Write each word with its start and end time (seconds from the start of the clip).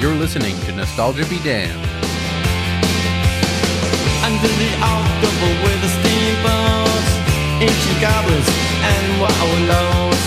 You're 0.00 0.16
listening 0.16 0.56
to 0.64 0.72
Nostalgia 0.72 1.26
Be 1.28 1.36
Damned. 1.44 1.76
Under 4.24 4.48
the 4.48 4.72
October 4.80 5.50
with 5.60 5.76
the 5.84 5.92
steamboats, 5.92 7.10
ancient 7.60 8.00
goblins 8.00 8.48
and 8.80 9.20
wallows 9.20 10.22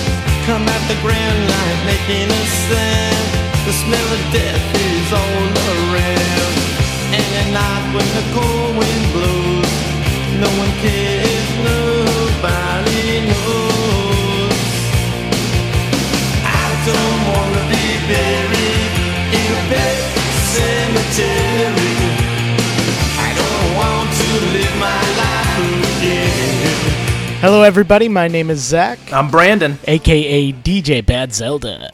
come 0.46 0.62
at 0.70 0.84
the 0.86 0.94
grand 1.02 1.40
light 1.50 1.80
making 1.90 2.30
a 2.30 2.44
sound. 2.70 3.26
The 3.66 3.74
smell 3.74 4.10
of 4.14 4.22
death 4.30 4.62
is 4.78 5.10
all 5.10 5.50
around. 5.66 6.54
And 7.18 7.30
at 7.42 7.50
night 7.50 7.86
when 7.98 8.10
the 8.14 8.26
cold 8.30 8.78
wind 8.78 9.06
blows, 9.10 9.74
no 10.38 10.50
one 10.54 10.74
cares, 10.86 11.50
nobody 11.66 13.26
knows. 13.26 14.54
I 16.46 16.66
don't 16.86 17.20
wanna 17.26 17.64
be 17.74 17.84
buried 18.06 18.43
Hello, 27.44 27.62
everybody. 27.62 28.08
My 28.08 28.30
name 28.30 28.50
is 28.50 28.62
Zach, 28.62 29.12
I'm 29.12 29.30
Brandon. 29.30 29.78
aka 29.88 30.54
DJ 30.54 31.06
Bad 31.06 31.34
Zelda. 31.34 31.90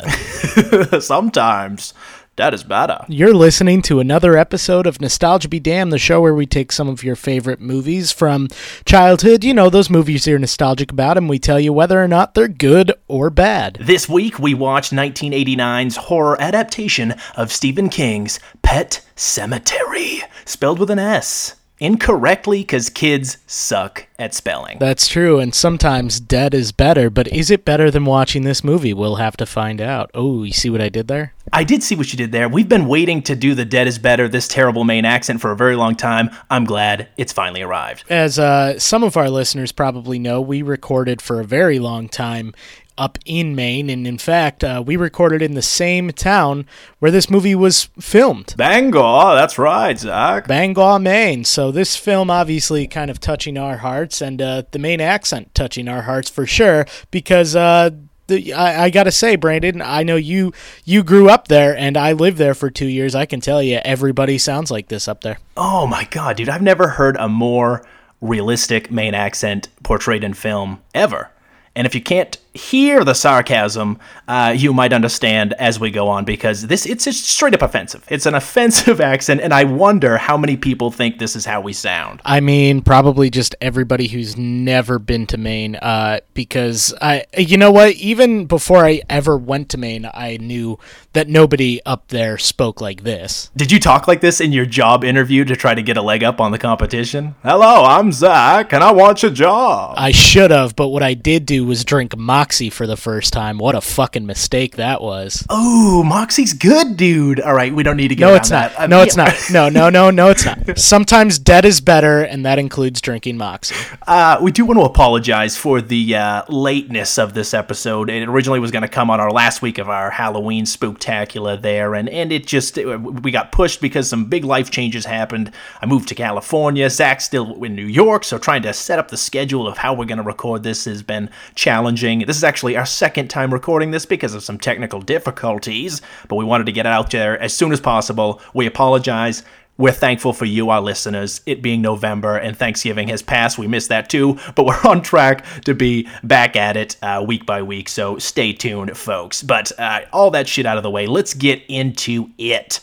Sometimes 1.01 1.95
that 2.35 2.53
is 2.53 2.63
better. 2.63 2.99
Uh. 3.01 3.05
You're 3.07 3.33
listening 3.33 3.81
to 3.81 3.99
another 3.99 4.37
episode 4.37 4.85
of 4.85 5.01
Nostalgia 5.01 5.49
Be 5.49 5.59
Damned, 5.59 5.91
the 5.91 5.97
show 5.97 6.21
where 6.21 6.35
we 6.35 6.45
take 6.45 6.71
some 6.71 6.87
of 6.87 7.03
your 7.03 7.15
favorite 7.15 7.59
movies 7.59 8.11
from 8.11 8.47
childhood. 8.85 9.43
You 9.43 9.55
know, 9.55 9.71
those 9.71 9.89
movies 9.89 10.27
you're 10.27 10.37
nostalgic 10.37 10.91
about, 10.91 11.17
and 11.17 11.27
we 11.27 11.39
tell 11.39 11.59
you 11.59 11.73
whether 11.73 11.99
or 11.99 12.07
not 12.07 12.35
they're 12.35 12.47
good 12.47 12.93
or 13.07 13.31
bad. 13.31 13.79
This 13.81 14.07
week 14.07 14.37
we 14.37 14.53
watched 14.53 14.93
1989's 14.93 15.95
horror 15.95 16.39
adaptation 16.39 17.15
of 17.35 17.51
Stephen 17.51 17.89
King's 17.89 18.39
Pet 18.61 19.03
Cemetery, 19.15 20.21
spelled 20.45 20.77
with 20.77 20.91
an 20.91 20.99
S. 20.99 21.55
Incorrectly, 21.79 22.59
because 22.59 22.89
kids 22.89 23.37
suck 23.47 24.07
at 24.17 24.33
spelling. 24.33 24.79
That's 24.79 25.07
true, 25.07 25.39
and 25.39 25.55
sometimes 25.55 26.19
dead 26.19 26.53
is 26.53 26.71
better, 26.73 27.09
but 27.09 27.27
is 27.29 27.49
it 27.49 27.63
better 27.63 27.89
than 27.89 28.03
watching 28.03 28.43
this 28.43 28.63
movie? 28.63 28.93
We'll 28.93 29.15
have 29.15 29.37
to 29.37 29.45
find 29.45 29.79
out. 29.79 30.11
Oh, 30.13 30.43
you 30.43 30.51
see 30.51 30.69
what 30.69 30.81
I 30.81 30.89
did 30.89 31.07
there? 31.07 31.33
I 31.53 31.63
did 31.63 31.81
see 31.81 31.95
what 31.95 32.11
you 32.11 32.17
did 32.17 32.31
there. 32.31 32.49
We've 32.49 32.67
been 32.67 32.87
waiting 32.87 33.21
to 33.23 33.35
do 33.35 33.55
the 33.55 33.65
Dead 33.65 33.87
is 33.87 33.97
Better, 33.97 34.27
this 34.27 34.47
terrible 34.47 34.83
main 34.83 35.05
accent 35.05 35.39
for 35.39 35.51
a 35.51 35.55
very 35.55 35.75
long 35.75 35.95
time. 35.95 36.29
I'm 36.49 36.65
glad 36.65 37.07
it's 37.17 37.31
finally 37.33 37.61
arrived. 37.61 38.03
As 38.09 38.37
uh, 38.37 38.77
some 38.77 39.03
of 39.03 39.15
our 39.15 39.29
listeners 39.29 39.71
probably 39.71 40.19
know, 40.19 40.41
we 40.41 40.61
recorded 40.61 41.21
for 41.21 41.39
a 41.39 41.45
very 41.45 41.79
long 41.79 42.09
time 42.09 42.53
up 42.99 43.17
in 43.25 43.55
Maine, 43.55 43.89
and 43.89 44.05
in 44.05 44.17
fact, 44.17 44.63
uh, 44.63 44.83
we 44.85 44.95
recorded 44.97 45.41
in 45.41 45.55
the 45.55 45.61
same 45.61 46.11
town 46.11 46.65
where 46.99 47.09
this 47.09 47.29
movie 47.29 47.55
was 47.55 47.85
filmed. 47.99 48.53
Bangor, 48.57 49.35
that's 49.35 49.57
right, 49.57 49.97
Zach. 49.97 50.47
Bangor, 50.47 50.99
Maine. 50.99 51.45
So 51.45 51.71
this 51.71 51.95
film 51.95 52.29
obviously 52.29 52.85
kind 52.85 53.09
of 53.09 53.19
touching 53.19 53.57
our 53.57 53.77
hearts, 53.77 54.21
and 54.21 54.41
uh, 54.41 54.63
the 54.71 54.79
main 54.79 55.01
accent 55.01 55.55
touching 55.55 55.87
our 55.87 56.03
hearts 56.03 56.29
for 56.29 56.45
sure. 56.45 56.85
Because 57.09 57.55
uh, 57.55 57.91
the, 58.27 58.53
I, 58.53 58.83
I 58.85 58.89
gotta 58.89 59.11
say, 59.11 59.35
Brandon, 59.35 59.81
I 59.81 60.03
know 60.03 60.17
you 60.17 60.53
you 60.83 61.03
grew 61.03 61.29
up 61.29 61.47
there, 61.47 61.75
and 61.77 61.97
I 61.97 62.11
lived 62.11 62.37
there 62.37 62.53
for 62.53 62.69
two 62.69 62.87
years. 62.87 63.15
I 63.15 63.25
can 63.25 63.39
tell 63.39 63.63
you, 63.63 63.79
everybody 63.83 64.37
sounds 64.37 64.69
like 64.69 64.89
this 64.89 65.07
up 65.07 65.21
there. 65.21 65.39
Oh 65.57 65.87
my 65.87 66.03
god, 66.05 66.37
dude, 66.37 66.49
I've 66.49 66.61
never 66.61 66.89
heard 66.89 67.15
a 67.17 67.29
more 67.29 67.85
realistic 68.21 68.91
Maine 68.91 69.13
accent 69.13 69.69
portrayed 69.83 70.23
in 70.23 70.33
film 70.33 70.81
ever. 70.93 71.31
And 71.75 71.87
if 71.87 71.95
you 71.95 72.01
can't 72.01 72.37
hear 72.53 73.03
the 73.03 73.13
sarcasm, 73.13 73.99
uh, 74.27 74.53
you 74.55 74.73
might 74.73 74.93
understand 74.93 75.53
as 75.53 75.79
we 75.79 75.91
go 75.91 76.07
on 76.07 76.25
because 76.25 76.67
this 76.67 76.85
it's 76.85 77.05
just 77.05 77.25
straight 77.25 77.53
up 77.53 77.61
offensive. 77.61 78.05
It's 78.09 78.25
an 78.25 78.35
offensive 78.49 79.01
accent, 79.01 79.41
and 79.41 79.53
I 79.53 79.63
wonder 79.63 80.17
how 80.17 80.37
many 80.37 80.57
people 80.57 80.91
think 80.91 81.19
this 81.19 81.35
is 81.35 81.45
how 81.45 81.61
we 81.61 81.73
sound. 81.73 82.21
I 82.25 82.39
mean, 82.39 82.81
probably 82.81 83.29
just 83.29 83.55
everybody 83.61 84.07
who's 84.07 84.37
never 84.37 84.99
been 84.99 85.27
to 85.27 85.37
Maine. 85.37 85.75
Uh, 85.75 86.19
because 86.33 86.93
I, 87.01 87.25
you 87.37 87.57
know 87.57 87.71
what? 87.71 87.93
Even 87.95 88.45
before 88.45 88.85
I 88.85 89.01
ever 89.09 89.37
went 89.37 89.69
to 89.69 89.77
Maine, 89.77 90.09
I 90.13 90.37
knew 90.37 90.79
that 91.13 91.27
nobody 91.27 91.81
up 91.85 92.07
there 92.09 92.37
spoke 92.37 92.81
like 92.81 93.03
this. 93.03 93.49
Did 93.55 93.71
you 93.71 93.79
talk 93.79 94.07
like 94.07 94.21
this 94.21 94.39
in 94.41 94.51
your 94.51 94.65
job 94.65 95.03
interview 95.03 95.43
to 95.45 95.55
try 95.55 95.73
to 95.73 95.81
get 95.81 95.97
a 95.97 96.01
leg 96.01 96.23
up 96.23 96.39
on 96.39 96.51
the 96.51 96.57
competition? 96.57 97.35
Hello, 97.43 97.83
I'm 97.83 98.11
Zach, 98.11 98.73
and 98.73 98.83
I 98.83 98.91
want 98.91 99.23
your 99.23 99.31
job. 99.31 99.95
I 99.97 100.11
should 100.11 100.51
have, 100.51 100.75
but 100.75 100.89
what 100.89 101.03
I 101.03 101.13
did 101.13 101.45
do 101.45 101.65
was 101.65 101.83
drink 101.83 102.15
Moxie 102.39 102.69
for 102.69 102.87
the 102.87 102.95
first 102.95 103.33
time. 103.33 103.57
What 103.57 103.75
a 103.75 103.81
fucking 103.81 104.25
mistake 104.25 104.77
that 104.77 105.01
was. 105.01 105.45
Oh, 105.49 106.03
Moxie's 106.05 106.53
good, 106.53 106.95
dude. 106.95 107.41
All 107.41 107.53
right, 107.53 107.73
we 107.75 107.83
don't 107.83 107.97
need 107.97 108.07
to 108.07 108.15
get 108.15 108.25
No, 108.25 108.33
it's 108.35 108.49
not. 108.49 108.73
that. 108.77 108.89
No, 108.89 109.01
it's 109.01 109.17
not. 109.17 109.33
No, 109.51 109.67
no, 109.67 109.89
no, 109.89 110.09
no, 110.09 110.29
it's 110.29 110.45
not. 110.45 110.57
Sometimes 110.79 111.37
dead 111.37 111.65
is 111.65 111.81
better, 111.81 112.21
and 112.21 112.45
that 112.45 112.57
includes 112.57 113.01
drinking 113.01 113.35
Moxie. 113.35 113.75
Uh, 114.07 114.37
we 114.41 114.53
do 114.53 114.63
want 114.63 114.79
to 114.79 114.85
apologize 114.85 115.57
for 115.57 115.81
the 115.81 116.15
uh, 116.15 116.43
lateness 116.47 117.17
of 117.19 117.33
this 117.33 117.53
episode. 117.53 118.09
It 118.09 118.25
originally 118.29 118.61
was 118.61 118.71
going 118.71 118.83
to 118.83 118.87
come 118.87 119.09
on 119.09 119.19
our 119.19 119.31
last 119.31 119.61
week 119.61 119.77
of 119.77 119.89
our 119.89 120.09
Halloween 120.09 120.63
spooktacular 120.63 121.61
there, 121.61 121.93
and, 121.93 122.07
and 122.07 122.31
it 122.31 122.47
just 122.47 122.77
it- 122.77 122.85
we 123.01 123.31
got 123.31 123.51
pushed 123.51 123.81
because 123.81 124.07
some 124.07 124.25
big 124.29 124.45
life 124.45 124.71
changes 124.71 125.03
happened. 125.05 125.51
I 125.81 125.87
moved 125.87 126.07
to 126.07 126.15
California. 126.15 126.89
Zach's 126.89 127.25
still 127.25 127.61
in 127.65 127.75
New 127.75 127.85
York, 127.85 128.23
so 128.23 128.37
trying 128.37 128.61
to 128.61 128.71
set 128.71 128.97
up 128.97 129.09
the 129.09 129.17
schedule 129.17 129.67
of 129.67 129.77
how 129.79 129.93
we're 129.93 130.05
going 130.05 130.19
to 130.19 130.23
record 130.23 130.63
this 130.63 130.85
has 130.85 131.03
been 131.03 131.29
challenging. 131.53 132.23
This 132.29 132.37
is 132.37 132.43
actually 132.43 132.77
our 132.77 132.85
second 132.85 133.29
time 133.31 133.51
recording 133.51 133.89
this 133.89 134.05
because 134.05 134.35
of 134.35 134.43
some 134.43 134.59
technical 134.59 135.01
difficulties, 135.01 136.03
but 136.27 136.35
we 136.35 136.45
wanted 136.45 136.67
to 136.67 136.71
get 136.71 136.85
it 136.85 136.91
out 136.91 137.09
there 137.09 137.39
as 137.41 137.55
soon 137.55 137.71
as 137.71 137.81
possible. 137.81 138.39
We 138.53 138.67
apologize. 138.67 139.41
We're 139.79 139.93
thankful 139.93 140.33
for 140.33 140.45
you, 140.45 140.69
our 140.69 140.79
listeners. 140.79 141.41
It 141.47 141.63
being 141.63 141.81
November 141.81 142.37
and 142.37 142.55
Thanksgiving 142.55 143.07
has 143.07 143.23
passed. 143.23 143.57
We 143.57 143.65
missed 143.65 143.89
that 143.89 144.11
too, 144.11 144.37
but 144.53 144.67
we're 144.67 144.79
on 144.83 145.01
track 145.01 145.43
to 145.61 145.73
be 145.73 146.07
back 146.23 146.55
at 146.55 146.77
it 146.77 146.97
uh, 147.01 147.25
week 147.27 147.47
by 147.47 147.63
week. 147.63 147.89
So 147.89 148.19
stay 148.19 148.53
tuned, 148.53 148.95
folks. 148.95 149.41
But 149.41 149.71
uh, 149.79 150.01
all 150.13 150.29
that 150.29 150.47
shit 150.47 150.67
out 150.67 150.77
of 150.77 150.83
the 150.83 150.91
way, 150.91 151.07
let's 151.07 151.33
get 151.33 151.63
into 151.67 152.29
it. 152.37 152.79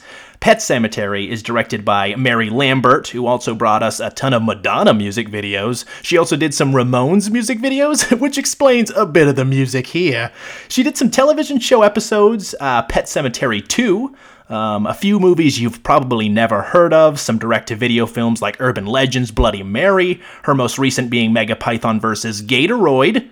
Pet 0.46 0.62
Cemetery 0.62 1.28
is 1.28 1.42
directed 1.42 1.84
by 1.84 2.14
Mary 2.14 2.50
Lambert, 2.50 3.08
who 3.08 3.26
also 3.26 3.52
brought 3.52 3.82
us 3.82 3.98
a 3.98 4.10
ton 4.10 4.32
of 4.32 4.44
Madonna 4.44 4.94
music 4.94 5.28
videos. 5.28 5.84
She 6.04 6.16
also 6.16 6.36
did 6.36 6.54
some 6.54 6.70
Ramones 6.70 7.28
music 7.32 7.58
videos, 7.58 8.16
which 8.20 8.38
explains 8.38 8.92
a 8.94 9.06
bit 9.06 9.26
of 9.26 9.34
the 9.34 9.44
music 9.44 9.88
here. 9.88 10.30
She 10.68 10.84
did 10.84 10.96
some 10.96 11.10
television 11.10 11.58
show 11.58 11.82
episodes, 11.82 12.54
uh, 12.60 12.84
Pet 12.84 13.08
Cemetery 13.08 13.60
2, 13.60 14.14
um, 14.48 14.86
a 14.86 14.94
few 14.94 15.18
movies 15.18 15.58
you've 15.60 15.82
probably 15.82 16.28
never 16.28 16.62
heard 16.62 16.92
of, 16.92 17.18
some 17.18 17.38
direct 17.38 17.66
to 17.66 17.74
video 17.74 18.06
films 18.06 18.40
like 18.40 18.60
Urban 18.60 18.86
Legends, 18.86 19.32
Bloody 19.32 19.64
Mary, 19.64 20.20
her 20.44 20.54
most 20.54 20.78
recent 20.78 21.10
being 21.10 21.32
Megapython 21.32 22.00
vs. 22.00 22.42
Gatoroid. 22.42 23.28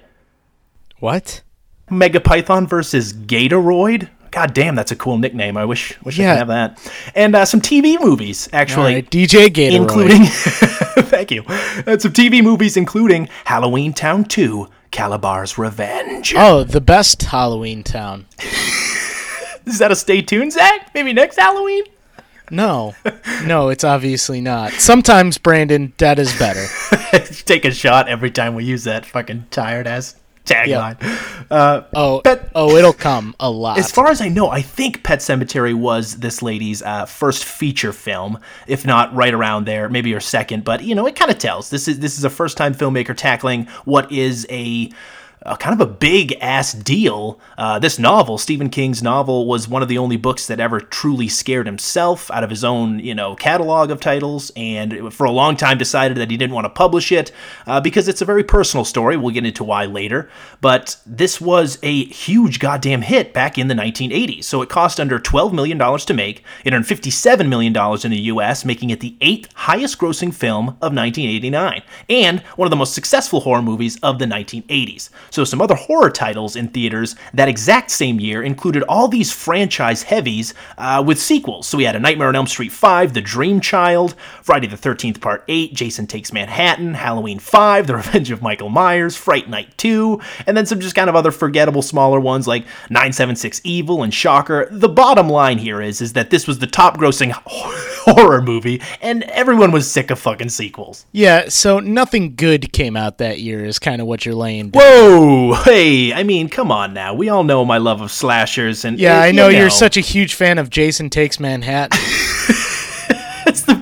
What? 0.98 1.42
Megapython 1.88 2.68
versus 2.68 3.12
Gatoroid? 3.12 4.10
God 4.34 4.52
damn, 4.52 4.74
that's 4.74 4.90
a 4.90 4.96
cool 4.96 5.16
nickname. 5.16 5.56
I 5.56 5.64
wish 5.64 5.96
wish 6.02 6.18
I 6.18 6.24
could 6.24 6.38
have 6.38 6.48
that. 6.48 6.92
And 7.14 7.36
uh, 7.36 7.44
some 7.44 7.60
TV 7.60 8.00
movies, 8.00 8.48
actually. 8.52 8.94
right, 8.94 9.08
DJ 9.08 9.46
Gatorade. 9.46 9.76
Including, 9.76 10.24
thank 11.04 11.30
you, 11.30 11.44
uh, 11.46 11.96
some 11.98 12.12
TV 12.12 12.42
movies, 12.42 12.76
including 12.76 13.28
Halloween 13.44 13.92
Town 13.92 14.24
2, 14.24 14.66
Calabar's 14.90 15.56
Revenge. 15.56 16.34
Oh, 16.36 16.64
the 16.64 16.80
best 16.80 17.22
Halloween 17.22 17.84
town. 17.84 18.26
Is 19.66 19.78
that 19.78 19.92
a 19.92 19.96
stay 19.96 20.20
tuned, 20.20 20.52
Zach? 20.52 20.90
Maybe 20.94 21.12
next 21.12 21.36
Halloween? 21.36 21.84
No, 22.50 22.96
no, 23.44 23.68
it's 23.68 23.84
obviously 23.84 24.40
not. 24.40 24.72
Sometimes, 24.72 25.38
Brandon, 25.38 25.92
dead 25.96 26.18
is 26.18 26.36
better. 26.36 26.66
Take 27.44 27.64
a 27.64 27.70
shot 27.70 28.08
every 28.08 28.32
time 28.32 28.56
we 28.56 28.64
use 28.64 28.82
that 28.82 29.06
fucking 29.06 29.46
tired 29.52 29.86
ass 29.86 30.16
tagline. 30.44 30.96
Oh, 31.50 32.20
But- 32.22 32.48
oh, 32.54 32.76
it'll 32.76 32.92
come 32.92 33.34
a 33.40 33.50
lot. 33.50 33.78
As 33.78 33.90
far 33.90 34.08
as 34.08 34.20
I 34.20 34.28
know, 34.28 34.48
I 34.50 34.62
think 34.62 35.02
Pet 35.02 35.22
Cemetery 35.22 35.74
was 35.74 36.16
this 36.16 36.42
lady's 36.42 36.82
uh, 36.82 37.06
first 37.06 37.44
feature 37.44 37.92
film, 37.92 38.38
if 38.66 38.86
not 38.86 39.14
right 39.14 39.32
around 39.34 39.66
there, 39.66 39.88
maybe 39.88 40.12
her 40.12 40.20
second. 40.20 40.64
But 40.64 40.82
you 40.84 40.94
know, 40.94 41.06
it 41.06 41.16
kind 41.16 41.30
of 41.30 41.38
tells. 41.38 41.70
This 41.70 41.88
is 41.88 41.98
this 42.00 42.18
is 42.18 42.24
a 42.24 42.30
first 42.30 42.56
time 42.56 42.74
filmmaker 42.74 43.16
tackling 43.16 43.66
what 43.84 44.10
is 44.12 44.46
a 44.50 44.90
kind 45.58 45.80
of 45.80 45.86
a 45.86 45.90
big 45.90 46.36
ass 46.40 46.72
deal. 46.72 47.38
Uh, 47.58 47.78
this 47.78 47.98
novel, 47.98 48.38
Stephen 48.38 48.70
King's 48.70 49.02
novel, 49.02 49.46
was 49.46 49.68
one 49.68 49.82
of 49.82 49.88
the 49.88 49.98
only 49.98 50.16
books 50.16 50.46
that 50.46 50.60
ever 50.60 50.80
truly 50.80 51.28
scared 51.28 51.66
himself 51.66 52.30
out 52.30 52.42
of 52.42 52.50
his 52.50 52.64
own, 52.64 52.98
you 52.98 53.14
know, 53.14 53.34
catalog 53.34 53.90
of 53.90 54.00
titles, 54.00 54.50
and 54.56 55.12
for 55.12 55.24
a 55.24 55.30
long 55.30 55.56
time 55.56 55.76
decided 55.76 56.16
that 56.16 56.30
he 56.30 56.36
didn't 56.36 56.54
want 56.54 56.64
to 56.64 56.70
publish 56.70 57.12
it 57.12 57.30
uh, 57.66 57.80
because 57.80 58.08
it's 58.08 58.22
a 58.22 58.24
very 58.24 58.42
personal 58.42 58.84
story. 58.84 59.16
We'll 59.16 59.34
get 59.34 59.44
into 59.44 59.64
why 59.64 59.84
later. 59.84 60.30
But 60.60 60.96
this 61.04 61.40
was 61.40 61.78
a 61.82 62.06
huge 62.06 62.58
goddamn 62.58 63.02
hit 63.02 63.32
back 63.32 63.58
in 63.58 63.68
the 63.68 63.74
1980s. 63.74 64.44
So 64.44 64.62
it 64.62 64.68
cost 64.68 64.98
under 64.98 65.18
$12 65.18 65.52
million 65.52 65.78
to 65.78 66.14
make. 66.14 66.42
It 66.64 66.72
earned 66.72 66.86
$57 66.86 67.48
million 67.48 67.76
in 67.76 68.10
the 68.10 68.20
US, 68.32 68.64
making 68.64 68.90
it 68.90 69.00
the 69.00 69.16
eighth 69.20 69.52
highest 69.54 69.98
grossing 69.98 70.32
film 70.32 70.68
of 70.68 70.94
1989, 70.94 71.82
and 72.08 72.40
one 72.56 72.66
of 72.66 72.70
the 72.70 72.76
most 72.76 72.94
successful 72.94 73.40
horror 73.40 73.62
movies 73.62 73.98
of 74.02 74.18
the 74.18 74.26
1980s. 74.26 75.10
So 75.34 75.42
some 75.42 75.60
other 75.60 75.74
horror 75.74 76.10
titles 76.10 76.54
in 76.54 76.68
theaters 76.68 77.16
that 77.32 77.48
exact 77.48 77.90
same 77.90 78.20
year 78.20 78.44
included 78.44 78.84
all 78.84 79.08
these 79.08 79.32
franchise 79.32 80.04
heavies 80.04 80.54
uh, 80.78 81.02
with 81.04 81.20
sequels. 81.20 81.66
So 81.66 81.76
we 81.76 81.82
had 81.82 81.96
A 81.96 81.98
Nightmare 81.98 82.28
on 82.28 82.36
Elm 82.36 82.46
Street 82.46 82.70
5, 82.70 83.14
The 83.14 83.20
Dream 83.20 83.60
Child, 83.60 84.14
Friday 84.42 84.68
the 84.68 84.76
13th 84.76 85.20
Part 85.20 85.42
8, 85.48 85.74
Jason 85.74 86.06
Takes 86.06 86.32
Manhattan, 86.32 86.94
Halloween 86.94 87.40
5, 87.40 87.88
The 87.88 87.96
Revenge 87.96 88.30
of 88.30 88.42
Michael 88.42 88.68
Myers, 88.68 89.16
Fright 89.16 89.50
Night 89.50 89.76
2, 89.76 90.20
and 90.46 90.56
then 90.56 90.66
some 90.66 90.78
just 90.78 90.94
kind 90.94 91.10
of 91.10 91.16
other 91.16 91.32
forgettable 91.32 91.82
smaller 91.82 92.20
ones 92.20 92.46
like 92.46 92.64
976 92.90 93.60
Evil 93.64 94.04
and 94.04 94.14
Shocker. 94.14 94.68
The 94.70 94.88
bottom 94.88 95.28
line 95.28 95.58
here 95.58 95.82
is, 95.82 96.00
is 96.00 96.12
that 96.12 96.30
this 96.30 96.46
was 96.46 96.60
the 96.60 96.68
top 96.68 96.96
grossing 96.96 97.32
horror 98.04 98.40
movie, 98.40 98.80
and 99.02 99.24
everyone 99.24 99.72
was 99.72 99.90
sick 99.90 100.12
of 100.12 100.20
fucking 100.20 100.50
sequels. 100.50 101.06
Yeah, 101.10 101.48
so 101.48 101.80
nothing 101.80 102.36
good 102.36 102.72
came 102.72 102.96
out 102.96 103.18
that 103.18 103.40
year 103.40 103.64
is 103.64 103.80
kind 103.80 104.00
of 104.00 104.06
what 104.06 104.24
you're 104.24 104.36
laying 104.36 104.70
down. 104.70 104.80
Whoa! 104.80 105.23
Hey, 105.64 106.12
I 106.12 106.22
mean, 106.22 106.48
come 106.48 106.70
on 106.70 106.92
now. 106.92 107.14
We 107.14 107.28
all 107.28 107.44
know 107.44 107.64
my 107.64 107.78
love 107.78 108.00
of 108.00 108.10
slashers, 108.10 108.84
and 108.84 108.98
Yeah, 108.98 109.18
uh, 109.18 109.22
I 109.22 109.32
know 109.32 109.48
you 109.48 109.58
you're 109.58 109.70
such 109.70 109.96
a 109.96 110.00
huge 110.00 110.34
fan 110.34 110.58
of 110.58 110.70
Jason 110.70 111.10
Takes 111.10 111.40
Manhattan. 111.40 111.98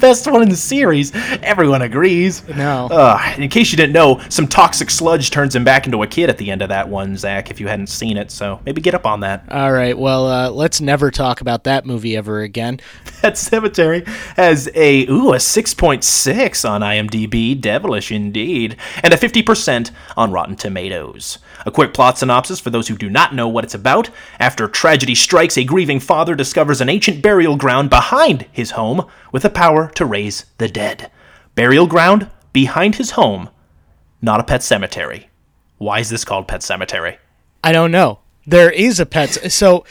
Best 0.03 0.27
one 0.27 0.43
in 0.43 0.49
the 0.49 0.57
series. 0.57 1.13
Everyone 1.45 1.81
agrees. 1.81 2.43
No. 2.49 2.89
Uh, 2.91 3.35
in 3.39 3.49
case 3.49 3.71
you 3.71 3.77
didn't 3.77 3.93
know, 3.93 4.21
some 4.31 4.49
toxic 4.49 4.91
sludge 4.91 5.31
turns 5.31 5.55
him 5.55 5.63
back 5.63 5.87
into 5.87 6.03
a 6.03 6.09
kid 6.09 6.29
at 6.29 6.39
the 6.39 6.51
end 6.51 6.61
of 6.61 6.71
that 6.71 6.89
one, 6.89 7.17
Zach. 7.17 7.53
If 7.53 7.61
you 7.61 7.69
hadn't 7.69 7.87
seen 7.87 8.17
it, 8.17 8.33
so 8.33 8.59
maybe 8.67 8.81
get 8.81 8.97
up 8.97 9.07
on 9.07 9.21
that. 9.21 9.45
All 9.49 9.71
right, 9.71 9.97
well, 9.97 10.27
uh, 10.27 10.51
let's 10.51 10.81
never 10.81 11.13
talk 11.13 11.41
about 11.41 11.63
that 11.65 11.87
movie 11.87 12.17
ever 12.17 12.41
again. 12.41 12.81
That 13.23 13.39
cemetery 13.39 14.03
has 14.35 14.69
a 14.75 15.07
ooh 15.07 15.33
a 15.33 15.39
six 15.39 15.75
point 15.75 16.03
six 16.03 16.65
on 16.65 16.81
IMDb, 16.81 17.61
devilish 17.61 18.11
indeed, 18.11 18.77
and 19.01 19.15
a 19.15 19.17
fifty 19.17 19.45
percent 19.45 19.93
on 20.17 20.33
Rotten 20.33 20.57
Tomatoes. 20.57 21.39
A 21.65 21.71
quick 21.71 21.95
plot 21.95 22.19
synopsis 22.19 22.59
for 22.59 22.71
those 22.71 22.89
who 22.89 22.97
do 22.97 23.09
not 23.09 23.33
know 23.33 23.47
what 23.47 23.63
it's 23.63 23.77
about. 23.77 24.11
After 24.41 24.67
tragedy 24.67 25.15
strikes, 25.15 25.57
a 25.57 25.63
grieving 25.63 26.01
father 26.01 26.35
discovers 26.35 26.81
an 26.81 26.89
ancient 26.89 27.23
burial 27.23 27.55
ground 27.55 27.91
behind 27.91 28.47
his 28.51 28.73
home 28.73 29.07
with 29.31 29.43
the 29.43 29.51
power 29.51 29.92
to 29.97 30.05
raise 30.05 30.47
the 30.59 30.69
dead. 30.69 31.11
Burial 31.55 31.87
ground 31.87 32.31
behind 32.53 32.97
his 32.97 33.13
home, 33.13 33.51
not 34.21 34.41
a 34.41 34.45
pet 34.45 34.63
cemetery. 34.63 35.29
Why 35.79 35.99
is 35.99 36.11
this 36.11 36.25
called 36.25 36.47
Pet 36.47 36.63
Cemetery? 36.63 37.19
I 37.65 37.73
don't 37.73 37.91
know. 37.91 38.21
There 38.47 38.71
is 38.71 38.99
a 38.99 39.07
pet. 39.07 39.53
So 39.53 39.85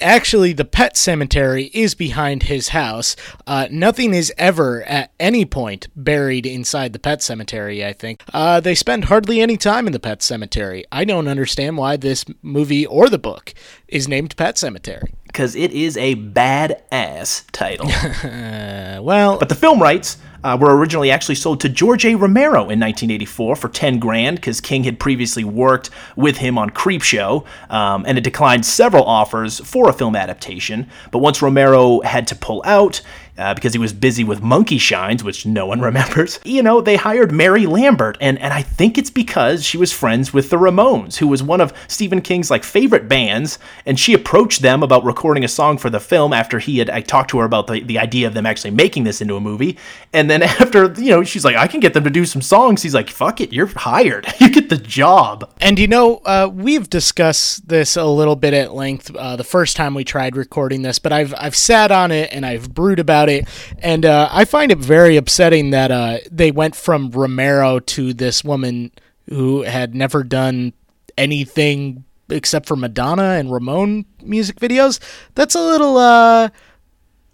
actually, 0.00 0.52
the 0.52 0.64
pet 0.64 0.96
cemetery 0.96 1.70
is 1.74 1.94
behind 1.94 2.44
his 2.44 2.68
house. 2.68 3.16
Uh, 3.46 3.66
nothing 3.70 4.14
is 4.14 4.32
ever 4.38 4.82
at 4.84 5.12
any 5.18 5.44
point 5.44 5.88
buried 5.96 6.46
inside 6.46 6.92
the 6.92 6.98
pet 6.98 7.22
cemetery. 7.22 7.84
I 7.84 7.92
think 7.92 8.22
uh, 8.32 8.60
they 8.60 8.74
spend 8.74 9.06
hardly 9.06 9.40
any 9.40 9.56
time 9.56 9.86
in 9.86 9.92
the 9.92 9.98
pet 9.98 10.22
cemetery. 10.22 10.84
I 10.92 11.04
don't 11.04 11.28
understand 11.28 11.76
why 11.76 11.96
this 11.96 12.24
movie 12.42 12.86
or 12.86 13.08
the 13.08 13.18
book 13.18 13.54
is 13.88 14.08
named 14.08 14.36
Pet 14.36 14.58
Cemetery. 14.58 15.12
Because 15.26 15.54
it 15.54 15.72
is 15.72 15.96
a 15.96 16.16
badass 16.16 17.44
title. 17.52 17.86
Well, 19.02 19.38
But 19.38 19.48
the 19.48 19.54
film 19.54 19.80
rights 19.80 20.16
uh, 20.44 20.56
were 20.60 20.76
originally 20.76 21.10
actually 21.10 21.34
sold 21.34 21.60
to 21.60 21.68
George 21.68 22.04
A. 22.04 22.14
Romero 22.14 22.62
in 22.62 22.80
1984 22.80 23.56
for 23.56 23.68
10 23.68 23.98
grand 23.98 24.36
because 24.36 24.60
King 24.60 24.84
had 24.84 24.98
previously 24.98 25.44
worked 25.44 25.90
with 26.16 26.38
him 26.38 26.58
on 26.58 26.70
Creepshow, 26.70 27.44
um, 27.70 28.04
and 28.06 28.16
had 28.16 28.24
declined 28.24 28.64
several 28.66 29.04
offers 29.04 29.60
for 29.60 29.88
a 29.88 29.92
film 29.92 30.16
adaptation. 30.16 30.88
But 31.10 31.18
once 31.18 31.42
Romero 31.42 32.00
had 32.00 32.26
to 32.28 32.34
pull 32.34 32.62
out, 32.64 33.02
uh, 33.38 33.54
because 33.54 33.72
he 33.72 33.78
was 33.78 33.92
busy 33.92 34.24
with 34.24 34.42
Monkey 34.42 34.78
Shines, 34.78 35.22
which 35.22 35.46
no 35.46 35.66
one 35.66 35.80
remembers. 35.90 36.40
You 36.44 36.62
know, 36.62 36.80
they 36.80 36.96
hired 36.96 37.32
Mary 37.32 37.66
Lambert, 37.66 38.16
and, 38.20 38.38
and 38.38 38.52
I 38.52 38.62
think 38.62 38.98
it's 38.98 39.10
because 39.10 39.64
she 39.64 39.78
was 39.78 39.92
friends 39.92 40.32
with 40.32 40.50
the 40.50 40.56
Ramones, 40.56 41.16
who 41.16 41.28
was 41.28 41.42
one 41.42 41.60
of 41.60 41.72
Stephen 41.88 42.20
King's 42.20 42.50
like 42.50 42.64
favorite 42.64 43.08
bands, 43.08 43.58
and 43.84 43.98
she 43.98 44.14
approached 44.14 44.62
them 44.62 44.82
about 44.82 45.04
recording 45.04 45.44
a 45.44 45.48
song 45.48 45.78
for 45.78 45.90
the 45.90 46.00
film 46.00 46.32
after 46.32 46.58
he 46.58 46.78
had 46.78 46.90
I 46.90 47.00
talked 47.00 47.30
to 47.30 47.38
her 47.38 47.44
about 47.44 47.66
the, 47.66 47.80
the 47.80 47.98
idea 47.98 48.26
of 48.26 48.34
them 48.34 48.46
actually 48.46 48.70
making 48.70 49.04
this 49.04 49.20
into 49.20 49.36
a 49.36 49.40
movie. 49.40 49.78
And 50.12 50.30
then 50.30 50.42
after, 50.42 50.92
you 50.94 51.10
know, 51.10 51.24
she's 51.24 51.44
like, 51.44 51.56
I 51.56 51.66
can 51.66 51.80
get 51.80 51.94
them 51.94 52.04
to 52.04 52.10
do 52.10 52.24
some 52.24 52.42
songs. 52.42 52.82
He's 52.82 52.94
like, 52.94 53.10
fuck 53.10 53.40
it, 53.40 53.52
you're 53.52 53.66
hired. 53.66 54.26
You 54.46 54.50
get 54.50 54.68
the 54.68 54.76
job. 54.76 55.50
And 55.60 55.78
you 55.78 55.88
know, 55.88 56.18
uh, 56.18 56.48
we've 56.52 56.88
discussed 56.88 57.66
this 57.66 57.96
a 57.96 58.04
little 58.04 58.36
bit 58.36 58.54
at 58.54 58.74
length 58.74 59.14
uh, 59.16 59.34
the 59.34 59.44
first 59.44 59.76
time 59.76 59.94
we 59.94 60.04
tried 60.04 60.36
recording 60.36 60.82
this, 60.82 60.98
but 60.98 61.10
I've 61.10 61.34
I've 61.36 61.56
sat 61.56 61.90
on 61.90 62.12
it 62.12 62.32
and 62.32 62.46
I've 62.46 62.72
brewed 62.72 63.00
about 63.00 63.25
it, 63.28 63.48
and 63.78 64.04
uh, 64.04 64.28
I 64.30 64.44
find 64.44 64.72
it 64.72 64.78
very 64.78 65.16
upsetting 65.16 65.70
that 65.70 65.90
uh, 65.90 66.18
they 66.30 66.50
went 66.50 66.76
from 66.76 67.10
Romero 67.10 67.78
to 67.80 68.12
this 68.12 68.44
woman 68.44 68.92
who 69.28 69.62
had 69.62 69.94
never 69.94 70.22
done 70.22 70.72
anything 71.18 72.04
except 72.28 72.66
for 72.66 72.76
Madonna 72.76 73.36
and 73.38 73.52
Ramon 73.52 74.04
music 74.22 74.56
videos. 74.56 74.98
That's 75.34 75.54
a 75.54 75.60
little 75.60 75.96
uh, 75.96 76.50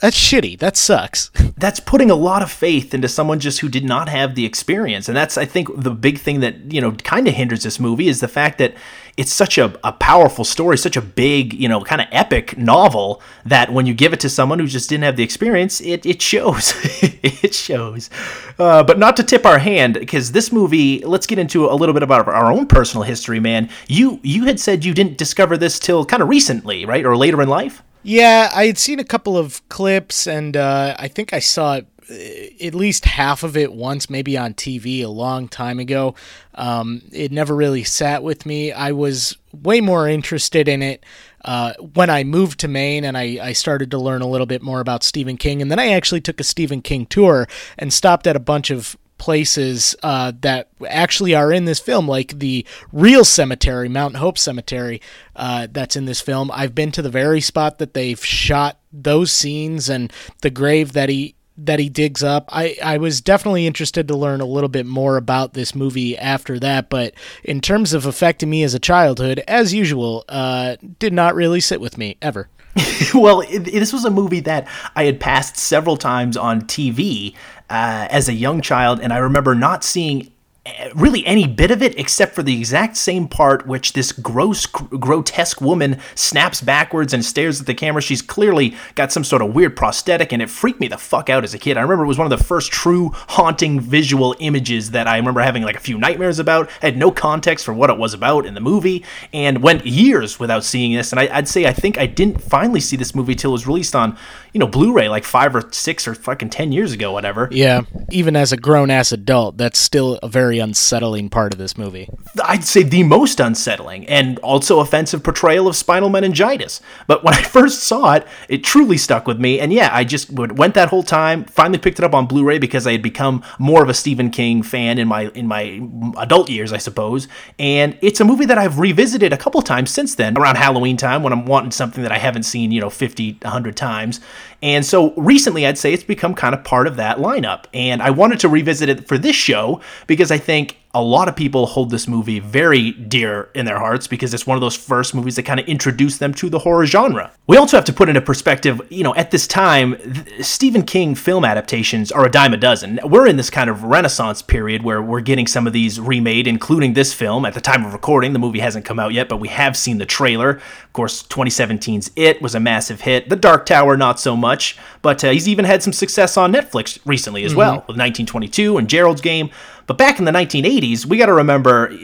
that's 0.02 0.18
shitty. 0.18 0.58
That 0.58 0.76
sucks. 0.76 1.30
that's 1.56 1.78
putting 1.78 2.10
a 2.10 2.16
lot 2.16 2.42
of 2.42 2.50
faith 2.50 2.92
into 2.92 3.08
someone 3.08 3.38
just 3.38 3.60
who 3.60 3.68
did 3.68 3.84
not 3.84 4.08
have 4.08 4.34
the 4.34 4.44
experience. 4.44 5.08
And 5.08 5.16
that's 5.16 5.38
i 5.38 5.44
think 5.44 5.68
the 5.80 5.92
big 5.92 6.18
thing 6.18 6.40
that 6.40 6.72
you 6.72 6.80
know 6.80 6.90
kind 6.90 7.28
of 7.28 7.34
hinders 7.34 7.62
this 7.62 7.78
movie 7.78 8.08
is 8.08 8.18
the 8.20 8.26
fact 8.26 8.58
that 8.58 8.74
it's 9.16 9.32
such 9.32 9.58
a, 9.58 9.78
a 9.84 9.92
powerful 9.92 10.44
story 10.44 10.76
such 10.76 10.96
a 10.96 11.02
big 11.02 11.54
you 11.54 11.68
know 11.68 11.82
kind 11.82 12.00
of 12.00 12.08
epic 12.10 12.58
novel 12.58 13.22
that 13.44 13.72
when 13.72 13.86
you 13.86 13.94
give 13.94 14.12
it 14.12 14.18
to 14.20 14.28
someone 14.28 14.58
who 14.58 14.66
just 14.66 14.88
didn't 14.88 15.04
have 15.04 15.16
the 15.16 15.22
experience 15.22 15.80
it, 15.80 16.04
it 16.04 16.20
shows. 16.20 16.74
It 17.42 17.54
shows. 17.54 18.10
Uh, 18.58 18.82
but 18.82 18.98
not 18.98 19.16
to 19.16 19.22
tip 19.22 19.46
our 19.46 19.58
hand 19.58 19.94
because 19.94 20.32
this 20.32 20.50
movie 20.52 21.00
let's 21.04 21.26
get 21.26 21.38
into 21.38 21.66
a 21.66 21.74
little 21.74 21.92
bit 21.92 22.02
about 22.02 22.26
our 22.26 22.52
own 22.52 22.66
personal 22.66 23.04
history 23.04 23.38
man. 23.38 23.68
You 23.86 24.18
you 24.22 24.44
had 24.44 24.58
said 24.58 24.84
you 24.84 24.94
didn't 24.94 25.18
discover 25.18 25.56
this 25.56 25.78
till 25.78 26.04
kind 26.04 26.22
of 26.22 26.28
recently 26.28 26.84
right? 26.84 27.04
Or 27.04 27.16
later 27.16 27.40
in 27.40 27.48
life 27.48 27.82
Yeah, 28.02 28.50
I 28.52 28.66
had 28.66 28.78
seen 28.78 28.98
a 28.98 29.04
couple 29.04 29.36
of 29.36 29.66
clips, 29.68 30.26
and 30.26 30.56
uh, 30.56 30.96
I 30.98 31.08
think 31.08 31.32
I 31.32 31.38
saw 31.38 31.80
uh, 32.10 32.14
at 32.60 32.74
least 32.74 33.04
half 33.04 33.44
of 33.44 33.56
it 33.56 33.72
once, 33.72 34.10
maybe 34.10 34.36
on 34.36 34.54
TV 34.54 35.04
a 35.04 35.08
long 35.08 35.46
time 35.46 35.78
ago. 35.78 36.16
Um, 36.54 37.02
it 37.12 37.30
never 37.30 37.54
really 37.54 37.84
sat 37.84 38.24
with 38.24 38.44
me. 38.44 38.72
I 38.72 38.90
was 38.90 39.36
way 39.52 39.80
more 39.80 40.08
interested 40.08 40.66
in 40.66 40.82
it 40.82 41.04
uh, 41.44 41.74
when 41.94 42.10
I 42.10 42.24
moved 42.24 42.60
to 42.60 42.68
Maine 42.68 43.04
and 43.04 43.16
I, 43.16 43.38
I 43.40 43.52
started 43.52 43.90
to 43.92 43.98
learn 43.98 44.22
a 44.22 44.28
little 44.28 44.46
bit 44.46 44.62
more 44.62 44.80
about 44.80 45.02
Stephen 45.02 45.36
King. 45.36 45.62
And 45.62 45.70
then 45.70 45.78
I 45.78 45.92
actually 45.92 46.20
took 46.20 46.40
a 46.40 46.44
Stephen 46.44 46.82
King 46.82 47.06
tour 47.06 47.48
and 47.78 47.92
stopped 47.92 48.26
at 48.26 48.36
a 48.36 48.40
bunch 48.40 48.70
of 48.70 48.96
places 49.22 49.94
uh, 50.02 50.32
that 50.40 50.68
actually 50.88 51.32
are 51.32 51.52
in 51.52 51.64
this 51.64 51.78
film, 51.78 52.08
like 52.08 52.40
the 52.40 52.66
real 52.90 53.24
cemetery, 53.24 53.88
Mount 53.88 54.16
Hope 54.16 54.36
Cemetery, 54.36 55.00
uh, 55.36 55.68
that's 55.70 55.94
in 55.94 56.06
this 56.06 56.20
film. 56.20 56.50
I've 56.52 56.74
been 56.74 56.90
to 56.90 57.02
the 57.02 57.08
very 57.08 57.40
spot 57.40 57.78
that 57.78 57.94
they've 57.94 58.22
shot 58.24 58.80
those 58.92 59.30
scenes 59.30 59.88
and 59.88 60.12
the 60.40 60.50
grave 60.50 60.94
that 60.94 61.08
he 61.08 61.36
that 61.56 61.78
he 61.78 61.88
digs 61.88 62.24
up. 62.24 62.48
I, 62.48 62.76
I 62.82 62.98
was 62.98 63.20
definitely 63.20 63.64
interested 63.64 64.08
to 64.08 64.16
learn 64.16 64.40
a 64.40 64.44
little 64.44 64.68
bit 64.68 64.86
more 64.86 65.16
about 65.16 65.54
this 65.54 65.72
movie 65.72 66.18
after 66.18 66.58
that, 66.58 66.90
but 66.90 67.14
in 67.44 67.60
terms 67.60 67.92
of 67.92 68.06
affecting 68.06 68.50
me 68.50 68.64
as 68.64 68.74
a 68.74 68.80
childhood, 68.80 69.44
as 69.46 69.72
usual, 69.72 70.24
uh, 70.28 70.74
did 70.98 71.12
not 71.12 71.36
really 71.36 71.60
sit 71.60 71.80
with 71.80 71.96
me 71.96 72.16
ever. 72.20 72.48
well, 73.14 73.42
it, 73.42 73.60
this 73.60 73.92
was 73.92 74.04
a 74.04 74.10
movie 74.10 74.40
that 74.40 74.66
I 74.96 75.04
had 75.04 75.20
passed 75.20 75.56
several 75.56 75.96
times 75.96 76.36
on 76.36 76.62
TV 76.62 77.36
uh, 77.72 78.06
as 78.10 78.28
a 78.28 78.34
young 78.34 78.60
child, 78.60 79.00
and 79.00 79.14
I 79.14 79.16
remember 79.16 79.54
not 79.54 79.82
seeing 79.82 80.30
eh, 80.66 80.90
really 80.94 81.24
any 81.24 81.46
bit 81.46 81.70
of 81.70 81.82
it 81.82 81.98
except 81.98 82.34
for 82.34 82.42
the 82.42 82.54
exact 82.54 82.98
same 82.98 83.26
part 83.26 83.66
which 83.66 83.94
this 83.94 84.12
gross 84.12 84.66
grotesque 84.66 85.58
woman 85.62 85.98
snaps 86.14 86.60
backwards 86.60 87.14
and 87.14 87.24
stares 87.24 87.62
at 87.62 87.66
the 87.66 87.72
camera. 87.72 88.02
She's 88.02 88.20
clearly 88.20 88.76
got 88.94 89.10
some 89.10 89.24
sort 89.24 89.40
of 89.40 89.54
weird 89.54 89.74
prosthetic 89.74 90.32
and 90.32 90.42
it 90.42 90.50
freaked 90.50 90.80
me 90.80 90.88
the 90.88 90.98
fuck 90.98 91.30
out 91.30 91.44
as 91.44 91.54
a 91.54 91.58
kid. 91.58 91.78
I 91.78 91.80
remember 91.80 92.04
it 92.04 92.08
was 92.08 92.18
one 92.18 92.30
of 92.30 92.38
the 92.38 92.44
first 92.44 92.70
true 92.70 93.10
haunting 93.14 93.80
visual 93.80 94.36
images 94.38 94.90
that 94.90 95.06
i 95.06 95.16
remember 95.16 95.40
having 95.40 95.62
like 95.62 95.76
a 95.76 95.80
few 95.80 95.96
nightmares 95.96 96.38
about. 96.38 96.68
I 96.82 96.86
had 96.86 96.98
no 96.98 97.10
context 97.10 97.64
for 97.64 97.72
what 97.72 97.88
it 97.88 97.96
was 97.96 98.12
about 98.12 98.44
in 98.44 98.52
the 98.52 98.60
movie 98.60 99.02
and 99.32 99.62
went 99.62 99.86
years 99.86 100.38
without 100.38 100.62
seeing 100.62 100.92
this. 100.92 101.10
And 101.10 101.18
I, 101.18 101.38
i'd 101.38 101.48
say 101.48 101.64
i 101.64 101.72
think 101.72 101.96
i 101.96 102.04
didn't 102.04 102.42
finally 102.42 102.80
see 102.80 102.96
this 102.96 103.14
movie 103.14 103.34
till 103.34 103.52
it 103.52 103.54
was 103.54 103.66
released 103.66 103.96
on 103.96 104.18
you 104.52 104.58
know 104.58 104.66
blu-ray 104.66 105.08
like 105.08 105.24
five 105.24 105.54
or 105.54 105.62
six 105.72 106.06
or 106.06 106.14
fucking 106.14 106.50
ten 106.50 106.72
years 106.72 106.92
ago 106.92 107.12
whatever 107.12 107.48
Yeah, 107.50 107.82
even 108.10 108.36
as 108.36 108.52
a 108.52 108.56
grown 108.56 108.90
ass 108.90 109.12
adult, 109.12 109.56
that's 109.56 109.78
still 109.78 110.18
a 110.22 110.28
very 110.28 110.58
unsettling 110.58 111.30
part 111.30 111.52
of 111.52 111.58
this 111.58 111.76
movie. 111.76 112.08
I'd 112.44 112.64
say 112.64 112.82
the 112.82 113.02
most 113.02 113.40
unsettling 113.40 114.06
and 114.08 114.38
also 114.40 114.80
offensive 114.80 115.22
portrayal 115.22 115.68
of 115.68 115.76
spinal 115.76 116.08
meningitis. 116.08 116.80
But 117.06 117.24
when 117.24 117.34
I 117.42 117.42
first 117.42 117.82
saw 117.84 118.14
it, 118.14 118.26
it 118.48 118.64
truly 118.64 118.96
stuck 118.96 119.26
with 119.26 119.40
me. 119.40 119.60
And 119.60 119.72
yeah, 119.72 119.90
I 119.92 120.04
just 120.04 120.30
would, 120.30 120.58
went 120.58 120.74
that 120.74 120.88
whole 120.88 121.02
time. 121.02 121.44
Finally 121.44 121.78
picked 121.78 121.98
it 121.98 122.04
up 122.04 122.14
on 122.14 122.26
Blu-ray 122.26 122.58
because 122.58 122.86
I 122.86 122.92
had 122.92 123.02
become 123.02 123.42
more 123.58 123.82
of 123.82 123.88
a 123.88 123.94
Stephen 123.94 124.30
King 124.30 124.62
fan 124.62 124.98
in 124.98 125.08
my 125.08 125.28
in 125.34 125.46
my 125.46 125.80
adult 126.18 126.50
years, 126.50 126.72
I 126.72 126.78
suppose. 126.78 127.28
And 127.58 127.96
it's 128.00 128.20
a 128.20 128.24
movie 128.24 128.46
that 128.46 128.58
I've 128.58 128.78
revisited 128.78 129.32
a 129.32 129.36
couple 129.36 129.62
times 129.62 129.90
since 129.90 130.14
then, 130.14 130.36
around 130.36 130.56
Halloween 130.56 130.96
time 130.96 131.22
when 131.22 131.32
I'm 131.32 131.46
wanting 131.46 131.70
something 131.70 132.02
that 132.02 132.12
I 132.12 132.18
haven't 132.18 132.44
seen, 132.44 132.72
you 132.72 132.80
know, 132.80 132.90
50, 132.90 133.38
100 133.42 133.76
times. 133.76 134.20
And 134.62 134.84
so 134.84 135.12
recently, 135.14 135.66
I'd 135.66 135.78
say 135.78 135.92
it's 135.92 136.04
become 136.04 136.34
kind 136.34 136.54
of 136.54 136.64
part 136.64 136.86
of 136.86 136.96
that 136.96 137.18
lineup. 137.18 137.64
And 137.74 138.02
I 138.02 138.10
wanted 138.10 138.40
to 138.40 138.48
revisit 138.48 138.88
it 138.88 139.08
for 139.08 139.18
this 139.18 139.36
show 139.36 139.80
because 140.06 140.30
I 140.30 140.38
think 140.38 140.76
a 140.94 141.02
lot 141.02 141.26
of 141.26 141.34
people 141.34 141.64
hold 141.64 141.90
this 141.90 142.06
movie 142.06 142.38
very 142.38 142.90
dear 142.90 143.48
in 143.54 143.64
their 143.64 143.78
hearts 143.78 144.06
because 144.06 144.34
it's 144.34 144.46
one 144.46 144.58
of 144.58 144.60
those 144.60 144.76
first 144.76 145.14
movies 145.14 145.36
that 145.36 145.44
kind 145.44 145.58
of 145.58 145.66
introduced 145.66 146.20
them 146.20 146.34
to 146.34 146.50
the 146.50 146.58
horror 146.58 146.84
genre. 146.84 147.32
We 147.46 147.56
also 147.56 147.78
have 147.78 147.86
to 147.86 147.94
put 147.94 148.10
into 148.10 148.20
perspective, 148.20 148.78
you 148.90 149.02
know, 149.02 149.14
at 149.14 149.30
this 149.30 149.46
time, 149.46 149.96
th- 149.96 150.44
Stephen 150.44 150.82
King 150.82 151.14
film 151.14 151.46
adaptations 151.46 152.12
are 152.12 152.26
a 152.26 152.30
dime 152.30 152.52
a 152.52 152.58
dozen. 152.58 153.00
We're 153.04 153.26
in 153.26 153.36
this 153.36 153.48
kind 153.48 153.70
of 153.70 153.84
renaissance 153.84 154.42
period 154.42 154.82
where 154.82 155.00
we're 155.00 155.22
getting 155.22 155.46
some 155.46 155.66
of 155.66 155.72
these 155.72 155.98
remade, 155.98 156.46
including 156.46 156.92
this 156.92 157.14
film. 157.14 157.46
At 157.46 157.54
the 157.54 157.60
time 157.62 157.86
of 157.86 157.94
recording, 157.94 158.34
the 158.34 158.38
movie 158.38 158.60
hasn't 158.60 158.84
come 158.84 158.98
out 158.98 159.14
yet, 159.14 159.30
but 159.30 159.38
we 159.38 159.48
have 159.48 159.78
seen 159.78 159.96
the 159.96 160.06
trailer. 160.06 160.50
Of 160.50 160.92
course, 160.92 161.22
2017's 161.22 162.10
It 162.16 162.42
was 162.42 162.54
a 162.54 162.60
massive 162.60 163.00
hit. 163.00 163.30
The 163.30 163.36
Dark 163.36 163.64
Tower, 163.64 163.96
not 163.96 164.20
so 164.20 164.36
much, 164.36 164.76
but 165.00 165.24
uh, 165.24 165.30
he's 165.30 165.48
even 165.48 165.64
had 165.64 165.82
some 165.82 165.94
success 165.94 166.36
on 166.36 166.52
Netflix 166.52 166.98
recently 167.06 167.44
as 167.44 167.54
well, 167.54 167.76
with 167.76 167.96
1922 167.96 168.76
and 168.76 168.88
Gerald's 168.90 169.22
Game. 169.22 169.50
But 169.92 169.98
back 169.98 170.18
in 170.18 170.24
the 170.24 170.32
1980s, 170.32 171.04
we 171.04 171.18
got 171.18 171.26
to 171.26 171.34
remember 171.34 171.94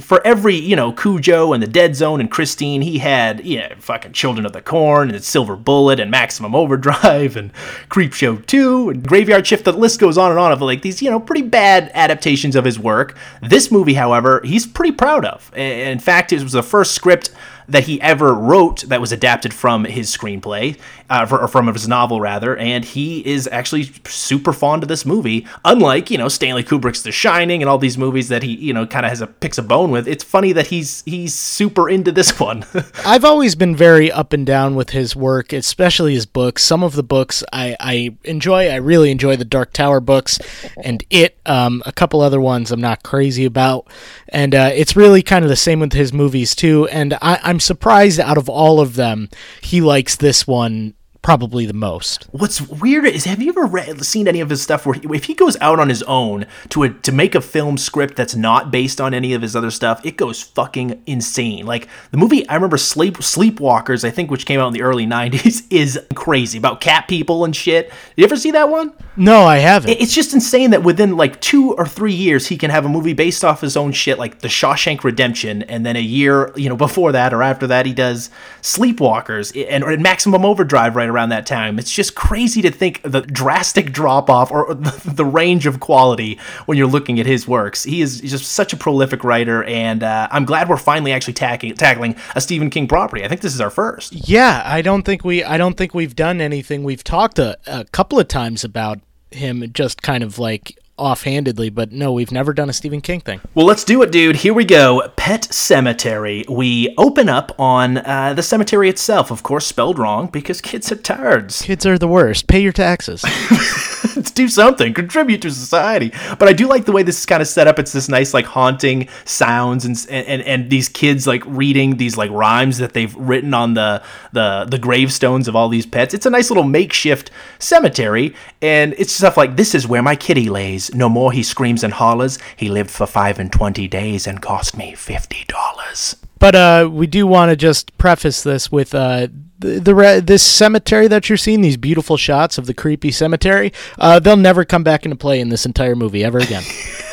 for 0.00 0.24
every, 0.24 0.54
you 0.54 0.76
know, 0.76 0.92
Cujo 0.92 1.52
and 1.52 1.60
the 1.60 1.66
Dead 1.66 1.96
Zone 1.96 2.20
and 2.20 2.30
Christine, 2.30 2.82
he 2.82 2.98
had, 2.98 3.44
yeah, 3.44 3.74
fucking 3.80 4.12
Children 4.12 4.46
of 4.46 4.52
the 4.52 4.62
Corn 4.62 5.10
and 5.10 5.24
Silver 5.24 5.56
Bullet 5.56 5.98
and 5.98 6.08
Maximum 6.08 6.54
Overdrive 6.54 7.36
and 7.36 7.52
Creepshow 7.88 8.46
2 8.46 8.90
and 8.90 9.08
Graveyard 9.08 9.44
Shift. 9.44 9.64
The 9.64 9.72
list 9.72 9.98
goes 9.98 10.16
on 10.16 10.30
and 10.30 10.38
on 10.38 10.52
of 10.52 10.62
like 10.62 10.82
these, 10.82 11.02
you 11.02 11.10
know, 11.10 11.18
pretty 11.18 11.42
bad 11.42 11.90
adaptations 11.94 12.54
of 12.54 12.64
his 12.64 12.78
work. 12.78 13.16
This 13.42 13.72
movie, 13.72 13.94
however, 13.94 14.40
he's 14.44 14.64
pretty 14.64 14.92
proud 14.92 15.24
of. 15.24 15.52
In 15.56 15.98
fact, 15.98 16.32
it 16.32 16.44
was 16.44 16.52
the 16.52 16.62
first 16.62 16.92
script 16.92 17.30
that 17.68 17.84
he 17.84 18.00
ever 18.02 18.34
wrote 18.34 18.82
that 18.82 19.00
was 19.00 19.12
adapted 19.12 19.54
from 19.54 19.84
his 19.84 20.14
screenplay, 20.14 20.78
uh, 21.12 21.26
or 21.30 21.46
from 21.46 21.66
his 21.66 21.86
novel 21.86 22.22
rather, 22.22 22.56
and 22.56 22.86
he 22.86 23.24
is 23.26 23.46
actually 23.52 23.84
super 24.06 24.52
fond 24.52 24.82
of 24.82 24.88
this 24.88 25.04
movie. 25.04 25.46
Unlike 25.62 26.10
you 26.10 26.16
know 26.16 26.28
Stanley 26.28 26.64
Kubrick's 26.64 27.02
The 27.02 27.12
Shining 27.12 27.62
and 27.62 27.68
all 27.68 27.76
these 27.76 27.98
movies 27.98 28.28
that 28.28 28.42
he 28.42 28.54
you 28.54 28.72
know 28.72 28.86
kind 28.86 29.04
of 29.04 29.10
has 29.10 29.20
a 29.20 29.26
picks 29.26 29.58
a 29.58 29.62
bone 29.62 29.90
with. 29.90 30.08
It's 30.08 30.24
funny 30.24 30.52
that 30.52 30.68
he's 30.68 31.02
he's 31.02 31.34
super 31.34 31.88
into 31.88 32.12
this 32.12 32.40
one. 32.40 32.64
I've 33.04 33.26
always 33.26 33.54
been 33.54 33.76
very 33.76 34.10
up 34.10 34.32
and 34.32 34.46
down 34.46 34.74
with 34.74 34.90
his 34.90 35.14
work, 35.14 35.52
especially 35.52 36.14
his 36.14 36.24
books. 36.24 36.64
Some 36.64 36.82
of 36.82 36.94
the 36.94 37.02
books 37.02 37.44
I, 37.52 37.76
I 37.78 38.16
enjoy. 38.24 38.70
I 38.70 38.76
really 38.76 39.10
enjoy 39.10 39.36
the 39.36 39.44
Dark 39.44 39.74
Tower 39.74 40.00
books 40.00 40.38
and 40.82 41.04
it. 41.10 41.36
Um, 41.44 41.82
a 41.84 41.92
couple 41.92 42.22
other 42.22 42.40
ones 42.40 42.70
I'm 42.70 42.80
not 42.80 43.02
crazy 43.02 43.44
about, 43.44 43.86
and 44.28 44.54
uh, 44.54 44.70
it's 44.72 44.96
really 44.96 45.22
kind 45.22 45.44
of 45.44 45.50
the 45.50 45.56
same 45.56 45.80
with 45.80 45.92
his 45.92 46.12
movies 46.12 46.54
too. 46.54 46.88
And 46.88 47.14
I, 47.20 47.38
I'm 47.42 47.60
surprised 47.60 48.18
out 48.18 48.38
of 48.38 48.48
all 48.48 48.80
of 48.80 48.94
them, 48.94 49.28
he 49.60 49.82
likes 49.82 50.16
this 50.16 50.46
one 50.46 50.94
probably 51.22 51.66
the 51.66 51.72
most. 51.72 52.26
What's 52.32 52.60
weird 52.60 53.06
is 53.06 53.24
have 53.24 53.40
you 53.40 53.50
ever 53.50 53.64
read, 53.64 54.04
seen 54.04 54.26
any 54.26 54.40
of 54.40 54.50
his 54.50 54.60
stuff 54.60 54.84
where 54.84 54.94
he, 54.94 55.06
if 55.14 55.24
he 55.24 55.34
goes 55.34 55.56
out 55.60 55.78
on 55.78 55.88
his 55.88 56.02
own 56.02 56.46
to 56.70 56.82
a, 56.82 56.90
to 56.90 57.12
make 57.12 57.34
a 57.36 57.40
film 57.40 57.78
script 57.78 58.16
that's 58.16 58.34
not 58.34 58.72
based 58.72 59.00
on 59.00 59.14
any 59.14 59.32
of 59.32 59.40
his 59.40 59.54
other 59.54 59.70
stuff, 59.70 60.04
it 60.04 60.16
goes 60.16 60.42
fucking 60.42 61.00
insane. 61.06 61.64
Like 61.64 61.88
the 62.10 62.18
movie 62.18 62.46
I 62.48 62.56
remember 62.56 62.76
Sleep 62.76 63.18
Sleepwalkers, 63.18 64.04
I 64.04 64.10
think 64.10 64.30
which 64.30 64.46
came 64.46 64.58
out 64.58 64.66
in 64.66 64.72
the 64.74 64.82
early 64.82 65.06
90s 65.06 65.64
is 65.70 66.00
crazy 66.14 66.58
about 66.58 66.80
cat 66.80 67.06
people 67.06 67.44
and 67.44 67.54
shit. 67.54 67.88
Did 67.88 67.94
you 68.16 68.24
ever 68.24 68.36
see 68.36 68.50
that 68.50 68.68
one? 68.68 68.92
No, 69.16 69.44
I 69.44 69.58
haven't. 69.58 69.90
It's 69.90 70.14
just 70.14 70.32
insane 70.32 70.70
that 70.70 70.82
within 70.82 71.16
like 71.16 71.40
2 71.40 71.74
or 71.74 71.86
3 71.86 72.12
years 72.12 72.46
he 72.46 72.56
can 72.56 72.70
have 72.70 72.84
a 72.86 72.88
movie 72.88 73.12
based 73.12 73.44
off 73.44 73.60
his 73.60 73.76
own 73.76 73.92
shit 73.92 74.18
like 74.18 74.38
The 74.38 74.48
Shawshank 74.48 75.04
Redemption 75.04 75.62
and 75.64 75.84
then 75.84 75.96
a 75.96 76.02
year, 76.02 76.50
you 76.56 76.68
know, 76.68 76.76
before 76.76 77.12
that 77.12 77.34
or 77.34 77.42
after 77.42 77.66
that 77.66 77.84
he 77.84 77.92
does 77.92 78.30
Sleepwalkers 78.62 79.52
and, 79.68 79.84
and 79.84 80.02
Maximum 80.02 80.44
Overdrive 80.44 80.96
right 80.96 81.08
around 81.08 81.28
that 81.28 81.46
time. 81.46 81.78
It's 81.78 81.92
just 81.92 82.14
crazy 82.14 82.62
to 82.62 82.70
think 82.70 83.02
the 83.02 83.20
drastic 83.20 83.92
drop 83.92 84.30
off 84.30 84.50
or 84.50 84.74
the, 84.74 85.02
the 85.04 85.24
range 85.24 85.66
of 85.66 85.80
quality 85.80 86.38
when 86.66 86.78
you're 86.78 86.86
looking 86.86 87.20
at 87.20 87.26
his 87.26 87.46
works. 87.46 87.84
He 87.84 88.00
is 88.00 88.20
just 88.20 88.50
such 88.52 88.72
a 88.72 88.76
prolific 88.76 89.24
writer, 89.24 89.64
and 89.64 90.02
uh, 90.02 90.28
I'm 90.30 90.44
glad 90.44 90.68
we're 90.68 90.76
finally 90.76 91.12
actually 91.12 91.34
tackling 91.34 91.74
tackling 91.74 92.16
a 92.34 92.40
Stephen 92.40 92.70
King 92.70 92.88
property. 92.88 93.24
I 93.24 93.28
think 93.28 93.40
this 93.40 93.54
is 93.54 93.60
our 93.60 93.70
first. 93.70 94.12
Yeah, 94.28 94.62
I 94.64 94.82
don't 94.82 95.02
think 95.02 95.24
we 95.24 95.44
I 95.44 95.58
don't 95.58 95.76
think 95.76 95.94
we've 95.94 96.16
done 96.16 96.40
anything. 96.40 96.84
We've 96.84 97.04
talked 97.04 97.38
a, 97.38 97.58
a 97.66 97.84
couple 97.86 98.18
of 98.18 98.28
times 98.28 98.64
about 98.64 99.00
him 99.34 99.70
just 99.72 100.02
kind 100.02 100.22
of 100.22 100.38
like 100.38 100.78
offhandedly, 100.98 101.70
but 101.70 101.90
no, 101.92 102.12
we've 102.12 102.32
never 102.32 102.52
done 102.52 102.70
a 102.70 102.72
Stephen 102.72 103.00
King 103.00 103.20
thing. 103.20 103.40
Well, 103.54 103.66
let's 103.66 103.84
do 103.84 104.02
it, 104.02 104.12
dude. 104.12 104.36
Here 104.36 104.54
we 104.54 104.64
go. 104.64 105.08
Pet 105.16 105.44
Cemetery. 105.44 106.44
We 106.48 106.94
open 106.96 107.28
up 107.28 107.58
on 107.58 107.98
uh, 107.98 108.34
the 108.34 108.42
cemetery 108.42 108.88
itself, 108.88 109.30
of 109.30 109.42
course, 109.42 109.66
spelled 109.66 109.98
wrong 109.98 110.28
because 110.28 110.60
kids 110.60 110.92
are 110.92 110.96
tards. 110.96 111.62
Kids 111.62 111.84
are 111.86 111.98
the 111.98 112.08
worst. 112.08 112.46
Pay 112.46 112.60
your 112.60 112.72
taxes. 112.72 113.24
Do 114.34 114.48
something. 114.48 114.94
Contribute 114.94 115.42
to 115.42 115.50
society. 115.50 116.12
But 116.38 116.48
I 116.48 116.52
do 116.52 116.66
like 116.66 116.84
the 116.84 116.92
way 116.92 117.02
this 117.02 117.18
is 117.18 117.26
kind 117.26 117.42
of 117.42 117.48
set 117.48 117.66
up. 117.66 117.78
It's 117.78 117.92
this 117.92 118.08
nice, 118.08 118.34
like, 118.34 118.46
haunting 118.46 119.08
sounds 119.24 119.84
and 119.84 120.06
and 120.10 120.42
and 120.42 120.70
these 120.70 120.88
kids 120.88 121.26
like 121.26 121.42
reading 121.46 121.96
these 121.96 122.16
like 122.16 122.30
rhymes 122.30 122.78
that 122.78 122.92
they've 122.92 123.14
written 123.16 123.54
on 123.54 123.74
the 123.74 124.02
the 124.32 124.66
the 124.68 124.78
gravestones 124.78 125.48
of 125.48 125.56
all 125.56 125.68
these 125.68 125.86
pets. 125.86 126.14
It's 126.14 126.26
a 126.26 126.30
nice 126.30 126.50
little 126.50 126.64
makeshift 126.64 127.30
cemetery, 127.58 128.34
and 128.60 128.94
it's 128.98 129.12
stuff 129.12 129.36
like 129.36 129.56
this 129.56 129.74
is 129.74 129.86
where 129.86 130.02
my 130.02 130.16
kitty 130.16 130.48
lays. 130.48 130.94
No 130.94 131.08
more 131.08 131.32
he 131.32 131.42
screams 131.42 131.82
and 131.84 131.92
hollers. 131.92 132.38
He 132.56 132.68
lived 132.68 132.90
for 132.90 133.06
five 133.06 133.38
and 133.38 133.52
twenty 133.52 133.88
days 133.88 134.26
and 134.26 134.40
cost 134.40 134.76
me 134.76 134.94
fifty 134.94 135.44
dollars. 135.48 136.16
But 136.38 136.54
uh, 136.54 136.88
we 136.90 137.06
do 137.06 137.26
want 137.26 137.50
to 137.50 137.56
just 137.56 137.96
preface 137.98 138.42
this 138.42 138.72
with 138.72 138.94
uh, 138.94 139.28
the, 139.62 139.80
the 139.80 140.22
this 140.24 140.42
cemetery 140.42 141.08
that 141.08 141.28
you're 141.28 141.38
seeing, 141.38 141.60
these 141.60 141.76
beautiful 141.76 142.16
shots 142.16 142.58
of 142.58 142.66
the 142.66 142.74
creepy 142.74 143.10
cemetery. 143.10 143.72
Uh, 143.98 144.18
they'll 144.18 144.36
never 144.36 144.64
come 144.64 144.82
back 144.82 145.04
into 145.04 145.16
play 145.16 145.40
in 145.40 145.48
this 145.48 145.64
entire 145.64 145.96
movie 145.96 146.24
ever 146.24 146.38
again. 146.38 146.64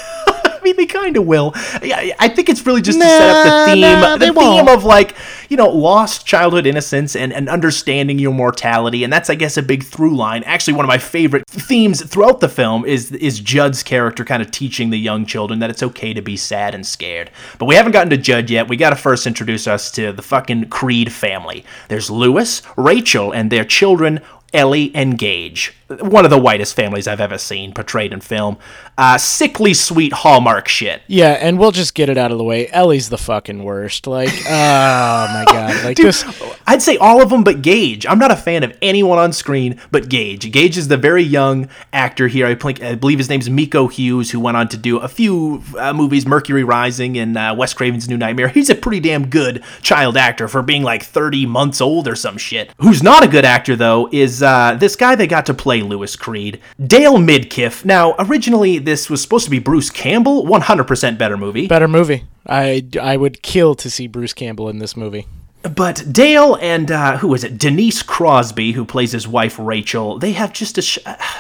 Mean, 0.70 0.76
they 0.78 0.86
kind 0.86 1.18
of 1.18 1.26
will. 1.26 1.52
I 1.56 2.32
think 2.34 2.50
it's 2.50 2.66
really 2.66 2.82
just 2.82 3.00
to 3.00 3.06
set 3.06 3.30
up 3.30 3.68
the 3.68 3.74
theme, 3.74 3.82
nah, 3.82 4.18
the 4.18 4.26
theme 4.28 4.36
won't. 4.36 4.70
of 4.70 4.84
like 4.84 5.16
you 5.50 5.58
know 5.58 5.70
lost 5.70 6.26
childhood 6.26 6.66
innocence 6.66 7.16
and, 7.16 7.34
and 7.34 7.50
understanding 7.50 8.20
your 8.20 8.34
mortality, 8.34 9.04
and 9.04 9.12
that's 9.12 9.30
I 9.30 9.36
guess 9.36 9.58
a 9.58 9.64
big 9.64 9.84
through 9.84 10.16
line. 10.16 10.44
Actually, 10.44 10.74
one 10.74 10.86
of 10.86 10.90
my 10.90 10.98
favorite 10.98 11.44
themes 11.48 12.04
throughout 12.04 12.40
the 12.40 12.50
film 12.50 12.86
is 12.86 13.12
is 13.14 13.40
Judd's 13.40 13.82
character 13.84 14.24
kind 14.24 14.42
of 14.42 14.52
teaching 14.52 14.90
the 14.90 15.00
young 15.00 15.26
children 15.26 15.60
that 15.60 15.70
it's 15.70 15.82
okay 15.82 16.14
to 16.14 16.22
be 16.22 16.38
sad 16.38 16.76
and 16.76 16.86
scared. 16.86 17.32
But 17.58 17.66
we 17.66 17.76
haven't 17.76 17.94
gotten 17.94 18.12
to 18.12 18.18
Judd 18.18 18.50
yet. 18.50 18.68
We 18.68 18.78
got 18.78 18.92
to 18.92 18.96
first 18.96 19.26
introduce 19.26 19.68
us 19.68 19.92
to 19.94 20.12
the 20.12 20.22
fucking 20.22 20.70
Creed 20.70 21.12
family. 21.12 21.66
There's 21.88 22.12
Lewis, 22.12 22.62
Rachel, 22.78 23.32
and 23.32 23.52
their 23.52 23.66
children. 23.66 24.22
Ellie 24.52 24.92
and 24.96 25.16
Gage, 25.16 25.74
one 25.90 26.24
of 26.24 26.32
the 26.32 26.38
whitest 26.38 26.76
families 26.76 27.08
I've 27.08 27.20
ever 27.20 27.38
seen 27.38 27.74
portrayed 27.74 28.14
in 28.14 28.22
film. 28.22 28.58
Uh, 28.98 29.18
sickly 29.18 29.74
sweet 29.74 30.14
Hallmark 30.14 30.68
shit. 30.68 31.02
yeah, 31.08 31.32
and 31.32 31.58
we'll 31.58 31.72
just 31.72 31.96
get 31.96 32.10
it 32.10 32.18
out 32.18 32.32
of 32.32 32.38
the 32.38 32.44
way. 32.44 32.68
Ellie's 32.68 33.10
the 33.10 33.18
fucking 33.18 33.64
worst. 33.64 34.08
Like, 34.08 34.30
oh 34.46 34.50
my 34.50 35.44
god, 35.48 35.84
like 35.84 35.98
Dude, 35.98 36.08
this. 36.08 36.26
I'd 36.68 36.82
say 36.82 36.98
all 36.98 37.22
of 37.22 37.30
them 37.30 37.44
but 37.44 37.62
Gage. 37.62 38.06
I'm 38.06 38.20
not 38.20 38.32
a 38.32 38.36
fan 38.36 38.64
of 38.64 38.78
anyone 38.82 39.18
on 39.18 39.34
screen 39.34 39.80
but 39.92 40.10
Gage. 40.10 40.52
Gage 40.52 40.78
is 40.78 40.88
the 40.90 40.98
very 40.98 41.24
young 41.24 41.70
actor 41.94 42.28
here. 42.28 42.46
I, 42.46 42.56
think, 42.56 42.84
I 42.84 42.96
believe 42.96 43.18
his 43.18 43.30
name's 43.30 43.50
Miko 43.50 43.88
Hughes, 43.88 44.32
who 44.32 44.40
went 44.40 44.58
on 44.58 44.68
to 44.70 44.78
do 44.78 44.98
a 45.00 45.08
few 45.08 45.64
uh, 45.78 45.94
movies, 45.94 46.26
Mercury 46.28 46.64
Rising 46.64 47.18
and 47.18 47.38
uh, 47.38 47.56
Wes 47.58 47.74
Craven's 47.74 48.08
New 48.10 48.18
Nightmare. 48.18 48.50
He's 48.50 48.70
a 48.70 48.76
pretty 48.76 49.00
damn 49.00 49.28
good 49.28 49.64
child 49.82 50.18
actor 50.18 50.48
for 50.48 50.62
being 50.62 50.84
like 50.84 51.04
30 51.04 51.46
months 51.46 51.82
old 51.82 52.08
or 52.08 52.16
some 52.16 52.38
shit. 52.38 52.72
Who's 52.80 53.02
not 53.02 53.24
a 53.24 53.28
good 53.28 53.46
actor, 53.46 53.76
though, 53.76 54.10
is 54.12 54.44
uh, 54.44 54.76
this 54.80 54.96
guy 54.96 55.16
they 55.16 55.28
got 55.28 55.46
to 55.48 55.54
play 55.54 55.79
Lewis 55.82 56.16
Creed, 56.16 56.60
Dale 56.86 57.18
Midkiff. 57.18 57.86
Now, 57.86 58.16
originally, 58.20 58.78
this 58.80 59.10
was 59.10 59.22
supposed 59.22 59.46
to 59.46 59.52
be 59.52 59.60
Bruce 59.60 59.90
Campbell, 59.90 60.46
100% 60.46 61.18
better 61.18 61.38
movie. 61.38 61.68
Better 61.68 61.88
movie. 61.88 62.26
I, 62.48 62.86
I 63.02 63.18
would 63.18 63.42
kill 63.42 63.76
to 63.76 63.90
see 63.90 64.08
Bruce 64.08 64.34
Campbell 64.34 64.70
in 64.70 64.80
this 64.80 64.96
movie. 64.98 65.28
But 65.62 66.06
Dale 66.14 66.56
and 66.62 66.90
uh, 66.90 67.18
who 67.18 67.34
is 67.34 67.44
it? 67.44 67.58
Denise 67.58 68.02
Crosby, 68.02 68.72
who 68.72 68.86
plays 68.86 69.12
his 69.12 69.28
wife 69.28 69.60
Rachel, 69.60 70.18
they 70.18 70.32
have 70.32 70.54
just 70.54 70.78
a. 70.78 70.82
Sh- 70.82 71.00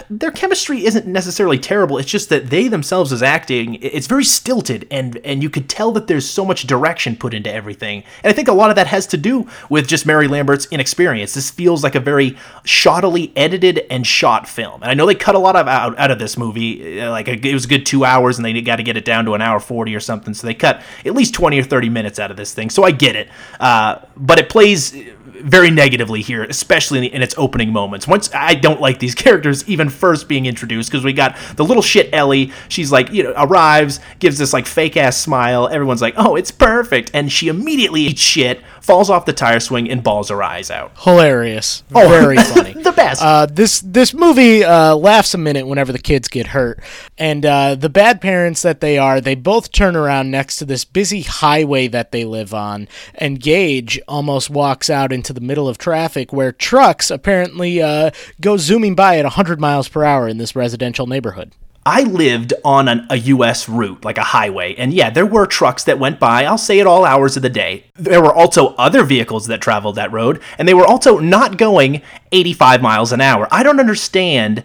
their 0.10 0.32
chemistry 0.32 0.86
isn't 0.86 1.08
necessarily 1.08 1.58
terrible. 1.58 1.98
It's 1.98 2.12
just 2.12 2.28
that 2.28 2.50
they 2.50 2.68
themselves, 2.68 3.14
as 3.14 3.24
acting, 3.24 3.76
it's 3.76 4.08
very 4.08 4.26
stilted, 4.26 4.86
and 4.92 5.22
and 5.24 5.42
you 5.42 5.50
could 5.50 5.70
tell 5.70 5.94
that 5.94 6.08
there's 6.08 6.30
so 6.30 6.44
much 6.44 6.64
direction 6.68 7.16
put 7.16 7.34
into 7.34 7.50
everything. 7.50 8.04
And 8.22 8.30
I 8.30 8.34
think 8.34 8.50
a 8.50 8.54
lot 8.54 8.70
of 8.70 8.76
that 8.76 8.88
has 8.88 9.08
to 9.08 9.18
do 9.18 9.48
with 9.70 9.88
just 9.88 10.06
Mary 10.06 10.28
Lambert's 10.28 10.66
inexperience. 10.66 11.34
This 11.34 11.50
feels 11.50 11.82
like 11.82 11.96
a 11.96 12.02
very 12.02 12.32
shoddily 12.66 13.32
edited 13.38 13.86
and 13.90 14.06
shot 14.06 14.50
film. 14.50 14.82
And 14.84 14.92
I 14.92 14.96
know 14.96 15.06
they 15.06 15.16
cut 15.16 15.36
a 15.36 15.40
lot 15.40 15.56
of 15.56 15.66
out, 15.70 15.98
out 15.98 16.12
of 16.12 16.20
this 16.20 16.38
movie. 16.38 17.00
uh, 17.00 17.10
Like 17.10 17.30
it 17.30 17.54
was 17.54 17.64
a 17.64 17.70
good 17.70 17.86
two 17.86 18.04
hours, 18.04 18.38
and 18.38 18.44
they 18.44 18.62
got 18.62 18.76
to 18.76 18.84
get 18.84 18.98
it 18.98 19.06
down 19.06 19.24
to 19.26 19.34
an 19.34 19.42
hour 19.42 19.62
forty 19.62 19.96
or 19.96 20.02
something. 20.02 20.34
So 20.34 20.46
they 20.46 20.56
cut 20.56 20.82
at 21.06 21.14
least 21.14 21.34
twenty 21.34 21.58
or 21.58 21.64
thirty 21.64 21.88
minutes 21.88 22.20
out 22.20 22.32
of 22.32 22.36
this 22.36 22.54
thing. 22.54 22.70
So 22.70 22.84
I 22.84 22.92
get 22.92 23.16
it. 23.16 23.30
Uh, 23.62 24.00
but 24.20 24.40
it 24.40 24.50
plays 24.50 24.94
very 25.30 25.72
negatively 25.72 26.22
here, 26.22 26.44
especially 26.44 26.98
in, 27.00 27.02
the, 27.04 27.14
in 27.14 27.22
its 27.22 27.36
opening 27.38 27.72
moments. 27.72 28.08
Once 28.08 28.30
I 28.34 28.56
don't 28.56 28.82
like 28.82 29.00
these 29.00 29.16
characters 29.26 29.68
even 29.68 29.90
first 29.90 30.28
being 30.28 30.46
introduced 30.46 30.90
because 30.92 31.04
we 31.04 31.14
got 31.14 31.38
the 31.56 31.66
little 31.66 31.84
shit 31.84 32.10
Ellie. 32.14 32.52
She's 32.68 32.92
like, 32.92 33.12
you 33.12 33.24
know, 33.24 33.34
arrives, 33.38 34.00
gives 34.20 34.38
this 34.38 34.54
like 34.54 34.66
fake 34.66 34.98
ass 34.98 35.18
smile. 35.18 35.68
Everyone's 35.68 36.02
like, 36.02 36.16
oh, 36.18 36.36
it's 36.36 36.52
perfect, 36.52 37.12
and 37.14 37.32
she 37.32 37.48
immediately 37.48 38.02
eats 38.02 38.22
shit 38.22 38.62
falls 38.90 39.12
off 39.12 39.26
the 39.26 39.34
tire 39.34 39.60
swing, 39.60 39.88
and 39.90 40.02
balls 40.02 40.30
her 40.30 40.42
eyes 40.42 40.72
out. 40.72 40.92
Hilarious. 41.00 41.84
Oh, 41.94 42.08
Very 42.08 42.38
funny. 42.38 42.74
the 42.74 42.92
best. 42.92 43.22
Uh, 43.22 43.46
this 43.46 43.82
this 43.82 44.14
movie 44.14 44.64
uh, 44.64 44.96
laughs 44.96 45.34
a 45.34 45.38
minute 45.38 45.68
whenever 45.68 45.92
the 45.92 46.00
kids 46.00 46.28
get 46.28 46.48
hurt, 46.48 46.80
and 47.18 47.46
uh, 47.46 47.76
the 47.76 47.90
bad 47.90 48.22
parents 48.22 48.62
that 48.62 48.80
they 48.80 48.98
are, 48.98 49.20
they 49.20 49.36
both 49.36 49.72
turn 49.72 49.96
around 49.96 50.32
next 50.32 50.58
to 50.58 50.66
this 50.66 50.86
busy 50.86 51.22
highway 51.22 51.88
that 51.88 52.12
they 52.12 52.24
live 52.26 52.54
on, 52.54 52.88
and 53.16 53.42
Gage 53.42 54.00
almost 54.08 54.50
walks 54.50 54.90
out 54.90 55.12
into 55.20 55.34
the 55.34 55.42
middle 55.42 55.68
of 55.68 55.78
traffic 55.78 56.32
where 56.32 56.54
trucks 56.54 57.12
apparently 57.12 57.82
uh, 57.82 58.10
go 58.40 58.56
zooming 58.56 58.96
by 58.96 59.18
at 59.18 59.26
100 59.26 59.60
miles 59.60 59.90
per 59.90 60.06
hour 60.06 60.30
in 60.30 60.38
this 60.38 60.56
residential 60.56 61.08
neighborhood. 61.08 61.52
I 61.86 62.04
lived 62.04 62.54
on 62.64 62.88
an, 62.88 63.06
a 63.10 63.18
U.S. 63.18 63.68
route, 63.68 64.06
like 64.06 64.18
a 64.18 64.24
highway, 64.24 64.76
and 64.76 64.94
yeah, 64.94 65.10
there 65.10 65.26
were 65.26 65.46
trucks 65.46 65.84
that 65.86 66.00
went 66.00 66.20
by, 66.22 66.46
I'll 66.46 66.58
say 66.58 66.80
at 66.80 66.88
all 66.88 67.04
hours 67.04 67.36
of 67.36 67.44
the 67.44 67.50
day. 67.50 67.86
There 67.96 68.22
were 68.22 68.34
also 68.34 68.76
other 68.76 69.04
vehicles 69.04 69.48
that 69.48 69.60
traveled 69.60 69.96
that 69.96 70.12
road, 70.12 70.42
and 70.58 70.68
they 70.68 70.74
were 70.74 70.86
also 70.86 71.20
not 71.20 71.58
going 71.58 72.02
85 72.32 72.82
miles 72.82 73.12
an 73.12 73.20
hour. 73.20 73.48
I 73.52 73.64
don't 73.64 73.80
understand. 73.80 74.64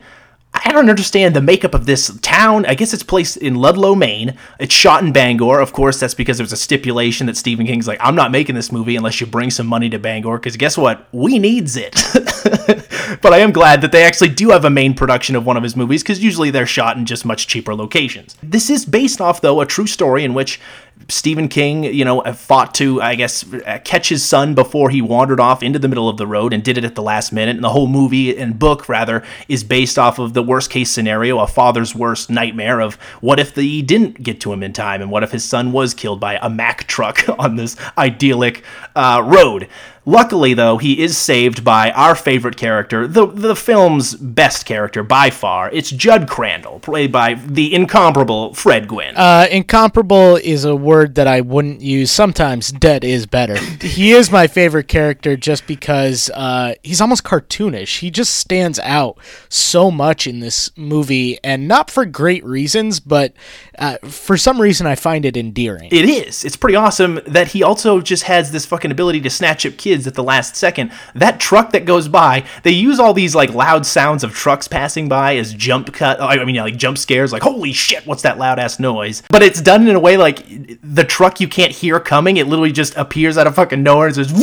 I 0.54 0.70
don't 0.70 0.88
understand 0.88 1.34
the 1.34 1.40
makeup 1.40 1.74
of 1.74 1.84
this 1.84 2.16
town. 2.20 2.64
I 2.66 2.74
guess 2.74 2.94
it's 2.94 3.02
placed 3.02 3.36
in 3.38 3.56
Ludlow, 3.56 3.96
Maine. 3.96 4.36
It's 4.60 4.74
shot 4.74 5.02
in 5.02 5.12
Bangor. 5.12 5.60
Of 5.60 5.72
course, 5.72 5.98
that's 5.98 6.14
because 6.14 6.38
there 6.38 6.44
was 6.44 6.52
a 6.52 6.56
stipulation 6.56 7.26
that 7.26 7.36
Stephen 7.36 7.66
King's 7.66 7.88
like, 7.88 7.98
I'm 8.00 8.14
not 8.14 8.30
making 8.30 8.54
this 8.54 8.70
movie 8.70 8.94
unless 8.94 9.20
you 9.20 9.26
bring 9.26 9.50
some 9.50 9.66
money 9.66 9.90
to 9.90 9.98
Bangor, 9.98 10.38
because 10.38 10.56
guess 10.56 10.78
what? 10.78 11.06
We 11.10 11.40
needs 11.40 11.76
it. 11.76 11.94
but 13.20 13.32
I 13.32 13.38
am 13.38 13.50
glad 13.50 13.80
that 13.80 13.90
they 13.90 14.04
actually 14.04 14.30
do 14.30 14.50
have 14.50 14.64
a 14.64 14.70
main 14.70 14.94
production 14.94 15.34
of 15.34 15.44
one 15.44 15.56
of 15.56 15.64
his 15.64 15.74
movies 15.74 16.04
because 16.04 16.22
usually 16.22 16.50
they're 16.50 16.66
shot 16.66 16.96
in 16.96 17.04
just 17.04 17.24
much 17.24 17.48
cheaper 17.48 17.74
locations. 17.74 18.36
This 18.40 18.70
is 18.70 18.86
based 18.86 19.20
off, 19.20 19.40
though, 19.40 19.60
a 19.60 19.66
true 19.66 19.88
story 19.88 20.24
in 20.24 20.34
which 20.34 20.60
Stephen 21.08 21.48
King, 21.48 21.84
you 21.84 22.04
know, 22.04 22.22
fought 22.32 22.74
to, 22.74 23.00
I 23.02 23.14
guess, 23.14 23.44
catch 23.84 24.08
his 24.08 24.24
son 24.24 24.54
before 24.54 24.90
he 24.90 25.02
wandered 25.02 25.40
off 25.40 25.62
into 25.62 25.78
the 25.78 25.88
middle 25.88 26.08
of 26.08 26.16
the 26.16 26.26
road 26.26 26.52
and 26.52 26.62
did 26.62 26.78
it 26.78 26.84
at 26.84 26.94
the 26.94 27.02
last 27.02 27.32
minute. 27.32 27.56
And 27.56 27.64
the 27.64 27.70
whole 27.70 27.86
movie 27.86 28.36
and 28.36 28.58
book, 28.58 28.88
rather, 28.88 29.22
is 29.48 29.64
based 29.64 29.98
off 29.98 30.18
of 30.18 30.34
the 30.34 30.42
worst 30.42 30.70
case 30.70 30.90
scenario, 30.90 31.38
a 31.38 31.46
father's 31.46 31.94
worst 31.94 32.30
nightmare 32.30 32.80
of 32.80 32.94
what 33.20 33.38
if 33.38 33.54
he 33.54 33.82
didn't 33.82 34.22
get 34.22 34.40
to 34.42 34.52
him 34.52 34.62
in 34.62 34.72
time 34.72 35.02
and 35.02 35.10
what 35.10 35.22
if 35.22 35.32
his 35.32 35.44
son 35.44 35.72
was 35.72 35.94
killed 35.94 36.20
by 36.20 36.38
a 36.40 36.48
Mack 36.48 36.86
truck 36.86 37.28
on 37.38 37.56
this 37.56 37.76
idyllic 37.98 38.64
uh, 38.96 39.22
road. 39.24 39.68
Luckily, 40.06 40.52
though, 40.52 40.76
he 40.76 41.02
is 41.02 41.16
saved 41.16 41.64
by 41.64 41.90
our 41.92 42.14
favorite 42.14 42.56
character, 42.58 43.06
the 43.06 43.26
the 43.26 43.56
film's 43.56 44.14
best 44.14 44.66
character 44.66 45.02
by 45.02 45.30
far. 45.30 45.70
It's 45.70 45.90
Judd 45.90 46.28
Crandall, 46.28 46.78
played 46.80 47.10
by 47.10 47.34
the 47.34 47.74
incomparable 47.74 48.52
Fred 48.52 48.86
Gwynn. 48.86 49.16
Uh, 49.16 49.46
incomparable 49.50 50.36
is 50.36 50.66
a 50.66 50.76
word 50.76 51.14
that 51.14 51.26
I 51.26 51.40
wouldn't 51.40 51.80
use. 51.80 52.10
Sometimes 52.10 52.70
dead 52.70 53.02
is 53.02 53.24
better. 53.24 53.56
he 53.80 54.12
is 54.12 54.30
my 54.30 54.46
favorite 54.46 54.88
character 54.88 55.36
just 55.36 55.66
because 55.66 56.28
uh, 56.34 56.74
he's 56.82 57.00
almost 57.00 57.24
cartoonish. 57.24 58.00
He 58.00 58.10
just 58.10 58.34
stands 58.34 58.78
out 58.80 59.18
so 59.48 59.90
much 59.90 60.26
in 60.26 60.40
this 60.40 60.70
movie, 60.76 61.38
and 61.42 61.66
not 61.66 61.90
for 61.90 62.04
great 62.04 62.44
reasons, 62.44 63.00
but 63.00 63.32
uh, 63.78 63.96
for 64.02 64.36
some 64.36 64.60
reason 64.60 64.86
I 64.86 64.96
find 64.96 65.24
it 65.24 65.34
endearing. 65.34 65.88
It 65.90 66.04
is. 66.04 66.44
It's 66.44 66.56
pretty 66.56 66.76
awesome 66.76 67.20
that 67.26 67.48
he 67.48 67.62
also 67.62 68.02
just 68.02 68.24
has 68.24 68.52
this 68.52 68.66
fucking 68.66 68.90
ability 68.90 69.22
to 69.22 69.30
snatch 69.30 69.64
up 69.64 69.78
kids 69.78 69.93
at 69.94 70.14
the 70.14 70.22
last 70.22 70.56
second. 70.56 70.92
That 71.14 71.40
truck 71.40 71.72
that 71.72 71.84
goes 71.84 72.08
by, 72.08 72.44
they 72.62 72.72
use 72.72 72.98
all 72.98 73.14
these 73.14 73.34
like 73.34 73.54
loud 73.54 73.86
sounds 73.86 74.24
of 74.24 74.32
trucks 74.32 74.68
passing 74.68 75.08
by 75.08 75.36
as 75.36 75.54
jump 75.54 75.92
cut. 75.92 76.20
I 76.20 76.44
mean, 76.44 76.56
like 76.56 76.76
jump 76.76 76.98
scares. 76.98 77.32
Like 77.32 77.42
holy 77.42 77.72
shit, 77.72 78.06
what's 78.06 78.22
that 78.22 78.38
loud 78.38 78.58
ass 78.58 78.78
noise? 78.78 79.22
But 79.30 79.42
it's 79.42 79.60
done 79.60 79.86
in 79.86 79.96
a 79.96 80.00
way 80.00 80.16
like 80.16 80.44
the 80.82 81.04
truck 81.04 81.40
you 81.40 81.48
can't 81.48 81.72
hear 81.72 82.00
coming. 82.00 82.36
It 82.36 82.46
literally 82.46 82.72
just 82.72 82.96
appears 82.96 83.38
out 83.38 83.46
of 83.46 83.54
fucking 83.54 83.82
nowhere 83.82 84.08
and 84.08 84.16
just 84.16 84.34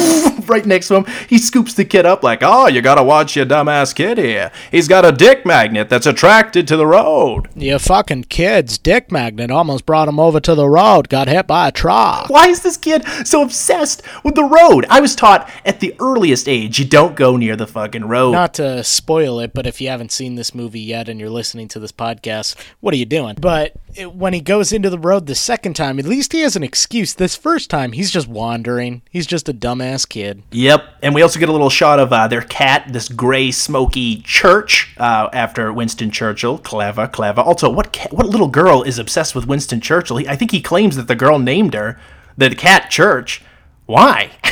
right 0.49 0.65
next 0.65 0.87
to 0.87 0.95
him. 0.95 1.05
He 1.27 1.37
scoops 1.37 1.73
the 1.73 1.85
kid 1.85 2.05
up 2.05 2.23
like, 2.23 2.39
oh, 2.41 2.67
you 2.67 2.81
gotta 2.81 3.03
watch 3.03 3.35
your 3.35 3.45
dumbass 3.45 3.93
kid 3.93 4.17
here. 4.17 4.51
He's 4.71 4.87
got 4.87 5.05
a 5.05 5.11
dick 5.11 5.45
magnet 5.45 5.89
that's 5.89 6.05
attracted 6.05 6.67
to 6.67 6.77
the 6.77 6.87
road. 6.87 7.49
You 7.55 7.79
fucking 7.79 8.25
kids, 8.25 8.77
dick 8.77 9.11
magnet 9.11 9.51
almost 9.51 9.85
brought 9.85 10.07
him 10.07 10.19
over 10.19 10.39
to 10.39 10.55
the 10.55 10.69
road. 10.69 11.09
Got 11.09 11.27
hit 11.27 11.47
by 11.47 11.67
a 11.67 11.71
truck. 11.71 12.29
Why 12.29 12.47
is 12.47 12.61
this 12.61 12.77
kid 12.77 13.05
so 13.25 13.41
obsessed 13.41 14.01
with 14.23 14.35
the 14.35 14.43
road? 14.43 14.85
I 14.89 14.99
was 14.99 15.15
taught 15.15 15.40
at 15.65 15.79
the 15.79 15.95
earliest 15.99 16.47
age 16.47 16.79
you 16.79 16.85
don't 16.85 17.15
go 17.15 17.37
near 17.37 17.55
the 17.55 17.67
fucking 17.67 18.05
road. 18.05 18.31
Not 18.31 18.53
to 18.55 18.83
spoil 18.83 19.39
it, 19.39 19.53
but 19.53 19.65
if 19.65 19.81
you 19.81 19.89
haven't 19.89 20.11
seen 20.11 20.35
this 20.35 20.55
movie 20.55 20.79
yet 20.79 21.09
and 21.09 21.19
you're 21.19 21.29
listening 21.29 21.67
to 21.69 21.79
this 21.79 21.91
podcast, 21.91 22.55
what 22.79 22.93
are 22.93 22.97
you 22.97 23.05
doing? 23.05 23.35
But 23.39 23.73
it, 23.95 24.13
when 24.13 24.33
he 24.33 24.41
goes 24.41 24.71
into 24.71 24.89
the 24.89 24.99
road 24.99 25.25
the 25.25 25.35
second 25.35 25.75
time, 25.75 25.99
at 25.99 26.05
least 26.05 26.33
he 26.33 26.41
has 26.41 26.55
an 26.55 26.63
excuse. 26.63 27.13
This 27.13 27.35
first 27.35 27.69
time, 27.69 27.91
he's 27.91 28.11
just 28.11 28.27
wandering. 28.27 29.01
He's 29.09 29.27
just 29.27 29.49
a 29.49 29.53
dumbass 29.53 30.07
kid. 30.07 30.43
Yep. 30.51 30.83
And 31.01 31.15
we 31.15 31.21
also 31.21 31.39
get 31.39 31.49
a 31.49 31.51
little 31.51 31.69
shot 31.69 31.99
of 31.99 32.13
uh, 32.13 32.27
their 32.27 32.41
cat, 32.41 32.85
this 32.89 33.09
gray, 33.09 33.51
smoky 33.51 34.21
church 34.21 34.93
uh, 34.97 35.29
after 35.33 35.71
Winston 35.73 36.11
Churchill. 36.11 36.57
Clever, 36.57 37.07
clever. 37.07 37.41
Also, 37.41 37.69
what 37.69 37.91
cat, 37.91 38.13
what 38.13 38.27
little 38.27 38.47
girl 38.47 38.83
is 38.83 38.99
obsessed 38.99 39.35
with 39.35 39.47
Winston 39.47 39.81
Churchill? 39.81 40.17
He, 40.17 40.27
I 40.27 40.35
think 40.35 40.51
he 40.51 40.61
claims 40.61 40.95
that 40.95 41.07
the 41.07 41.15
girl 41.15 41.39
named 41.39 41.73
her 41.73 41.99
the 42.37 42.55
cat 42.55 42.89
Church. 42.89 43.43
Why? 43.85 44.31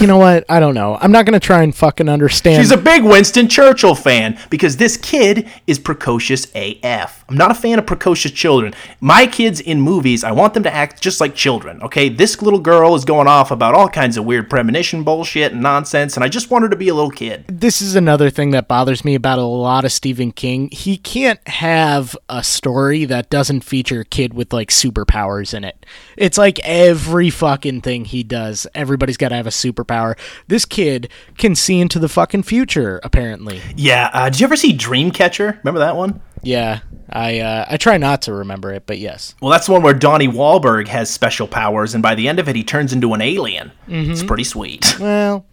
you 0.00 0.06
know 0.06 0.18
what? 0.18 0.44
I 0.48 0.60
don't 0.60 0.74
know. 0.74 0.98
I'm 1.00 1.12
not 1.12 1.26
going 1.26 1.38
to 1.38 1.44
try 1.44 1.62
and 1.62 1.74
fucking 1.74 2.08
understand. 2.08 2.62
She's 2.62 2.72
a 2.72 2.76
big 2.76 3.02
Winston 3.02 3.48
Churchill 3.48 3.94
fan 3.94 4.38
because 4.50 4.76
this 4.76 4.96
kid 4.96 5.48
is 5.66 5.78
precocious 5.78 6.46
AF. 6.54 7.24
I'm 7.28 7.36
not 7.36 7.50
a 7.50 7.54
fan 7.54 7.78
of 7.78 7.86
precocious 7.86 8.32
children. 8.32 8.74
My 9.00 9.26
kids 9.26 9.60
in 9.60 9.80
movies, 9.80 10.24
I 10.24 10.32
want 10.32 10.54
them 10.54 10.62
to 10.64 10.74
act 10.74 11.00
just 11.00 11.20
like 11.20 11.34
children, 11.34 11.82
okay? 11.82 12.08
This 12.08 12.40
little 12.42 12.58
girl 12.58 12.94
is 12.94 13.04
going 13.04 13.28
off 13.28 13.50
about 13.50 13.74
all 13.74 13.88
kinds 13.88 14.16
of 14.16 14.24
weird 14.24 14.50
premonition 14.50 15.04
bullshit 15.04 15.52
and 15.52 15.62
nonsense, 15.62 16.16
and 16.16 16.24
I 16.24 16.28
just 16.28 16.50
want 16.50 16.62
her 16.62 16.68
to 16.68 16.76
be 16.76 16.88
a 16.88 16.94
little 16.94 17.10
kid. 17.10 17.44
This 17.48 17.80
is 17.80 17.94
another 17.94 18.30
thing 18.30 18.50
that 18.50 18.68
bothers 18.68 19.04
me 19.04 19.14
about 19.14 19.38
a 19.38 19.44
lot 19.44 19.84
of 19.84 19.92
Stephen 19.92 20.32
King. 20.32 20.68
He 20.70 20.96
can't 20.96 21.46
have 21.48 22.16
a 22.28 22.42
story 22.42 23.04
that 23.04 23.30
doesn't 23.30 23.62
feature 23.62 24.00
a 24.00 24.04
kid 24.04 24.34
with 24.34 24.52
like 24.52 24.70
superpowers 24.70 25.54
in 25.54 25.64
it. 25.64 25.86
It's 26.16 26.38
like 26.38 26.58
every 26.64 27.30
fucking 27.30 27.82
thing 27.82 28.04
he 28.04 28.22
does, 28.22 28.66
everybody's 28.74 29.16
got 29.16 29.28
to 29.28 29.36
have 29.36 29.46
a 29.46 29.49
superpower. 29.50 30.18
This 30.48 30.64
kid 30.64 31.10
can 31.38 31.54
see 31.54 31.80
into 31.80 31.98
the 31.98 32.08
fucking 32.08 32.44
future, 32.44 33.00
apparently. 33.02 33.60
Yeah. 33.76 34.10
Uh, 34.12 34.30
did 34.30 34.40
you 34.40 34.44
ever 34.44 34.56
see 34.56 34.76
Dreamcatcher? 34.76 35.58
Remember 35.58 35.80
that 35.80 35.96
one? 35.96 36.20
Yeah, 36.42 36.80
I 37.10 37.40
uh, 37.40 37.66
I 37.68 37.76
try 37.76 37.98
not 37.98 38.22
to 38.22 38.32
remember 38.32 38.72
it, 38.72 38.84
but 38.86 38.98
yes. 38.98 39.34
Well, 39.40 39.50
that's 39.50 39.66
the 39.66 39.72
one 39.72 39.82
where 39.82 39.94
Donnie 39.94 40.28
Wahlberg 40.28 40.88
has 40.88 41.10
special 41.10 41.46
powers, 41.46 41.94
and 41.94 42.02
by 42.02 42.14
the 42.14 42.28
end 42.28 42.38
of 42.38 42.48
it, 42.48 42.56
he 42.56 42.64
turns 42.64 42.92
into 42.92 43.12
an 43.12 43.20
alien. 43.20 43.72
Mm-hmm. 43.88 44.10
It's 44.12 44.22
pretty 44.22 44.44
sweet. 44.44 44.96
Well, 45.00 45.46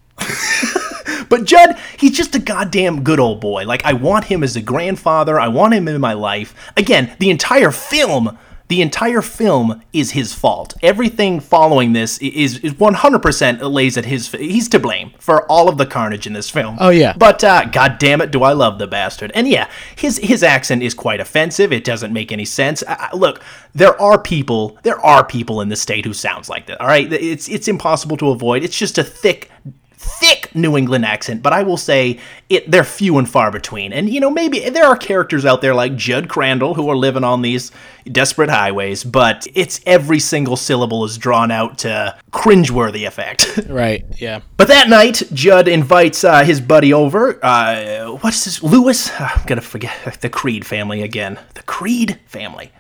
but 1.29 1.45
Judd, 1.45 1.77
he's 1.97 2.15
just 2.15 2.35
a 2.35 2.39
goddamn 2.39 3.03
good 3.03 3.19
old 3.19 3.39
boy. 3.39 3.65
Like 3.65 3.85
I 3.85 3.93
want 3.93 4.25
him 4.25 4.43
as 4.43 4.55
a 4.55 4.61
grandfather. 4.61 5.39
I 5.39 5.47
want 5.47 5.73
him 5.73 5.87
in 5.87 5.99
my 6.01 6.13
life. 6.13 6.53
Again, 6.75 7.15
the 7.19 7.29
entire 7.29 7.71
film 7.71 8.37
the 8.67 8.81
entire 8.81 9.21
film 9.21 9.81
is 9.93 10.11
his 10.11 10.33
fault. 10.33 10.73
Everything 10.81 11.39
following 11.39 11.93
this 11.93 12.17
is, 12.17 12.59
is 12.59 12.73
100% 12.73 13.71
lays 13.71 13.97
at 13.97 14.05
his. 14.05 14.31
He's 14.31 14.67
to 14.69 14.79
blame 14.79 15.13
for 15.19 15.49
all 15.49 15.69
of 15.69 15.77
the 15.77 15.85
carnage 15.85 16.27
in 16.27 16.33
this 16.33 16.49
film. 16.49 16.77
Oh 16.79 16.89
yeah. 16.89 17.13
But 17.17 17.43
uh, 17.43 17.65
god 17.65 17.97
damn 17.97 18.21
it, 18.21 18.31
do 18.31 18.43
I 18.43 18.53
love 18.53 18.77
the 18.77 18.87
bastard? 18.87 19.31
And 19.33 19.47
yeah, 19.47 19.69
his 19.95 20.17
his 20.17 20.43
accent 20.43 20.83
is 20.83 20.93
quite 20.93 21.19
offensive. 21.19 21.71
It 21.71 21.83
doesn't 21.83 22.11
make 22.11 22.31
any 22.31 22.45
sense. 22.45 22.83
I, 22.87 23.09
I, 23.11 23.15
look, 23.15 23.41
there 23.73 23.99
are 24.01 24.21
people, 24.21 24.77
there 24.83 24.99
are 24.99 25.25
people 25.25 25.61
in 25.61 25.69
the 25.69 25.75
state 25.75 26.05
who 26.05 26.13
sounds 26.13 26.49
like 26.49 26.65
that. 26.67 26.81
All 26.81 26.87
right, 26.87 27.11
it's 27.11 27.47
it's 27.47 27.67
impossible 27.67 28.17
to 28.17 28.31
avoid. 28.31 28.63
It's 28.63 28.77
just 28.77 28.97
a 28.97 29.03
thick 29.03 29.49
thick 29.97 30.53
New 30.55 30.77
England 30.77 31.05
accent, 31.05 31.41
but 31.41 31.53
I 31.53 31.63
will 31.63 31.77
say 31.77 32.19
it 32.49 32.69
they're 32.69 32.83
few 32.83 33.17
and 33.17 33.27
far 33.27 33.51
between. 33.51 33.91
And 33.91 34.09
you 34.09 34.19
know, 34.19 34.29
maybe 34.29 34.69
there 34.69 34.85
are 34.85 34.95
characters 34.95 35.45
out 35.45 35.61
there 35.61 35.73
like 35.73 35.95
Judd 35.95 36.29
Crandall 36.29 36.75
who 36.75 36.87
are 36.89 36.95
living 36.95 37.23
on 37.23 37.41
these 37.41 37.71
desperate 38.11 38.49
highways, 38.49 39.03
but 39.03 39.47
it's 39.53 39.81
every 39.85 40.19
single 40.19 40.55
syllable 40.55 41.03
is 41.03 41.17
drawn 41.17 41.51
out 41.51 41.79
to 41.79 42.15
cringeworthy 42.31 43.07
effect. 43.07 43.59
right, 43.67 44.05
yeah. 44.17 44.41
But 44.55 44.67
that 44.69 44.87
night, 44.87 45.23
Judd 45.33 45.67
invites 45.67 46.23
uh, 46.23 46.43
his 46.43 46.61
buddy 46.61 46.93
over. 46.93 47.43
Uh, 47.43 48.11
what's 48.21 48.45
this? 48.45 48.61
Lewis? 48.61 49.11
I'm 49.19 49.45
gonna 49.45 49.61
forget 49.61 50.17
the 50.21 50.29
Creed 50.29 50.65
family 50.65 51.01
again. 51.01 51.39
The 51.55 51.63
Creed 51.63 52.19
family. 52.27 52.71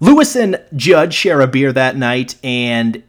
Lewis 0.00 0.34
and 0.34 0.60
Judd 0.74 1.14
share 1.14 1.40
a 1.40 1.46
beer 1.46 1.72
that 1.72 1.96
night, 1.96 2.34
and 2.42 3.02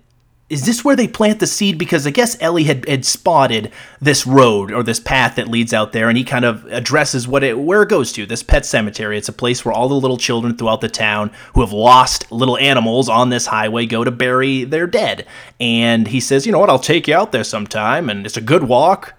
is 0.47 0.65
this 0.65 0.85
where 0.85 0.95
they 0.95 1.07
plant 1.07 1.39
the 1.39 1.47
seed? 1.47 1.77
Because 1.79 2.05
I 2.05 2.11
guess 2.11 2.37
Ellie 2.39 2.65
had, 2.65 2.87
had 2.87 3.03
spotted 3.03 3.71
this 3.99 4.27
road 4.27 4.71
or 4.71 4.83
this 4.83 4.99
path 4.99 5.35
that 5.35 5.47
leads 5.47 5.73
out 5.73 5.91
there, 5.91 6.07
and 6.07 6.17
he 6.17 6.23
kind 6.23 6.45
of 6.45 6.65
addresses 6.65 7.27
what 7.27 7.43
it 7.43 7.57
where 7.57 7.81
it 7.81 7.89
goes 7.89 8.11
to. 8.13 8.27
This 8.27 8.43
pet 8.43 8.63
cemetery. 8.63 9.17
It's 9.17 9.29
a 9.29 9.33
place 9.33 9.65
where 9.65 9.73
all 9.73 9.87
the 9.87 9.95
little 9.95 10.17
children 10.17 10.55
throughout 10.55 10.81
the 10.81 10.89
town 10.89 11.31
who 11.55 11.61
have 11.61 11.71
lost 11.71 12.31
little 12.31 12.57
animals 12.57 13.09
on 13.09 13.29
this 13.29 13.47
highway 13.47 13.87
go 13.87 14.03
to 14.03 14.11
bury 14.11 14.63
their 14.65 14.85
dead. 14.85 15.25
And 15.59 16.07
he 16.07 16.19
says, 16.19 16.45
you 16.45 16.51
know 16.51 16.59
what? 16.59 16.69
I'll 16.69 16.77
take 16.77 17.07
you 17.07 17.15
out 17.15 17.31
there 17.31 17.43
sometime, 17.43 18.07
and 18.07 18.23
it's 18.23 18.37
a 18.37 18.41
good 18.41 18.65
walk 18.65 19.15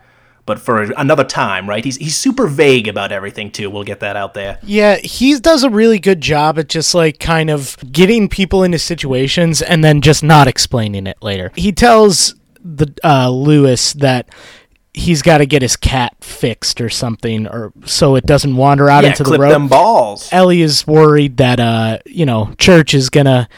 but 0.47 0.59
for 0.61 0.81
another 0.97 1.25
time, 1.25 1.69
right? 1.69 1.85
He's 1.85 1.97
he's 1.97 2.17
super 2.17 2.47
vague 2.47 2.89
about 2.89 3.13
everything 3.13 3.51
too. 3.51 3.69
We'll 3.69 3.85
get 3.85 4.01
that 4.01 4.17
out 4.17 4.33
there. 4.35 4.59
Yeah, 4.63 4.97
he 4.97 5.39
does 5.39 5.65
a 5.65 5.71
really 5.71 5.99
good 5.99 6.21
job 6.21 6.59
at 6.59 6.69
just 6.69 6.95
like 6.95 7.19
kind 7.19 7.51
of 7.51 7.77
getting 7.93 8.29
people 8.29 8.63
into 8.63 8.79
situations 8.79 9.61
and 9.61 9.83
then 9.85 10.01
just 10.01 10.23
not 10.23 10.47
explaining 10.49 11.07
it 11.07 11.19
later. 11.21 11.53
He 11.57 11.73
tells 11.73 12.35
the 12.65 12.93
uh, 13.05 13.29
Lewis 13.31 13.93
that 13.95 14.29
he's 14.95 15.21
got 15.21 15.39
to 15.39 15.47
get 15.47 15.61
his 15.63 15.77
cat 15.77 16.15
fixed 16.23 16.81
or 16.81 16.89
something, 16.89 17.47
or 17.47 17.73
so 17.85 18.15
it 18.15 18.25
doesn't 18.25 18.57
wander 18.57 18.89
out 18.89 19.05
Yeah, 19.05 19.11
into 19.11 19.25
the 19.25 19.29
clip 19.31 19.41
road. 19.41 19.51
them 19.53 19.69
balls. 19.69 20.29
Ellie 20.33 20.63
is 20.63 20.87
worried 20.87 21.37
that 21.37 21.61
uh, 21.61 21.99
you 22.07 22.25
know, 22.25 22.55
Church 22.59 22.95
is 22.95 23.11
gonna 23.11 23.49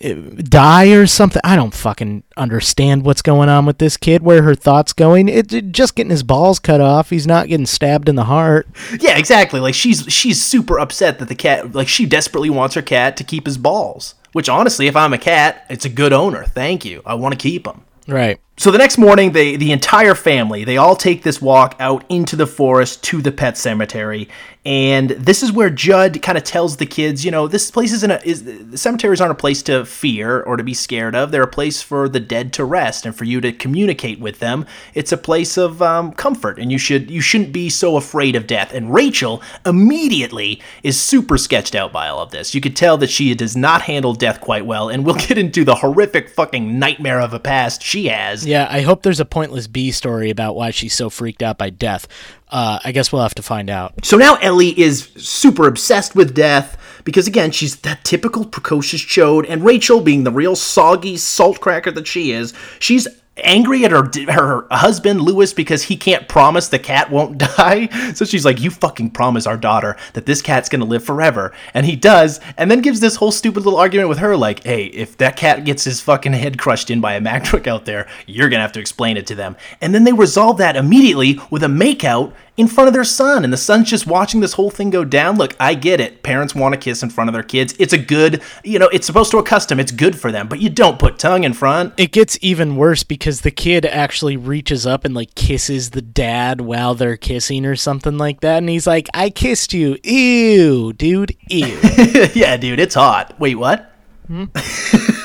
die 0.00 0.88
or 0.92 1.06
something. 1.06 1.40
I 1.44 1.56
don't 1.56 1.74
fucking 1.74 2.22
understand 2.36 3.04
what's 3.04 3.22
going 3.22 3.48
on 3.48 3.66
with 3.66 3.78
this 3.78 3.96
kid. 3.96 4.22
Where 4.22 4.42
her 4.42 4.54
thoughts 4.54 4.92
going? 4.92 5.28
It, 5.28 5.52
it- 5.52 5.72
just 5.72 5.94
getting 5.94 6.10
his 6.10 6.22
balls 6.22 6.58
cut 6.58 6.80
off. 6.80 7.10
He's 7.10 7.26
not 7.26 7.48
getting 7.48 7.66
stabbed 7.66 8.08
in 8.08 8.14
the 8.16 8.24
heart. 8.24 8.68
Yeah, 9.00 9.18
exactly. 9.18 9.60
Like 9.60 9.74
she's 9.74 10.04
she's 10.12 10.42
super 10.42 10.78
upset 10.78 11.18
that 11.18 11.28
the 11.28 11.34
cat 11.34 11.72
like 11.74 11.88
she 11.88 12.06
desperately 12.06 12.50
wants 12.50 12.74
her 12.74 12.82
cat 12.82 13.16
to 13.18 13.24
keep 13.24 13.46
his 13.46 13.58
balls. 13.58 14.14
Which 14.32 14.48
honestly, 14.48 14.86
if 14.86 14.94
I'm 14.96 15.12
a 15.12 15.18
cat, 15.18 15.64
it's 15.70 15.84
a 15.84 15.88
good 15.88 16.12
owner. 16.12 16.44
Thank 16.44 16.84
you. 16.84 17.02
I 17.06 17.14
want 17.14 17.32
to 17.32 17.38
keep 17.38 17.64
them. 17.64 17.82
Right. 18.06 18.38
So 18.58 18.72
the 18.72 18.78
next 18.78 18.98
morning, 18.98 19.30
they 19.30 19.54
the 19.54 19.70
entire 19.70 20.16
family 20.16 20.64
they 20.64 20.78
all 20.78 20.96
take 20.96 21.22
this 21.22 21.40
walk 21.40 21.76
out 21.78 22.04
into 22.08 22.34
the 22.34 22.46
forest 22.46 23.04
to 23.04 23.22
the 23.22 23.30
pet 23.30 23.56
cemetery, 23.56 24.28
and 24.68 25.10
this 25.10 25.42
is 25.42 25.50
where 25.50 25.70
Judd 25.70 26.20
kind 26.20 26.36
of 26.36 26.44
tells 26.44 26.76
the 26.76 26.84
kids, 26.84 27.24
you 27.24 27.30
know, 27.30 27.48
this 27.48 27.70
place 27.70 27.90
isn't 27.90 28.10
a 28.10 28.20
is 28.28 28.44
the 28.44 28.76
cemeteries 28.76 29.18
aren't 29.18 29.32
a 29.32 29.34
place 29.34 29.62
to 29.62 29.86
fear 29.86 30.42
or 30.42 30.58
to 30.58 30.62
be 30.62 30.74
scared 30.74 31.14
of. 31.14 31.30
They're 31.30 31.44
a 31.44 31.48
place 31.48 31.80
for 31.80 32.06
the 32.06 32.20
dead 32.20 32.52
to 32.54 32.66
rest 32.66 33.06
and 33.06 33.16
for 33.16 33.24
you 33.24 33.40
to 33.40 33.52
communicate 33.52 34.20
with 34.20 34.40
them. 34.40 34.66
It's 34.92 35.10
a 35.10 35.16
place 35.16 35.56
of 35.56 35.80
um, 35.80 36.12
comfort, 36.12 36.58
and 36.58 36.70
you 36.70 36.76
should 36.76 37.10
you 37.10 37.22
shouldn't 37.22 37.52
be 37.52 37.70
so 37.70 37.96
afraid 37.96 38.36
of 38.36 38.46
death. 38.46 38.74
And 38.74 38.92
Rachel 38.92 39.40
immediately 39.64 40.60
is 40.82 41.00
super 41.00 41.38
sketched 41.38 41.74
out 41.74 41.90
by 41.90 42.08
all 42.08 42.20
of 42.20 42.32
this. 42.32 42.54
You 42.54 42.60
could 42.60 42.76
tell 42.76 42.98
that 42.98 43.08
she 43.08 43.34
does 43.34 43.56
not 43.56 43.82
handle 43.82 44.12
death 44.12 44.40
quite 44.40 44.66
well, 44.66 44.90
and 44.90 45.02
we'll 45.02 45.14
get 45.28 45.38
into 45.38 45.64
the 45.64 45.76
horrific 45.76 46.28
fucking 46.28 46.78
nightmare 46.78 47.20
of 47.20 47.32
a 47.32 47.40
past 47.40 47.82
she 47.82 48.08
has. 48.08 48.44
Yeah, 48.48 48.66
I 48.70 48.80
hope 48.80 49.02
there's 49.02 49.20
a 49.20 49.26
pointless 49.26 49.66
B 49.66 49.90
story 49.90 50.30
about 50.30 50.56
why 50.56 50.70
she's 50.70 50.94
so 50.94 51.10
freaked 51.10 51.42
out 51.42 51.58
by 51.58 51.68
death. 51.68 52.08
Uh, 52.48 52.78
I 52.82 52.92
guess 52.92 53.12
we'll 53.12 53.20
have 53.20 53.34
to 53.34 53.42
find 53.42 53.68
out. 53.68 54.06
So 54.06 54.16
now 54.16 54.36
Ellie 54.36 54.78
is 54.80 55.10
super 55.16 55.68
obsessed 55.68 56.16
with 56.16 56.34
death 56.34 56.78
because 57.04 57.26
again 57.26 57.50
she's 57.50 57.76
that 57.80 58.04
typical 58.04 58.46
precocious 58.46 59.02
chode, 59.02 59.44
and 59.50 59.62
Rachel, 59.62 60.00
being 60.00 60.24
the 60.24 60.32
real 60.32 60.56
soggy 60.56 61.18
salt 61.18 61.60
cracker 61.60 61.90
that 61.90 62.06
she 62.06 62.32
is, 62.32 62.54
she's 62.78 63.06
angry 63.42 63.84
at 63.84 63.90
her 63.90 64.10
her 64.28 64.66
husband 64.70 65.20
Lewis 65.20 65.52
because 65.52 65.84
he 65.84 65.96
can't 65.96 66.28
promise 66.28 66.68
the 66.68 66.78
cat 66.78 67.10
won't 67.10 67.38
die. 67.56 67.88
So 68.14 68.24
she's 68.24 68.44
like, 68.44 68.60
"You 68.60 68.70
fucking 68.70 69.10
promise 69.10 69.46
our 69.46 69.56
daughter 69.56 69.96
that 70.14 70.26
this 70.26 70.42
cat's 70.42 70.68
gonna 70.68 70.84
live 70.84 71.04
forever," 71.04 71.52
and 71.74 71.86
he 71.86 71.96
does, 71.96 72.40
and 72.56 72.70
then 72.70 72.80
gives 72.80 73.00
this 73.00 73.16
whole 73.16 73.32
stupid 73.32 73.64
little 73.64 73.78
argument 73.78 74.08
with 74.08 74.18
her, 74.18 74.36
like, 74.36 74.64
"Hey, 74.64 74.84
if 74.86 75.16
that 75.18 75.36
cat 75.36 75.64
gets 75.64 75.84
his 75.84 76.00
fucking 76.00 76.32
head 76.32 76.58
crushed 76.58 76.90
in 76.90 77.00
by 77.00 77.14
a 77.14 77.20
Mack 77.28 77.44
truck 77.44 77.66
out 77.66 77.84
there, 77.84 78.06
you're 78.26 78.48
gonna 78.48 78.62
have 78.62 78.72
to 78.72 78.80
explain 78.80 79.16
it 79.16 79.26
to 79.28 79.34
them." 79.34 79.56
And 79.80 79.94
then 79.94 80.04
they 80.04 80.12
resolve 80.12 80.58
that 80.58 80.76
immediately 80.76 81.40
with 81.50 81.62
a 81.62 81.68
makeout 81.68 82.32
in 82.58 82.66
front 82.66 82.88
of 82.88 82.92
their 82.92 83.04
son, 83.04 83.44
and 83.44 83.52
the 83.52 83.56
son's 83.56 83.88
just 83.88 84.06
watching 84.06 84.40
this 84.40 84.52
whole 84.52 84.68
thing 84.68 84.90
go 84.90 85.04
down. 85.04 85.38
Look, 85.38 85.54
I 85.60 85.74
get 85.74 86.00
it. 86.00 86.24
Parents 86.24 86.56
want 86.56 86.74
to 86.74 86.78
kiss 86.78 87.04
in 87.04 87.08
front 87.08 87.30
of 87.30 87.34
their 87.34 87.44
kids. 87.44 87.72
It's 87.78 87.92
a 87.92 87.98
good, 87.98 88.42
you 88.64 88.80
know, 88.80 88.88
it's 88.88 89.06
supposed 89.06 89.30
to 89.30 89.38
accustom. 89.38 89.78
It's 89.78 89.92
good 89.92 90.18
for 90.18 90.32
them, 90.32 90.48
but 90.48 90.58
you 90.58 90.68
don't 90.68 90.98
put 90.98 91.20
tongue 91.20 91.44
in 91.44 91.54
front. 91.54 91.94
It 91.96 92.10
gets 92.10 92.36
even 92.42 92.76
worse 92.76 93.04
because 93.04 93.42
the 93.42 93.52
kid 93.52 93.86
actually 93.86 94.36
reaches 94.36 94.86
up 94.86 95.04
and 95.04 95.14
like 95.14 95.36
kisses 95.36 95.90
the 95.90 96.02
dad 96.02 96.60
while 96.60 96.96
they're 96.96 97.16
kissing 97.16 97.64
or 97.64 97.76
something 97.76 98.18
like 98.18 98.40
that, 98.40 98.58
and 98.58 98.68
he's 98.68 98.88
like, 98.88 99.08
"I 99.14 99.30
kissed 99.30 99.72
you." 99.72 99.96
Ew, 100.02 100.92
dude. 100.92 101.36
Ew. 101.48 101.78
yeah, 102.34 102.56
dude, 102.56 102.80
it's 102.80 102.96
hot. 102.96 103.38
Wait, 103.38 103.54
what? 103.54 103.92
Hmm? 104.26 104.46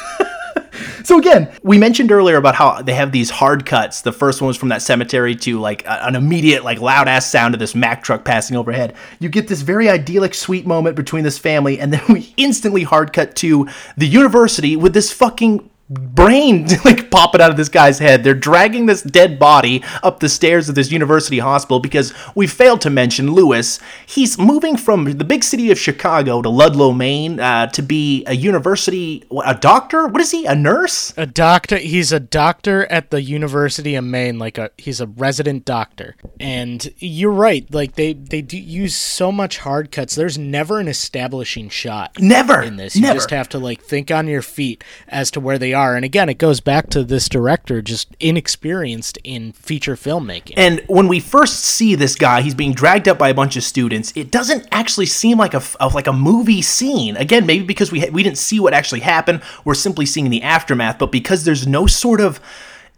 so 1.04 1.20
again, 1.20 1.52
we 1.64 1.78
mentioned 1.78 2.12
earlier 2.12 2.38
about 2.38 2.56
how 2.56 2.82
they 2.82 2.94
have 2.94 3.12
these 3.12 3.30
hard 3.30 3.66
cuts. 3.66 4.02
The 4.02 4.12
first 4.12 4.42
one 4.42 4.48
was 4.48 4.58
from 4.58 4.70
that 4.70 4.82
cemetery 4.82 5.36
to 5.38 5.60
like 5.60 5.84
an 5.86 6.16
immediate, 6.16 6.64
like 6.64 6.80
loud 6.80 7.08
ass 7.08 7.30
sound 7.30 7.54
of 7.54 7.60
this 7.60 7.76
Mack 7.76 8.04
truck 8.04 8.24
passing 8.24 8.56
overhead. 8.56 8.96
You 9.20 9.30
get 9.30 9.48
this 9.48 9.62
very 9.62 9.90
idyllic, 9.90 10.34
sweet 10.34 10.66
moment 10.66 10.96
between 10.96 11.24
this 11.24 11.38
family, 11.38 11.80
and 11.80 11.92
then 11.92 12.02
we 12.10 12.34
instantly 12.38 12.84
hard 12.84 13.14
cut 13.14 13.36
to 13.38 13.68
the 13.98 14.08
university 14.08 14.76
with 14.76 14.94
this 14.94 15.12
fucking 15.12 15.70
brain 15.90 16.68
like 16.86 17.12
popping 17.12 17.42
out 17.42 17.52
of 17.52 17.58
this 17.58 17.70
guy's 17.70 18.00
head. 18.00 18.24
They're 18.24 18.34
dragging 18.34 18.86
this 18.86 19.02
dead 19.02 19.38
body 19.38 19.84
up 20.02 20.20
the 20.20 20.30
stairs 20.30 20.70
of 20.70 20.76
this 20.76 20.92
university 20.92 21.40
hospital 21.40 21.80
because 21.80 22.14
we 22.36 22.48
failed 22.48 22.82
to 22.82 22.90
mention 22.90 23.32
Lewis. 23.32 23.80
He's 24.06 24.38
moving 24.38 24.78
from 24.78 25.06
the 25.06 25.26
big 25.26 25.44
city 25.44 25.72
of 25.72 25.80
Chicago 25.80 26.42
to 26.42 26.50
Ludlow, 26.50 26.92
Maine, 26.94 27.40
uh, 27.40 27.68
to 27.68 27.82
be 27.82 28.24
a 28.26 28.34
university, 28.34 29.24
a 29.46 29.56
doctor. 29.56 30.08
What 30.08 30.22
is 30.22 30.32
he? 30.32 30.46
A 30.46 30.56
nurse? 30.56 31.14
a 31.18 31.26
doctor. 31.26 31.78
He's 31.78 32.12
a 32.12 32.20
doctor 32.20 32.86
at 32.92 33.12
the 33.12 33.22
University 33.22 33.96
of 33.96 34.04
Maine. 34.04 34.40
Like 34.40 34.58
a 34.58 34.72
he's 34.78 35.02
a 35.02 35.08
resident 35.08 35.66
doctor. 35.66 36.16
And 36.40 36.94
you're 36.98 37.32
right. 37.32 37.72
Like 37.74 37.96
they 37.96 38.14
they 38.14 38.42
do 38.42 38.58
use 38.58 38.96
so 38.96 39.32
much 39.32 39.60
hard 39.60 39.92
cuts. 39.92 40.16
There's 40.16 40.38
never 40.38 40.80
an 40.80 40.88
establishing 40.88 41.70
shot. 41.70 42.20
Never. 42.20 42.62
in 42.62 42.78
this. 42.78 42.96
You 42.96 43.04
Never. 43.04 43.16
just 43.16 43.32
have 43.32 43.50
to 43.50 43.60
like 43.60 43.82
think 43.82 44.12
on 44.12 44.28
your 44.28 44.42
feet 44.42 44.84
as 45.08 45.32
to 45.32 45.40
where 45.40 45.58
they 45.58 45.73
are. 45.74 45.96
And 45.96 46.06
again, 46.06 46.30
it 46.30 46.38
goes 46.38 46.60
back 46.60 46.90
to 46.92 47.04
this 47.04 47.28
director 47.30 47.82
just 47.82 48.16
inexperienced 48.20 49.18
in 49.24 49.52
feature 49.54 49.96
filmmaking. 49.96 50.54
And 50.58 50.84
when 50.88 51.08
we 51.08 51.20
first 51.20 51.60
see 51.60 51.96
this 51.96 52.16
guy, 52.16 52.42
he's 52.42 52.56
being 52.56 52.74
dragged 52.74 53.08
up 53.08 53.18
by 53.18 53.30
a 53.30 53.34
bunch 53.34 53.56
of 53.58 53.64
students. 53.64 54.14
It 54.16 54.32
doesn't 54.32 54.68
actually 54.72 55.08
seem 55.08 55.38
like 55.38 55.54
a 55.54 55.62
like 55.94 56.08
a 56.08 56.14
movie 56.14 56.62
scene. 56.62 57.18
Again, 57.18 57.46
maybe 57.46 57.66
because 57.66 57.92
we 57.92 58.10
we 58.10 58.24
didn't 58.24 58.38
see 58.38 58.60
what 58.60 58.74
actually 58.74 59.02
happened. 59.02 59.42
We're 59.66 59.74
simply 59.74 60.06
seeing 60.06 60.30
the 60.30 60.42
aftermath. 60.44 61.00
But 61.00 61.12
because 61.12 61.46
there's 61.46 61.68
no 61.68 61.88
sort 61.88 62.22
of 62.22 62.40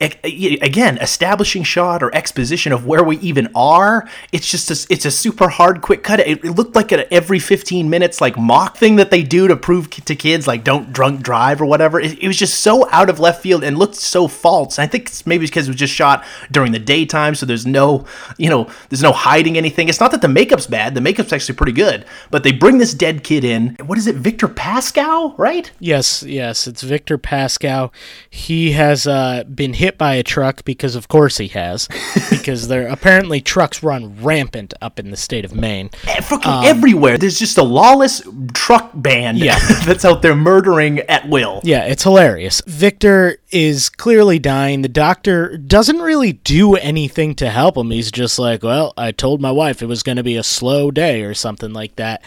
again 0.01 0.97
establishing 0.97 1.63
shot 1.63 2.03
or 2.03 2.13
exposition 2.13 2.73
of 2.73 2.85
where 2.85 3.01
we 3.01 3.17
even 3.19 3.47
are 3.55 4.05
it's 4.33 4.51
just 4.51 4.69
a, 4.69 4.93
it's 4.93 5.05
a 5.05 5.11
super 5.11 5.47
hard 5.47 5.81
quick 5.81 6.03
cut. 6.03 6.19
It, 6.19 6.43
it 6.43 6.51
looked 6.51 6.75
like 6.75 6.91
an 6.91 7.05
every 7.11 7.39
15 7.39 7.89
minutes 7.89 8.19
like 8.19 8.37
mock 8.37 8.75
thing 8.75 8.97
that 8.97 9.09
they 9.09 9.23
do 9.23 9.47
to 9.47 9.55
prove 9.55 9.89
to 9.89 10.15
kids 10.15 10.47
like 10.47 10.65
don't 10.65 10.91
drunk 10.91 11.21
drive 11.21 11.61
or 11.61 11.65
whatever 11.65 11.99
it, 11.99 12.19
it 12.19 12.27
was 12.27 12.37
just 12.37 12.59
so 12.59 12.89
out 12.91 13.09
of 13.09 13.21
left 13.21 13.41
field 13.41 13.63
and 13.63 13.77
looked 13.77 13.95
so 13.95 14.27
false. 14.27 14.79
I 14.79 14.87
think 14.87 15.09
maybe 15.25 15.45
because 15.45 15.67
it 15.67 15.71
was 15.71 15.77
just 15.77 15.93
shot 15.93 16.25
during 16.51 16.73
the 16.73 16.79
daytime 16.79 17.33
so 17.33 17.45
there's 17.45 17.65
no 17.65 18.05
you 18.37 18.49
know 18.49 18.69
there's 18.89 19.03
no 19.03 19.13
hiding 19.13 19.57
anything. 19.57 19.87
It's 19.87 20.01
not 20.01 20.11
that 20.11 20.21
the 20.21 20.27
makeup's 20.27 20.67
bad 20.67 20.93
the 20.93 21.01
makeup's 21.01 21.31
actually 21.31 21.55
pretty 21.55 21.71
good 21.71 22.05
but 22.31 22.43
they 22.43 22.51
bring 22.51 22.79
this 22.79 22.93
dead 22.93 23.23
kid 23.23 23.45
in. 23.45 23.77
What 23.85 23.97
is 23.97 24.07
it 24.07 24.15
victor 24.15 24.49
pascal 24.49 25.35
right? 25.37 25.71
Yes, 25.79 26.23
yes, 26.23 26.65
it's 26.67 26.81
Victor 26.81 27.19
Pascal. 27.19 27.93
He 28.27 28.71
has 28.71 29.05
uh, 29.05 29.43
been 29.43 29.73
hit 29.73 29.84
by 29.97 30.15
a 30.15 30.23
truck 30.23 30.65
because, 30.65 30.95
of 30.95 31.07
course, 31.07 31.37
he 31.37 31.47
has. 31.49 31.87
because 32.29 32.67
there 32.67 32.87
apparently 32.87 33.41
trucks 33.41 33.83
run 33.83 34.21
rampant 34.21 34.73
up 34.81 34.99
in 34.99 35.11
the 35.11 35.17
state 35.17 35.45
of 35.45 35.55
Maine. 35.55 35.89
Eh, 36.07 36.21
fucking 36.21 36.65
everywhere. 36.65 37.17
There's 37.17 37.39
just 37.39 37.57
a 37.57 37.63
lawless 37.63 38.21
truck 38.53 38.91
band 38.93 39.37
Yeah. 39.37 39.59
that's 39.85 40.05
out 40.05 40.21
there 40.21 40.35
murdering 40.35 40.99
at 41.01 41.29
will. 41.29 41.61
Yeah, 41.63 41.85
it's 41.85 42.03
hilarious. 42.03 42.61
Victor 42.65 43.37
is 43.51 43.89
clearly 43.89 44.39
dying. 44.39 44.81
The 44.81 44.89
doctor 44.89 45.57
doesn't 45.57 45.99
really 45.99 46.33
do 46.33 46.75
anything 46.75 47.35
to 47.35 47.49
help 47.49 47.77
him. 47.77 47.91
He's 47.91 48.11
just 48.11 48.39
like, 48.39 48.63
well, 48.63 48.93
I 48.97 49.11
told 49.11 49.41
my 49.41 49.51
wife 49.51 49.81
it 49.81 49.87
was 49.87 50.03
going 50.03 50.17
to 50.17 50.23
be 50.23 50.35
a 50.37 50.43
slow 50.43 50.91
day 50.91 51.21
or 51.21 51.33
something 51.33 51.73
like 51.73 51.95
that. 51.97 52.21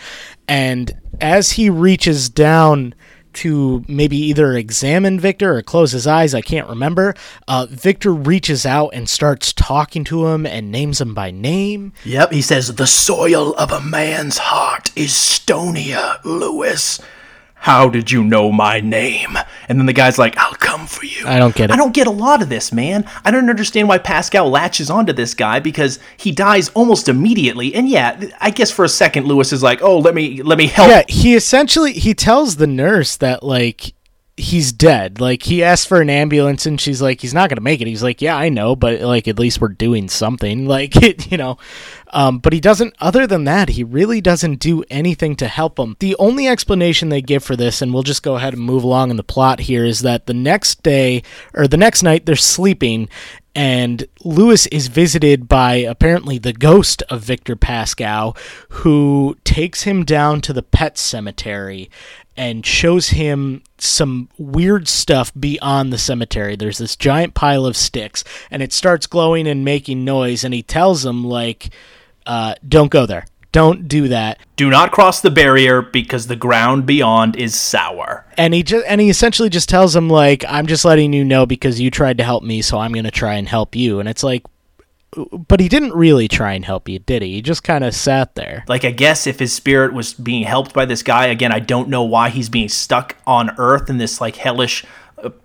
And 0.47 0.97
as 1.21 1.53
he 1.53 1.69
reaches 1.69 2.29
down 2.29 2.95
to 3.39 3.85
maybe 3.87 4.17
either 4.17 4.55
examine 4.55 5.21
Victor 5.21 5.57
or 5.57 5.63
close 5.63 5.93
his 5.93 6.07
eyes, 6.07 6.35
I 6.35 6.41
can't 6.41 6.69
remember, 6.69 7.15
uh, 7.47 7.67
Victor 7.71 8.13
reaches 8.13 8.67
out 8.67 8.91
and 8.93 9.09
starts 9.09 9.53
talking 9.53 10.05
to 10.05 10.27
him 10.27 10.45
and 10.45 10.73
names 10.73 11.01
him 11.01 11.15
by 11.15 11.31
name. 11.31 11.93
Yep, 12.05 12.33
he 12.33 12.43
says, 12.43 12.75
The 12.75 12.87
soil 12.87 13.55
of 13.55 13.71
a 13.71 13.81
man's 13.81 14.39
heart 14.39 14.91
is 14.97 15.13
stonier, 15.13 16.19
Lewis. 16.25 17.01
How 17.61 17.89
did 17.89 18.11
you 18.11 18.23
know 18.25 18.53
my 18.53 18.81
name? 18.81 19.37
And 19.69 19.79
then 19.79 19.87
the 19.87 19.93
guy's 19.93 20.19
like, 20.19 20.37
I'll 20.39 20.55
come 20.55 20.87
for 20.87 21.05
you. 21.05 21.27
I 21.27 21.39
don't 21.39 21.55
get 21.55 21.71
it. 21.71 21.73
I 21.73 21.77
don't 21.77 21.93
get 21.93 22.07
a 22.07 22.13
lot 22.13 22.41
of 22.41 22.49
this, 22.49 22.73
man. 22.73 23.05
I 23.25 23.31
don't 23.31 23.51
understand 23.51 23.89
why 23.89 23.99
Pascal 23.99 24.49
latches 24.49 24.91
onto 24.91 25.13
this 25.13 25.35
guy 25.35 25.59
because 25.61 25.99
he 26.17 26.33
dies 26.33 26.69
almost 26.71 27.09
immediately. 27.09 27.75
And 27.75 27.89
yeah, 27.89 28.21
I 28.41 28.51
guess 28.51 28.71
for 28.71 28.85
a 28.85 28.89
second 28.89 29.27
Lewis 29.27 29.53
is 29.53 29.63
like, 29.63 29.83
"Oh, 29.83 29.99
let 29.99 30.15
me 30.15 30.43
let 30.43 30.57
me 30.57 30.67
help 30.67 30.89
Yeah, 30.89 31.03
he 31.09 31.35
essentially 31.35 31.93
he 31.93 32.15
tells 32.15 32.57
the 32.57 32.67
nurse 32.67 33.17
that 33.17 33.43
like 33.43 33.93
he's 34.39 34.73
dead. 34.73 35.21
Like 35.21 35.43
he 35.43 35.63
asked 35.63 35.89
for 35.89 36.01
an 36.01 36.09
ambulance 36.09 36.65
and 36.65 36.81
she's 36.81 37.03
like 37.03 37.21
he's 37.21 37.35
not 37.35 37.51
going 37.51 37.57
to 37.57 37.63
make 37.63 37.81
it. 37.81 37.87
He's 37.87 38.03
like, 38.03 38.23
"Yeah, 38.23 38.37
I 38.37 38.49
know, 38.49 38.77
but 38.77 39.01
like 39.01 39.27
at 39.29 39.39
least 39.39 39.61
we're 39.61 39.69
doing 39.69 40.09
something." 40.09 40.69
Like, 40.79 40.97
it, 40.97 41.33
you 41.33 41.39
know, 41.39 41.57
um 42.13 42.39
but 42.39 42.53
he 42.53 42.61
doesn't 42.61 42.95
other 43.01 43.27
than 43.27 43.45
that, 43.45 43.71
he 43.71 43.83
really 43.83 44.21
doesn't 44.21 44.61
do 44.61 44.85
anything 44.91 45.35
to 45.37 45.49
help 45.49 45.79
him. 45.79 45.97
The 45.99 46.15
only 46.19 46.47
explanation 46.47 47.09
they 47.09 47.23
give 47.23 47.43
for 47.43 47.57
this 47.57 47.81
and 47.81 47.93
we'll 47.93 48.03
just 48.03 48.23
go 48.23 48.37
ahead 48.37 48.53
and 48.53 48.63
move 48.63 48.85
along 48.85 49.11
in 49.11 49.17
the 49.17 49.25
plot 49.25 49.61
here 49.61 49.85
is 49.85 50.01
that 50.01 50.27
the 50.27 50.35
next 50.35 50.83
day 50.83 51.23
or 51.55 51.67
the 51.67 51.79
next 51.79 52.03
night 52.03 52.27
they're 52.27 52.37
sleeping 52.37 53.09
and 53.59 54.07
Lewis 54.23 54.67
is 54.69 54.87
visited 54.87 55.49
by 55.49 55.75
apparently 55.75 56.39
the 56.39 56.53
ghost 56.53 57.03
of 57.11 57.23
Victor 57.23 57.57
Pascal, 57.57 58.37
who 58.69 59.37
takes 59.43 59.83
him 59.83 60.05
down 60.05 60.41
to 60.43 60.53
the 60.53 60.63
pet 60.63 60.97
cemetery 60.97 61.91
and 62.37 62.65
shows 62.65 63.09
him 63.09 63.65
some 63.77 64.29
weird 64.39 64.87
stuff 64.87 65.33
beyond 65.35 65.93
the 65.93 65.99
cemetery. 65.99 66.55
There's 66.55 66.79
this 66.79 66.95
giant 66.95 67.35
pile 67.35 67.67
of 67.67 67.77
sticks, 67.77 68.23
and 68.49 68.63
it 68.63 68.73
starts 68.73 69.09
glowing 69.09 69.49
and 69.49 69.65
making 69.65 70.05
noise, 70.05 70.45
and 70.45 70.55
he 70.55 70.63
tells 70.63 71.05
him, 71.05 71.25
like, 71.25 71.71
uh, 72.27 72.55
don't 72.69 72.93
go 72.93 73.07
there. 73.07 73.27
Don't 73.51 73.89
do 73.89 74.09
that. 74.09 74.39
Do 74.57 74.69
not 74.69 74.93
cross 74.93 75.21
the 75.21 75.31
barrier 75.31 75.81
because 75.81 76.27
the 76.27 76.37
ground 76.37 76.85
beyond 76.85 77.37
is 77.37 77.59
sour. 77.59 78.27
And 78.37 78.53
he 78.53 78.63
just 78.63 78.85
and 78.87 79.01
he 79.01 79.09
essentially 79.09 79.49
just 79.49 79.69
tells 79.69 79.97
him 79.97 80.11
like, 80.11 80.45
I'm 80.47 80.67
just 80.67 80.85
letting 80.85 81.13
you 81.13 81.25
know 81.25 81.47
because 81.47 81.81
you 81.81 81.91
tried 81.91 82.19
to 82.19 82.25
help 82.25 82.43
me, 82.43 82.61
so 82.61 82.79
I'm 82.79 82.93
gonna 82.93 83.11
try 83.11 83.35
and 83.35 83.49
help 83.49 83.75
you. 83.75 84.01
And 84.01 84.09
it's 84.09 84.23
like 84.23 84.45
but 85.49 85.61
he 85.61 85.69
didn't 85.69 85.95
really 85.95 86.29
try 86.29 86.53
and 86.53 86.65
help 86.65 86.89
you, 86.89 86.99
did 86.99 87.23
he? 87.23 87.35
He 87.35 87.43
just 87.43 87.65
kind 87.65 87.83
of 87.83 87.95
sat 87.95 88.35
there. 88.35 88.65
Like, 88.69 88.85
I 88.85 88.91
guess 88.91 89.27
if 89.27 89.39
his 89.39 89.53
spirit 89.53 89.95
was 89.95 90.13
being 90.13 90.45
helped 90.45 90.75
by 90.75 90.85
this 90.85 91.03
guy, 91.03 91.27
again, 91.27 91.51
I 91.51 91.61
don't 91.61 91.89
know 91.89 92.03
why 92.03 92.29
he's 92.29 92.49
being 92.49 92.69
stuck 92.69 93.17
on 93.27 93.55
Earth 93.59 93.89
in 93.89 93.99
this, 93.99 94.21
like, 94.21 94.37
hellish 94.37 94.85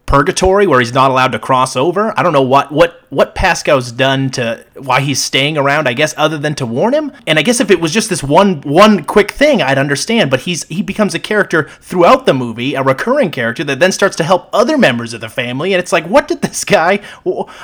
purgatory 0.06 0.68
where 0.68 0.80
he's 0.80 0.94
not 0.94 1.10
allowed 1.10 1.32
to 1.32 1.40
cross 1.40 1.76
over. 1.76 2.14
I 2.18 2.22
don't 2.22 2.34
know 2.34 2.44
what 2.44 2.72
what 2.72 3.02
what 3.10 3.34
Pascal's 3.34 3.92
done 3.92 4.30
to 4.32 4.64
why 4.76 5.02
he's 5.02 5.22
staying 5.22 5.58
around. 5.58 5.88
I 5.88 5.94
guess 5.94 6.14
other 6.18 6.38
than 6.38 6.56
to 6.56 6.66
warn 6.66 6.94
him. 6.94 7.12
And 7.26 7.40
I 7.40 7.42
guess 7.42 7.60
if 7.60 7.72
it 7.72 7.82
was 7.82 7.92
just 7.92 8.10
this 8.10 8.22
one 8.22 8.62
one 8.62 9.04
quick 9.06 9.32
thing, 9.32 9.62
I'd 9.62 9.78
understand. 9.78 10.30
But 10.30 10.42
he's 10.42 10.66
he 10.66 10.82
becomes 10.82 11.16
a 11.16 11.20
character 11.20 11.70
throughout 11.82 12.26
the 12.26 12.34
movie, 12.34 12.76
a 12.76 12.84
recurring 12.84 13.32
character 13.32 13.64
that 13.64 13.80
then 13.80 13.92
starts 13.92 14.16
to 14.18 14.24
help 14.24 14.50
other 14.54 14.78
members 14.78 15.14
of 15.14 15.22
the 15.22 15.30
family. 15.30 15.74
And 15.74 15.80
it's 15.80 15.92
like, 15.92 16.06
what 16.06 16.28
did 16.28 16.42
this 16.42 16.64
guy? 16.64 17.00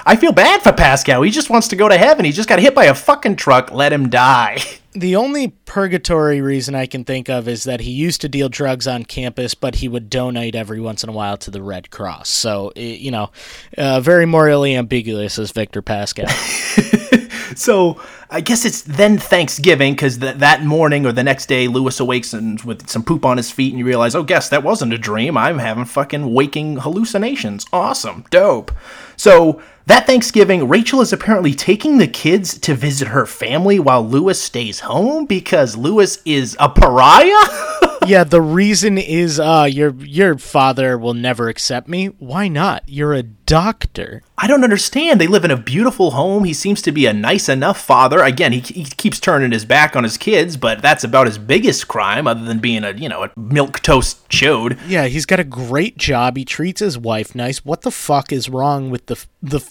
I 0.06 0.16
feel 0.16 0.32
bad 0.32 0.64
for 0.64 0.74
Pascal. 0.74 1.22
He 1.22 1.32
just 1.32 1.50
wants 1.50 1.68
to 1.68 1.76
go 1.76 1.88
to 1.88 1.98
heaven. 1.98 2.26
He 2.26 2.32
just 2.32 2.50
got 2.50 2.60
hit 2.60 2.74
by 2.74 2.86
a 2.86 2.96
fucking 2.96 3.36
truck. 3.36 3.72
Let 3.72 3.94
him 3.94 4.10
die. 4.10 4.58
The 5.00 5.16
only 5.16 5.50
purgatory 5.66 6.42
reason 6.42 6.76
I 6.76 6.86
can 6.86 7.06
think 7.06 7.30
of 7.30 7.48
is 7.48 7.64
that 7.64 7.80
he 7.80 7.92
used 7.92 8.20
to 8.22 8.28
deal 8.28 8.50
drugs 8.50 8.86
on 8.86 9.06
campus, 9.06 9.54
but 9.54 9.76
he 9.76 9.88
would 9.88 10.10
donate 10.10 10.56
every 10.56 10.82
once 10.82 11.04
in 11.04 11.10
a 11.10 11.14
while 11.14 11.38
to 11.38 11.50
the 11.52 11.62
Red 11.62 11.90
Cross. 11.90 12.30
So, 12.30 12.74
you 12.76 13.10
know, 13.10 13.32
uh, 13.78 14.02
very 14.02 14.26
morally 14.26 14.76
ambiguous 14.76 15.40
as 15.40 15.52
Victor 15.52 15.82
Pascal. 15.82 16.28
so 17.56 18.02
I 18.30 18.42
guess 18.42 18.66
it's 18.66 18.82
then 18.82 19.18
Thanksgiving 19.18 19.94
because 19.94 20.20
th- 20.20 20.38
that 20.38 20.64
morning 20.64 21.06
or 21.06 21.12
the 21.12 21.24
next 21.24 21.48
day, 21.48 21.68
Lewis 21.68 22.00
awakes 22.00 22.34
and 22.34 22.62
with 22.62 22.90
some 22.90 23.04
poop 23.04 23.26
on 23.26 23.38
his 23.38 23.52
feet, 23.52 23.72
and 23.74 23.80
you 23.80 23.86
realize, 23.86 24.16
oh, 24.16 24.24
guess 24.24 24.50
that 24.50 24.64
wasn't 24.64 24.94
a 24.94 24.98
dream. 24.98 25.38
I'm 25.38 25.58
having 25.58 25.86
fucking 25.86 26.34
waking 26.34 26.78
hallucinations. 26.78 27.66
Awesome, 27.74 28.26
dope. 28.30 28.72
So 29.16 29.62
that 29.88 30.06
Thanksgiving, 30.06 30.68
Rachel 30.68 31.02
is 31.02 31.12
apparently 31.12 31.56
taking 31.56 31.98
the 31.98 32.08
kids 32.08 32.60
to 32.60 32.76
visit 32.76 33.08
her 33.08 33.26
family 33.26 33.80
while 33.80 34.08
Lewis 34.08 34.40
stays 34.42 34.82
home 34.82 35.26
because 35.26 35.76
Lewis 35.76 36.20
is 36.26 36.56
a 36.60 36.70
pariah. 36.70 37.34
yeah, 38.06 38.24
the 38.24 38.42
reason 38.42 38.98
is 38.98 39.40
uh 39.40 39.68
your 39.70 39.96
your 39.96 40.38
father 40.38 40.98
will 40.98 41.16
never 41.16 41.50
accept 41.50 41.88
me. 41.88 42.08
Why 42.20 42.48
not? 42.48 42.84
You're 42.88 43.14
a 43.14 43.24
doctor. 43.50 44.22
I 44.38 44.46
don't 44.46 44.64
understand. 44.64 45.20
They 45.20 45.26
live 45.26 45.44
in 45.44 45.50
a 45.50 45.58
beautiful 45.58 46.12
home. 46.12 46.44
He 46.44 46.54
seems 46.54 46.84
to 46.84 46.92
be 46.92 47.08
a 47.08 47.14
nice 47.14 47.50
enough 47.50 47.82
father. 47.82 48.22
Again, 48.22 48.54
he, 48.54 48.60
he 48.60 48.84
keeps 48.86 49.20
turning 49.20 49.52
his 49.52 49.66
back 49.66 49.96
on 49.96 50.04
his 50.04 50.18
kids, 50.18 50.56
but 50.56 50.84
that's 50.84 51.04
about 51.04 51.26
his 51.26 51.40
biggest 51.40 51.88
crime, 51.88 52.28
other 52.28 52.46
than 52.46 52.60
being 52.60 52.84
a 52.84 52.92
you 52.92 53.10
know 53.10 53.24
a 53.24 53.32
milk 53.36 53.80
toast 53.80 54.30
chode. 54.30 54.80
Yeah, 54.88 55.08
he's 55.08 55.26
got 55.26 55.40
a 55.40 55.44
great 55.44 55.98
job. 55.98 56.38
He 56.38 56.46
treats 56.46 56.80
his 56.80 56.98
wife 56.98 57.34
nice. 57.34 57.66
What 57.66 57.82
the 57.82 57.92
fuck 57.92 58.32
is 58.32 58.50
wrong 58.50 58.92
with 58.92 59.08
the 59.08 59.26
the 59.42 59.68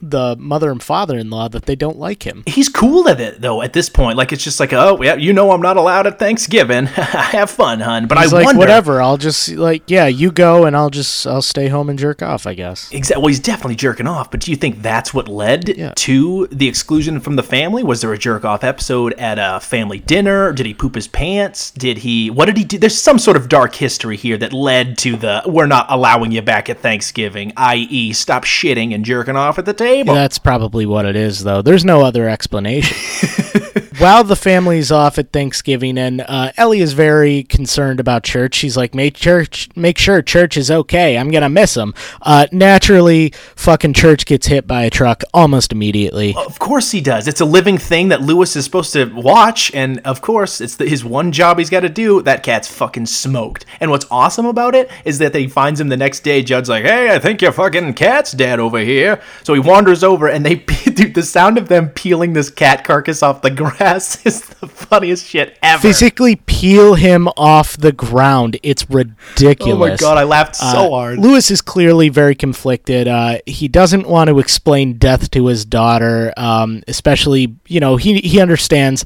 the 0.00 0.36
mother 0.38 0.70
and 0.70 0.82
father-in-law 0.82 1.48
that 1.48 1.66
they 1.66 1.76
don't 1.76 1.98
like 1.98 2.26
him? 2.26 2.42
He's 2.46 2.68
cool 2.68 3.08
at 3.08 3.20
it 3.20 3.40
though. 3.40 3.62
At 3.62 3.72
this 3.72 3.88
point, 3.88 4.16
like 4.18 4.32
it's 4.32 4.42
just 4.44 4.60
like, 4.60 4.72
oh 4.72 5.00
yeah, 5.02 5.14
you 5.14 5.32
know, 5.32 5.50
I'm 5.52 5.60
not 5.62 5.76
allowed 5.76 6.06
at 6.06 6.18
Thanksgiving. 6.18 6.86
Have 6.86 7.50
fun, 7.50 7.80
hun. 7.80 8.06
But 8.06 8.18
he's 8.18 8.32
I 8.32 8.36
like, 8.38 8.46
wonder. 8.46 8.58
whatever. 8.60 9.00
I'll 9.02 9.16
just 9.16 9.48
like, 9.50 9.82
yeah, 9.88 10.06
you 10.06 10.30
go, 10.32 10.64
and 10.64 10.76
I'll 10.76 10.90
just 10.90 11.26
I'll 11.26 11.42
stay 11.42 11.68
home 11.68 11.88
and 11.88 11.98
jerk 11.98 12.22
off. 12.22 12.46
I 12.46 12.54
guess. 12.54 12.90
Exactly. 12.92 13.20
Well, 13.22 13.28
he's 13.28 13.40
definitely 13.40 13.76
jerking 13.76 14.06
off. 14.06 14.30
But 14.30 14.40
do 14.40 14.50
you 14.50 14.56
think 14.56 14.82
that's 14.82 15.12
what 15.14 15.28
led 15.28 15.68
Yeah. 15.76 15.92
to 15.96 16.46
the 16.48 16.68
exclusion 16.68 17.20
from 17.20 17.36
the 17.36 17.42
family? 17.42 17.82
Was 17.82 18.00
there 18.00 18.12
a 18.12 18.18
jerk 18.18 18.44
off 18.44 18.64
episode 18.64 19.12
at 19.14 19.38
a 19.38 19.60
family 19.60 19.98
dinner? 19.98 20.52
Did 20.52 20.66
he 20.66 20.74
poop 20.74 20.94
his 20.94 21.08
pants? 21.08 21.70
Did 21.72 21.98
he? 21.98 22.30
What 22.30 22.46
did 22.46 22.56
he 22.56 22.64
do? 22.64 22.78
There's 22.78 22.98
some 22.98 23.18
sort 23.18 23.36
of 23.36 23.48
dark 23.48 23.74
history 23.74 24.16
here 24.16 24.36
that 24.38 24.52
led 24.52 24.98
to 24.98 25.16
the 25.16 25.42
we're 25.46 25.66
not 25.66 25.86
allowing 25.90 26.32
you 26.32 26.42
back 26.42 26.68
at 26.68 26.78
Thanksgiving, 26.80 27.52
i.e., 27.56 28.12
stop 28.12 28.44
shitting 28.44 28.94
and 28.94 29.04
jerking 29.04 29.36
off 29.36 29.58
at 29.58 29.64
the 29.68 29.74
table. 29.74 30.14
That's 30.14 30.38
probably 30.38 30.86
what 30.86 31.06
it 31.06 31.14
is, 31.14 31.44
though. 31.44 31.62
There's 31.62 31.84
no 31.84 32.02
other 32.02 32.28
explanation. 32.28 32.96
While 33.98 34.22
the 34.22 34.36
family's 34.36 34.92
off 34.92 35.18
at 35.18 35.32
Thanksgiving, 35.32 35.98
and 35.98 36.20
uh, 36.20 36.52
Ellie 36.56 36.78
is 36.78 36.92
very 36.92 37.42
concerned 37.42 37.98
about 37.98 38.22
church. 38.22 38.54
She's 38.54 38.76
like, 38.76 38.94
"Make 38.94 39.16
church, 39.16 39.68
make 39.74 39.98
sure 39.98 40.22
church 40.22 40.56
is 40.56 40.70
okay. 40.70 41.18
I'm 41.18 41.32
gonna 41.32 41.48
miss 41.48 41.76
him." 41.76 41.94
Uh, 42.22 42.46
naturally, 42.52 43.32
fucking 43.56 43.94
church 43.94 44.24
gets 44.24 44.46
hit 44.46 44.68
by 44.68 44.84
a 44.84 44.90
truck 44.90 45.24
almost 45.34 45.72
immediately. 45.72 46.32
Of 46.36 46.60
course 46.60 46.92
he 46.92 47.00
does. 47.00 47.26
It's 47.26 47.40
a 47.40 47.44
living 47.44 47.76
thing 47.76 48.06
that 48.10 48.22
Lewis 48.22 48.54
is 48.54 48.64
supposed 48.64 48.92
to 48.92 49.06
watch, 49.06 49.74
and 49.74 49.98
of 50.04 50.20
course 50.20 50.60
it's 50.60 50.76
the, 50.76 50.88
his 50.88 51.04
one 51.04 51.32
job 51.32 51.58
he's 51.58 51.70
got 51.70 51.80
to 51.80 51.88
do. 51.88 52.22
That 52.22 52.44
cat's 52.44 52.68
fucking 52.68 53.06
smoked. 53.06 53.66
And 53.80 53.90
what's 53.90 54.06
awesome 54.12 54.46
about 54.46 54.76
it 54.76 54.88
is 55.04 55.18
that 55.18 55.32
they 55.32 55.48
finds 55.48 55.80
him 55.80 55.88
the 55.88 55.96
next 55.96 56.20
day. 56.20 56.44
Judd's 56.44 56.68
like, 56.68 56.84
"Hey, 56.84 57.12
I 57.12 57.18
think 57.18 57.42
your 57.42 57.50
fucking 57.50 57.94
cat's 57.94 58.30
dead 58.30 58.60
over 58.60 58.78
here." 58.78 59.20
So 59.42 59.54
he 59.54 59.60
wanders 59.60 60.04
over, 60.04 60.28
and 60.28 60.46
they 60.46 60.54
dude, 60.94 61.14
the 61.14 61.22
sound 61.24 61.58
of 61.58 61.66
them 61.66 61.88
peeling 61.88 62.32
this 62.32 62.48
cat 62.48 62.84
carcass 62.84 63.24
off 63.24 63.42
the 63.42 63.50
grass 63.90 64.18
is 64.26 64.40
the 64.42 64.66
funniest 64.68 65.26
shit 65.26 65.58
ever. 65.62 65.80
Physically 65.80 66.36
peel 66.36 66.94
him 66.94 67.28
off 67.36 67.76
the 67.76 67.92
ground. 67.92 68.58
It's 68.62 68.88
ridiculous. 68.88 69.74
Oh 69.74 69.76
my 69.78 69.96
god, 69.96 70.18
I 70.18 70.24
laughed 70.24 70.56
so 70.56 70.64
Uh, 70.66 70.90
hard. 70.90 71.18
Lewis 71.18 71.50
is 71.50 71.60
clearly 71.60 72.08
very 72.08 72.34
conflicted. 72.34 73.08
Uh, 73.08 73.38
he 73.46 73.68
doesn't 73.68 74.06
want 74.08 74.28
to 74.28 74.38
explain 74.38 74.94
death 74.94 75.30
to 75.32 75.46
his 75.46 75.64
daughter, 75.64 76.32
um, 76.36 76.82
especially 76.88 77.56
you 77.66 77.80
know 77.80 77.96
he 77.96 78.18
he 78.20 78.40
understands 78.40 79.04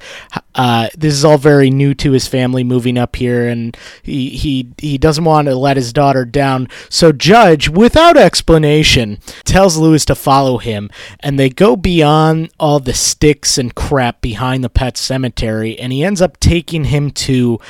uh, 0.55 0.89
this 0.97 1.15
is 1.15 1.25
all 1.25 1.39
very 1.39 1.71
new 1.71 1.95
to 1.95 2.13
his 2.13 2.27
family 2.27 2.65
moving 2.65 2.99
up 2.99 3.17
here, 3.17 3.49
and 3.49 3.77
he 4.03 4.31
he 4.31 4.69
he 4.79 4.99
doesn't 4.99 5.25
want 5.25 5.47
to 5.49 5.55
let 5.55 5.77
his 5.77 5.93
daughter 5.93 6.25
down. 6.25 6.69
So 6.89 7.13
Judge, 7.13 7.69
without 7.69 8.17
explanation, 8.17 9.19
tells 9.45 9.77
Lewis 9.79 10.05
to 10.07 10.15
follow 10.15 10.59
him, 10.59 10.91
and 11.21 11.39
they 11.39 11.49
go 11.49 11.77
beyond 11.77 12.51
all 12.61 12.81
the 12.81 12.95
sticks 12.95 13.57
and 13.59 13.75
crap 13.75 14.21
behind 14.21 14.63
the 14.63 14.69
pet 14.75 14.97
cemetery, 14.97 15.79
and 15.79 15.93
he 15.93 16.05
ends 16.05 16.21
up 16.21 16.39
taking 16.41 16.85
him 16.85 17.11
to 17.11 17.61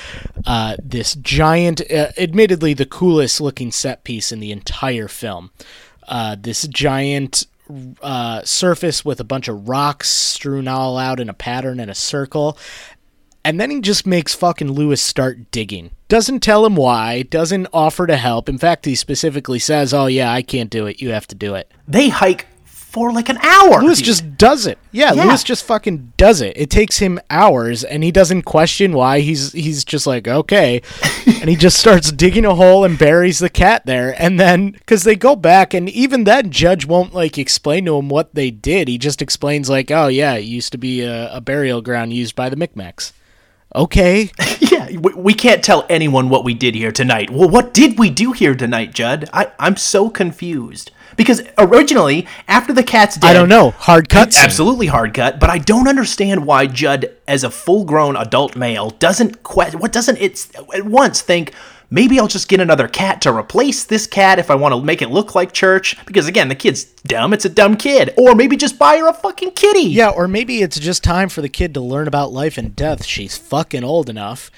uh, 0.46 0.76
this 0.82 1.14
giant, 1.16 1.80
uh, 1.90 2.08
admittedly 2.18 2.74
the 2.74 2.86
coolest 2.86 3.40
looking 3.40 3.70
set 3.70 4.04
piece 4.04 4.32
in 4.32 4.40
the 4.40 4.52
entire 4.52 5.08
film. 5.08 5.50
Uh, 6.08 6.36
this 6.38 6.66
giant 6.66 7.46
uh, 8.02 8.42
surface 8.44 9.04
with 9.04 9.20
a 9.20 9.24
bunch 9.24 9.48
of 9.48 9.68
rocks 9.68 10.08
strewn 10.10 10.68
all 10.68 10.98
out 10.98 11.20
in 11.20 11.28
a 11.28 11.34
pattern 11.34 11.80
in 11.80 11.88
a 11.88 11.94
circle. 11.94 12.58
And 13.44 13.60
then 13.60 13.70
he 13.70 13.80
just 13.80 14.06
makes 14.06 14.34
fucking 14.34 14.70
Lewis 14.70 15.02
start 15.02 15.50
digging. 15.50 15.90
Doesn't 16.08 16.40
tell 16.40 16.64
him 16.64 16.76
why, 16.76 17.22
doesn't 17.22 17.66
offer 17.72 18.06
to 18.06 18.16
help. 18.16 18.48
In 18.48 18.58
fact, 18.58 18.84
he 18.84 18.94
specifically 18.94 19.58
says, 19.58 19.92
Oh, 19.92 20.06
yeah, 20.06 20.32
I 20.32 20.42
can't 20.42 20.70
do 20.70 20.86
it. 20.86 21.00
You 21.00 21.10
have 21.10 21.26
to 21.28 21.34
do 21.34 21.54
it. 21.54 21.72
They 21.88 22.08
hike 22.08 22.46
for 22.92 23.10
like 23.10 23.30
an 23.30 23.38
hour. 23.38 23.82
Lewis 23.82 24.02
just 24.02 24.36
does 24.36 24.66
it. 24.66 24.78
Yeah, 24.92 25.14
Yeah. 25.14 25.24
Lewis 25.24 25.42
just 25.42 25.64
fucking 25.64 26.12
does 26.18 26.42
it. 26.42 26.54
It 26.56 26.68
takes 26.68 26.98
him 26.98 27.18
hours, 27.30 27.84
and 27.84 28.04
he 28.04 28.12
doesn't 28.12 28.42
question 28.42 28.92
why. 28.92 29.20
He's 29.20 29.52
he's 29.52 29.82
just 29.82 30.06
like 30.06 30.28
okay, 30.28 30.82
and 31.26 31.48
he 31.48 31.56
just 31.56 31.78
starts 31.78 32.12
digging 32.12 32.44
a 32.44 32.54
hole 32.54 32.84
and 32.84 32.98
buries 32.98 33.38
the 33.38 33.48
cat 33.48 33.86
there. 33.86 34.14
And 34.20 34.38
then 34.38 34.72
because 34.72 35.04
they 35.04 35.16
go 35.16 35.34
back, 35.34 35.72
and 35.72 35.88
even 35.88 36.24
that 36.24 36.50
Judge 36.50 36.84
won't 36.84 37.14
like 37.14 37.38
explain 37.38 37.86
to 37.86 37.96
him 37.96 38.10
what 38.10 38.34
they 38.34 38.50
did. 38.50 38.88
He 38.88 38.98
just 38.98 39.22
explains 39.22 39.70
like, 39.70 39.90
oh 39.90 40.08
yeah, 40.08 40.34
it 40.34 40.44
used 40.44 40.72
to 40.72 40.78
be 40.78 41.00
a, 41.00 41.32
a 41.34 41.40
burial 41.40 41.80
ground 41.80 42.12
used 42.12 42.36
by 42.36 42.50
the 42.50 42.56
Micmacs. 42.56 43.12
Okay, 43.74 44.30
Yeah, 44.60 44.88
we, 44.98 45.12
we 45.14 45.34
can't 45.34 45.62
tell 45.62 45.86
anyone 45.88 46.28
what 46.28 46.44
we 46.44 46.54
did 46.54 46.74
here 46.74 46.92
tonight. 46.92 47.30
Well, 47.30 47.48
what 47.48 47.74
did 47.74 47.98
we 47.98 48.10
do 48.10 48.32
here 48.32 48.54
tonight, 48.54 48.92
Judd? 48.92 49.28
I, 49.32 49.52
I'm 49.58 49.76
so 49.76 50.10
confused. 50.10 50.90
Because 51.14 51.42
originally, 51.58 52.26
after 52.48 52.72
the 52.72 52.82
cat's 52.82 53.16
dead, 53.16 53.30
I 53.30 53.32
don't 53.34 53.48
know. 53.48 53.72
Hard 53.72 54.08
cuts. 54.08 54.38
Absolutely 54.38 54.86
hard 54.86 55.12
cut, 55.12 55.38
but 55.38 55.50
I 55.50 55.58
don't 55.58 55.86
understand 55.86 56.46
why 56.46 56.66
Judd, 56.66 57.14
as 57.28 57.44
a 57.44 57.50
full-grown 57.50 58.16
adult 58.16 58.56
male, 58.56 58.90
doesn't 58.90 59.42
que- 59.42 59.76
what 59.76 59.92
doesn't 59.92 60.16
it 60.18 60.48
at 60.74 60.86
once 60.86 61.20
think 61.20 61.52
maybe 61.92 62.18
I'll 62.18 62.26
just 62.26 62.48
get 62.48 62.58
another 62.60 62.88
cat 62.88 63.20
to 63.22 63.32
replace 63.32 63.84
this 63.84 64.06
cat 64.06 64.40
if 64.40 64.50
I 64.50 64.56
want 64.56 64.74
to 64.74 64.82
make 64.82 65.02
it 65.02 65.10
look 65.10 65.36
like 65.36 65.52
church. 65.52 65.94
Because 66.06 66.26
again, 66.26 66.48
the 66.48 66.56
kid's 66.56 66.84
dumb; 66.84 67.32
it's 67.32 67.44
a 67.44 67.48
dumb 67.48 67.76
kid. 67.76 68.12
Or 68.16 68.34
maybe 68.34 68.56
just 68.56 68.78
buy 68.78 68.96
her 68.96 69.08
a 69.08 69.14
fucking 69.14 69.52
kitty. 69.52 69.88
Yeah, 69.90 70.08
or 70.08 70.26
maybe 70.26 70.62
it's 70.62 70.80
just 70.80 71.04
time 71.04 71.28
for 71.28 71.42
the 71.42 71.48
kid 71.48 71.74
to 71.74 71.80
learn 71.80 72.08
about 72.08 72.32
life 72.32 72.58
and 72.58 72.74
death. 72.74 73.04
She's 73.04 73.36
fucking 73.36 73.84
old 73.84 74.08
enough. 74.08 74.50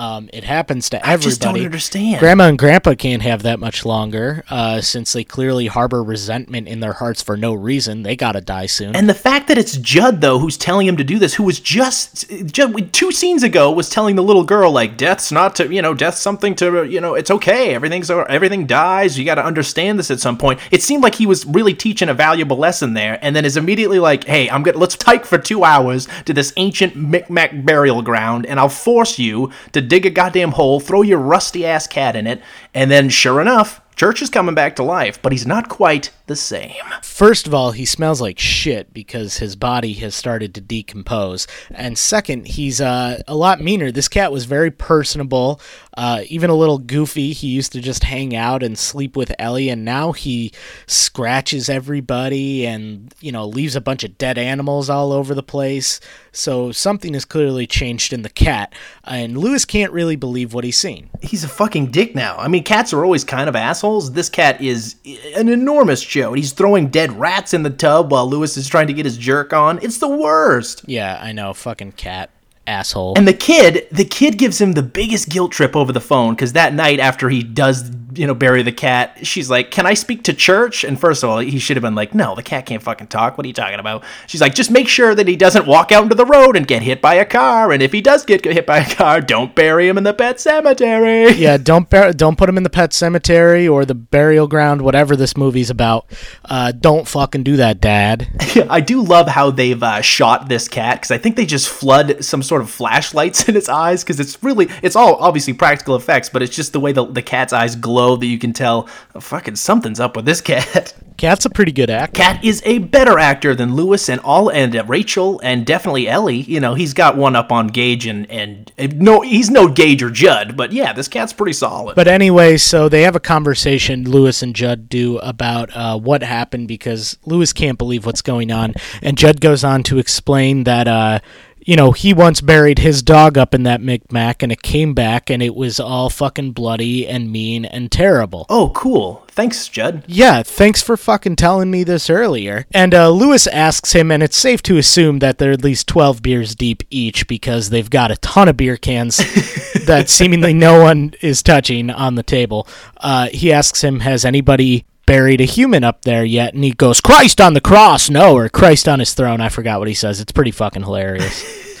Um, 0.00 0.30
it 0.32 0.44
happens 0.44 0.88
to 0.90 0.96
I 0.96 1.12
everybody. 1.12 1.30
just 1.30 1.40
don't 1.42 1.60
understand. 1.62 2.20
Grandma 2.20 2.44
and 2.44 2.58
Grandpa 2.58 2.94
can't 2.94 3.20
have 3.20 3.42
that 3.42 3.60
much 3.60 3.84
longer, 3.84 4.44
uh, 4.48 4.80
since 4.80 5.12
they 5.12 5.24
clearly 5.24 5.66
harbor 5.66 6.02
resentment 6.02 6.68
in 6.68 6.80
their 6.80 6.94
hearts 6.94 7.22
for 7.22 7.36
no 7.36 7.52
reason. 7.52 8.02
They 8.02 8.16
gotta 8.16 8.40
die 8.40 8.64
soon. 8.64 8.96
And 8.96 9.10
the 9.10 9.14
fact 9.14 9.48
that 9.48 9.58
it's 9.58 9.76
Judd 9.76 10.22
though 10.22 10.38
who's 10.38 10.56
telling 10.56 10.86
him 10.86 10.96
to 10.96 11.04
do 11.04 11.18
this, 11.18 11.34
who 11.34 11.42
was 11.42 11.60
just, 11.60 12.30
just 12.46 12.92
two 12.94 13.12
scenes 13.12 13.42
ago 13.42 13.70
was 13.70 13.90
telling 13.90 14.16
the 14.16 14.22
little 14.22 14.42
girl 14.42 14.72
like, 14.72 14.96
"Death's 14.96 15.30
not 15.30 15.54
to, 15.56 15.70
you 15.70 15.82
know, 15.82 15.92
death's 15.92 16.20
something 16.20 16.54
to, 16.54 16.84
you 16.84 17.02
know, 17.02 17.14
it's 17.14 17.30
okay. 17.30 17.74
Everything's 17.74 18.10
everything 18.10 18.66
dies. 18.66 19.18
You 19.18 19.26
got 19.26 19.34
to 19.34 19.44
understand 19.44 19.98
this 19.98 20.10
at 20.10 20.18
some 20.18 20.38
point." 20.38 20.60
It 20.70 20.82
seemed 20.82 21.02
like 21.02 21.16
he 21.16 21.26
was 21.26 21.44
really 21.44 21.74
teaching 21.74 22.08
a 22.08 22.14
valuable 22.14 22.56
lesson 22.56 22.94
there, 22.94 23.18
and 23.20 23.36
then 23.36 23.44
is 23.44 23.58
immediately 23.58 23.98
like, 23.98 24.24
"Hey, 24.24 24.48
I'm 24.48 24.62
gonna 24.62 24.78
let's 24.78 24.96
hike 25.02 25.26
for 25.26 25.36
two 25.36 25.62
hours 25.62 26.08
to 26.24 26.32
this 26.32 26.54
ancient 26.56 26.96
Micmac 26.96 27.66
burial 27.66 28.00
ground, 28.00 28.46
and 28.46 28.58
I'll 28.58 28.70
force 28.70 29.18
you 29.18 29.50
to 29.72 29.89
dig 29.90 30.06
a 30.06 30.10
goddamn 30.10 30.52
hole, 30.52 30.80
throw 30.80 31.02
your 31.02 31.18
rusty 31.18 31.66
ass 31.66 31.86
cat 31.86 32.16
in 32.16 32.26
it, 32.26 32.40
and 32.72 32.90
then 32.90 33.10
sure 33.10 33.40
enough." 33.42 33.82
Church 33.96 34.22
is 34.22 34.30
coming 34.30 34.54
back 34.54 34.76
to 34.76 34.82
life, 34.82 35.20
but 35.20 35.32
he's 35.32 35.46
not 35.46 35.68
quite 35.68 36.08
the 36.30 36.36
same. 36.36 36.70
First 37.02 37.48
of 37.48 37.52
all, 37.52 37.72
he 37.72 37.84
smells 37.84 38.20
like 38.20 38.38
shit 38.38 38.94
because 38.94 39.38
his 39.38 39.56
body 39.56 39.92
has 39.94 40.14
started 40.14 40.54
to 40.54 40.60
decompose. 40.60 41.48
And 41.70 41.98
second, 41.98 42.46
he's 42.46 42.80
uh, 42.80 43.20
a 43.26 43.34
lot 43.34 43.60
meaner. 43.60 43.90
This 43.90 44.08
cat 44.08 44.30
was 44.30 44.44
very 44.44 44.70
personable, 44.70 45.60
uh, 45.96 46.22
even 46.28 46.48
a 46.48 46.54
little 46.54 46.78
goofy. 46.78 47.32
He 47.32 47.48
used 47.48 47.72
to 47.72 47.80
just 47.80 48.04
hang 48.04 48.34
out 48.36 48.62
and 48.62 48.78
sleep 48.78 49.16
with 49.16 49.34
Ellie, 49.40 49.68
and 49.68 49.84
now 49.84 50.12
he 50.12 50.52
scratches 50.86 51.68
everybody 51.68 52.64
and, 52.64 53.12
you 53.20 53.32
know, 53.32 53.44
leaves 53.44 53.74
a 53.74 53.80
bunch 53.80 54.04
of 54.04 54.16
dead 54.16 54.38
animals 54.38 54.88
all 54.88 55.12
over 55.12 55.34
the 55.34 55.42
place. 55.42 55.98
So 56.30 56.70
something 56.70 57.14
has 57.14 57.24
clearly 57.24 57.66
changed 57.66 58.12
in 58.12 58.22
the 58.22 58.30
cat, 58.30 58.72
and 59.02 59.36
Lewis 59.36 59.64
can't 59.64 59.92
really 59.92 60.16
believe 60.16 60.54
what 60.54 60.62
he's 60.62 60.78
seen. 60.78 61.10
he's 61.20 61.42
a 61.42 61.48
fucking 61.48 61.90
dick 61.90 62.14
now. 62.14 62.36
I 62.38 62.46
mean, 62.46 62.62
cats 62.62 62.92
are 62.92 63.04
always 63.04 63.24
kind 63.24 63.48
of 63.48 63.56
assholes. 63.56 64.12
This 64.12 64.28
cat 64.28 64.60
is 64.60 64.94
an 65.36 65.48
enormous 65.48 66.00
joke. 66.20 66.36
He's 66.36 66.52
throwing 66.52 66.88
dead 66.88 67.18
rats 67.18 67.54
in 67.54 67.62
the 67.62 67.70
tub 67.70 68.12
while 68.12 68.28
Louis 68.28 68.56
is 68.56 68.68
trying 68.68 68.86
to 68.88 68.92
get 68.92 69.04
his 69.04 69.16
jerk 69.16 69.52
on. 69.52 69.78
It's 69.82 69.98
the 69.98 70.08
worst. 70.08 70.84
Yeah, 70.86 71.18
I 71.20 71.32
know, 71.32 71.54
fucking 71.54 71.92
cat 71.92 72.30
asshole. 72.66 73.14
And 73.16 73.26
the 73.26 73.32
kid, 73.32 73.86
the 73.90 74.04
kid 74.04 74.38
gives 74.38 74.60
him 74.60 74.72
the 74.72 74.82
biggest 74.82 75.28
guilt 75.28 75.52
trip 75.52 75.74
over 75.74 75.92
the 75.92 76.00
phone 76.00 76.34
because 76.34 76.52
that 76.52 76.74
night 76.74 77.00
after 77.00 77.28
he 77.28 77.42
does, 77.42 77.90
you 78.14 78.26
know, 78.26 78.34
bury 78.34 78.62
the 78.62 78.72
cat, 78.72 79.18
she's 79.26 79.50
like, 79.50 79.70
"Can 79.70 79.86
I 79.86 79.94
speak 79.94 80.24
to 80.24 80.32
church?" 80.32 80.84
And 80.84 80.98
first 80.98 81.22
of 81.22 81.30
all, 81.30 81.38
he 81.38 81.58
should 81.58 81.76
have 81.76 81.82
been 81.82 81.94
like, 81.94 82.14
"No, 82.14 82.34
the 82.34 82.42
cat 82.42 82.66
can't 82.66 82.82
fucking 82.82 83.08
talk. 83.08 83.36
What 83.36 83.44
are 83.44 83.48
you 83.48 83.54
talking 83.54 83.78
about?" 83.78 84.04
She's 84.26 84.40
like, 84.40 84.54
"Just 84.54 84.70
make 84.70 84.88
sure 84.88 85.14
that 85.14 85.28
he 85.28 85.36
doesn't 85.36 85.66
walk 85.66 85.92
out 85.92 86.02
into 86.02 86.14
the 86.14 86.26
road 86.26 86.56
and 86.56 86.66
get 86.66 86.82
hit 86.82 87.00
by 87.00 87.14
a 87.14 87.24
car. 87.24 87.72
And 87.72 87.82
if 87.82 87.92
he 87.92 88.00
does 88.00 88.24
get 88.24 88.44
hit 88.44 88.66
by 88.66 88.78
a 88.78 88.94
car, 88.94 89.20
don't 89.20 89.54
bury 89.54 89.88
him 89.88 89.98
in 89.98 90.04
the 90.04 90.14
pet 90.14 90.40
cemetery." 90.40 91.32
yeah, 91.36 91.56
don't 91.56 91.88
bur- 91.88 92.12
don't 92.12 92.36
put 92.36 92.48
him 92.48 92.56
in 92.56 92.62
the 92.62 92.70
pet 92.70 92.92
cemetery 92.92 93.66
or 93.66 93.84
the 93.84 93.94
burial 93.94 94.48
ground, 94.48 94.82
whatever 94.82 95.16
this 95.16 95.36
movie's 95.36 95.70
about. 95.70 96.06
Uh, 96.44 96.72
don't 96.72 97.06
fucking 97.06 97.42
do 97.42 97.56
that, 97.56 97.80
Dad. 97.80 98.28
I 98.70 98.80
do 98.80 99.02
love 99.02 99.28
how 99.28 99.50
they've 99.50 99.82
uh, 99.82 100.00
shot 100.00 100.48
this 100.48 100.68
cat 100.68 100.96
because 100.96 101.10
I 101.10 101.18
think 101.18 101.36
they 101.36 101.46
just 101.46 101.68
flood 101.68 102.24
some 102.24 102.42
sort 102.42 102.62
of 102.62 102.70
flashlights 102.70 103.40
in 103.48 103.56
its 103.56 103.68
eyes 103.68 104.02
because 104.02 104.20
it's 104.20 104.42
really 104.42 104.68
it's 104.82 104.96
all 104.96 105.16
obviously 105.16 105.52
practical 105.52 105.96
effects, 105.96 106.28
but 106.28 106.42
it's 106.42 106.54
just 106.54 106.72
the 106.72 106.80
way 106.80 106.92
the, 106.92 107.04
the 107.04 107.22
cat's 107.22 107.52
eyes 107.52 107.76
glow 108.00 108.16
that 108.16 108.26
you 108.26 108.38
can 108.38 108.52
tell 108.52 108.88
oh, 109.14 109.20
fucking 109.20 109.56
something's 109.56 110.00
up 110.00 110.16
with 110.16 110.24
this 110.24 110.40
cat. 110.40 110.94
Cat's 111.18 111.44
a 111.44 111.50
pretty 111.50 111.72
good 111.72 111.90
actor. 111.90 112.18
Cat 112.18 112.42
is 112.42 112.62
a 112.64 112.78
better 112.78 113.18
actor 113.18 113.54
than 113.54 113.74
Louis 113.74 114.08
and 114.08 114.22
all 114.22 114.48
and 114.48 114.74
uh, 114.74 114.84
Rachel 114.86 115.38
and 115.44 115.66
definitely 115.66 116.08
Ellie. 116.08 116.40
You 116.40 116.60
know 116.60 116.72
he's 116.72 116.94
got 116.94 117.14
one 117.14 117.36
up 117.36 117.52
on 117.52 117.66
Gage 117.66 118.06
and 118.06 118.30
and 118.30 118.72
uh, 118.78 118.88
no 118.94 119.20
he's 119.20 119.50
no 119.50 119.68
Gage 119.68 120.02
or 120.02 120.08
Judd, 120.08 120.56
but 120.56 120.72
yeah 120.72 120.94
this 120.94 121.08
cat's 121.08 121.34
pretty 121.34 121.52
solid. 121.52 121.94
But 121.94 122.08
anyway, 122.08 122.56
so 122.56 122.88
they 122.88 123.02
have 123.02 123.16
a 123.16 123.20
conversation, 123.20 124.10
Louis 124.10 124.42
and 124.42 124.56
Judd 124.56 124.88
do, 124.88 125.18
about 125.18 125.76
uh, 125.76 125.98
what 125.98 126.22
happened 126.22 126.68
because 126.68 127.18
Louis 127.26 127.52
can't 127.52 127.76
believe 127.76 128.06
what's 128.06 128.22
going 128.22 128.50
on. 128.50 128.72
And 129.02 129.18
Judd 129.18 129.42
goes 129.42 129.62
on 129.62 129.82
to 129.84 129.98
explain 129.98 130.64
that, 130.64 130.88
uh, 130.88 131.20
you 131.66 131.76
know, 131.76 131.92
he 131.92 132.14
once 132.14 132.40
buried 132.40 132.78
his 132.78 133.02
dog 133.02 133.36
up 133.36 133.54
in 133.54 133.62
that 133.64 133.80
Micmac 133.80 134.42
and 134.42 134.50
it 134.50 134.62
came 134.62 134.94
back 134.94 135.30
and 135.30 135.42
it 135.42 135.54
was 135.54 135.78
all 135.78 136.10
fucking 136.10 136.52
bloody 136.52 137.06
and 137.06 137.30
mean 137.30 137.64
and 137.64 137.90
terrible. 137.90 138.46
oh 138.48 138.70
cool, 138.74 139.24
thanks 139.28 139.68
Judd. 139.68 140.04
Yeah, 140.06 140.42
thanks 140.42 140.82
for 140.82 140.96
fucking 140.96 141.36
telling 141.36 141.70
me 141.70 141.84
this 141.84 142.10
earlier. 142.10 142.66
And 142.72 142.94
uh, 142.94 143.10
Louis 143.10 143.46
asks 143.46 143.92
him, 143.92 144.10
and 144.10 144.22
it's 144.22 144.36
safe 144.36 144.62
to 144.64 144.78
assume 144.78 145.18
that 145.20 145.38
they're 145.38 145.52
at 145.52 145.64
least 145.64 145.86
12 145.86 146.22
beers 146.22 146.54
deep 146.54 146.82
each 146.90 147.26
because 147.26 147.70
they've 147.70 147.90
got 147.90 148.10
a 148.10 148.16
ton 148.16 148.48
of 148.48 148.56
beer 148.56 148.76
cans 148.76 149.16
that 149.86 150.08
seemingly 150.08 150.52
no 150.54 150.82
one 150.82 151.14
is 151.20 151.42
touching 151.42 151.90
on 151.90 152.14
the 152.14 152.22
table. 152.22 152.66
Uh, 152.96 153.28
he 153.28 153.52
asks 153.52 153.82
him, 153.82 154.00
Has 154.00 154.24
anybody 154.24 154.84
buried 155.10 155.40
a 155.40 155.44
human 155.44 155.82
up 155.82 156.02
there 156.02 156.24
yet? 156.24 156.54
And 156.54 156.62
he 156.62 156.70
goes, 156.70 157.00
Christ 157.00 157.40
on 157.40 157.54
the 157.54 157.60
cross, 157.60 158.08
no, 158.08 158.36
or 158.36 158.48
Christ 158.48 158.86
on 158.86 159.00
his 159.00 159.12
throne. 159.12 159.40
I 159.40 159.48
forgot 159.48 159.80
what 159.80 159.88
he 159.88 159.94
says. 159.94 160.20
It's 160.20 160.30
pretty 160.30 160.52
fucking 160.52 160.84
hilarious. 160.84 161.42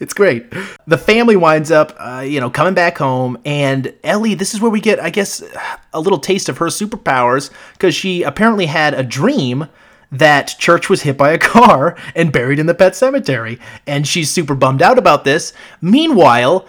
it's 0.00 0.14
great. 0.14 0.50
The 0.86 0.96
family 0.96 1.36
winds 1.36 1.70
up, 1.70 1.94
uh, 1.98 2.24
you 2.26 2.40
know, 2.40 2.48
coming 2.48 2.72
back 2.72 2.96
home, 2.96 3.36
and 3.44 3.92
Ellie. 4.02 4.32
This 4.32 4.54
is 4.54 4.62
where 4.62 4.70
we 4.70 4.80
get, 4.80 4.98
I 4.98 5.10
guess, 5.10 5.42
a 5.92 6.00
little 6.00 6.18
taste 6.18 6.48
of 6.48 6.56
her 6.56 6.68
superpowers 6.68 7.50
because 7.74 7.94
she 7.94 8.22
apparently 8.22 8.64
had 8.64 8.94
a 8.94 9.02
dream 9.02 9.68
that 10.10 10.54
Church 10.58 10.88
was 10.88 11.02
hit 11.02 11.18
by 11.18 11.32
a 11.32 11.38
car 11.38 11.98
and 12.14 12.32
buried 12.32 12.58
in 12.58 12.64
the 12.64 12.74
pet 12.74 12.96
cemetery, 12.96 13.58
and 13.86 14.08
she's 14.08 14.30
super 14.30 14.54
bummed 14.54 14.80
out 14.80 14.96
about 14.96 15.24
this. 15.24 15.52
Meanwhile, 15.82 16.66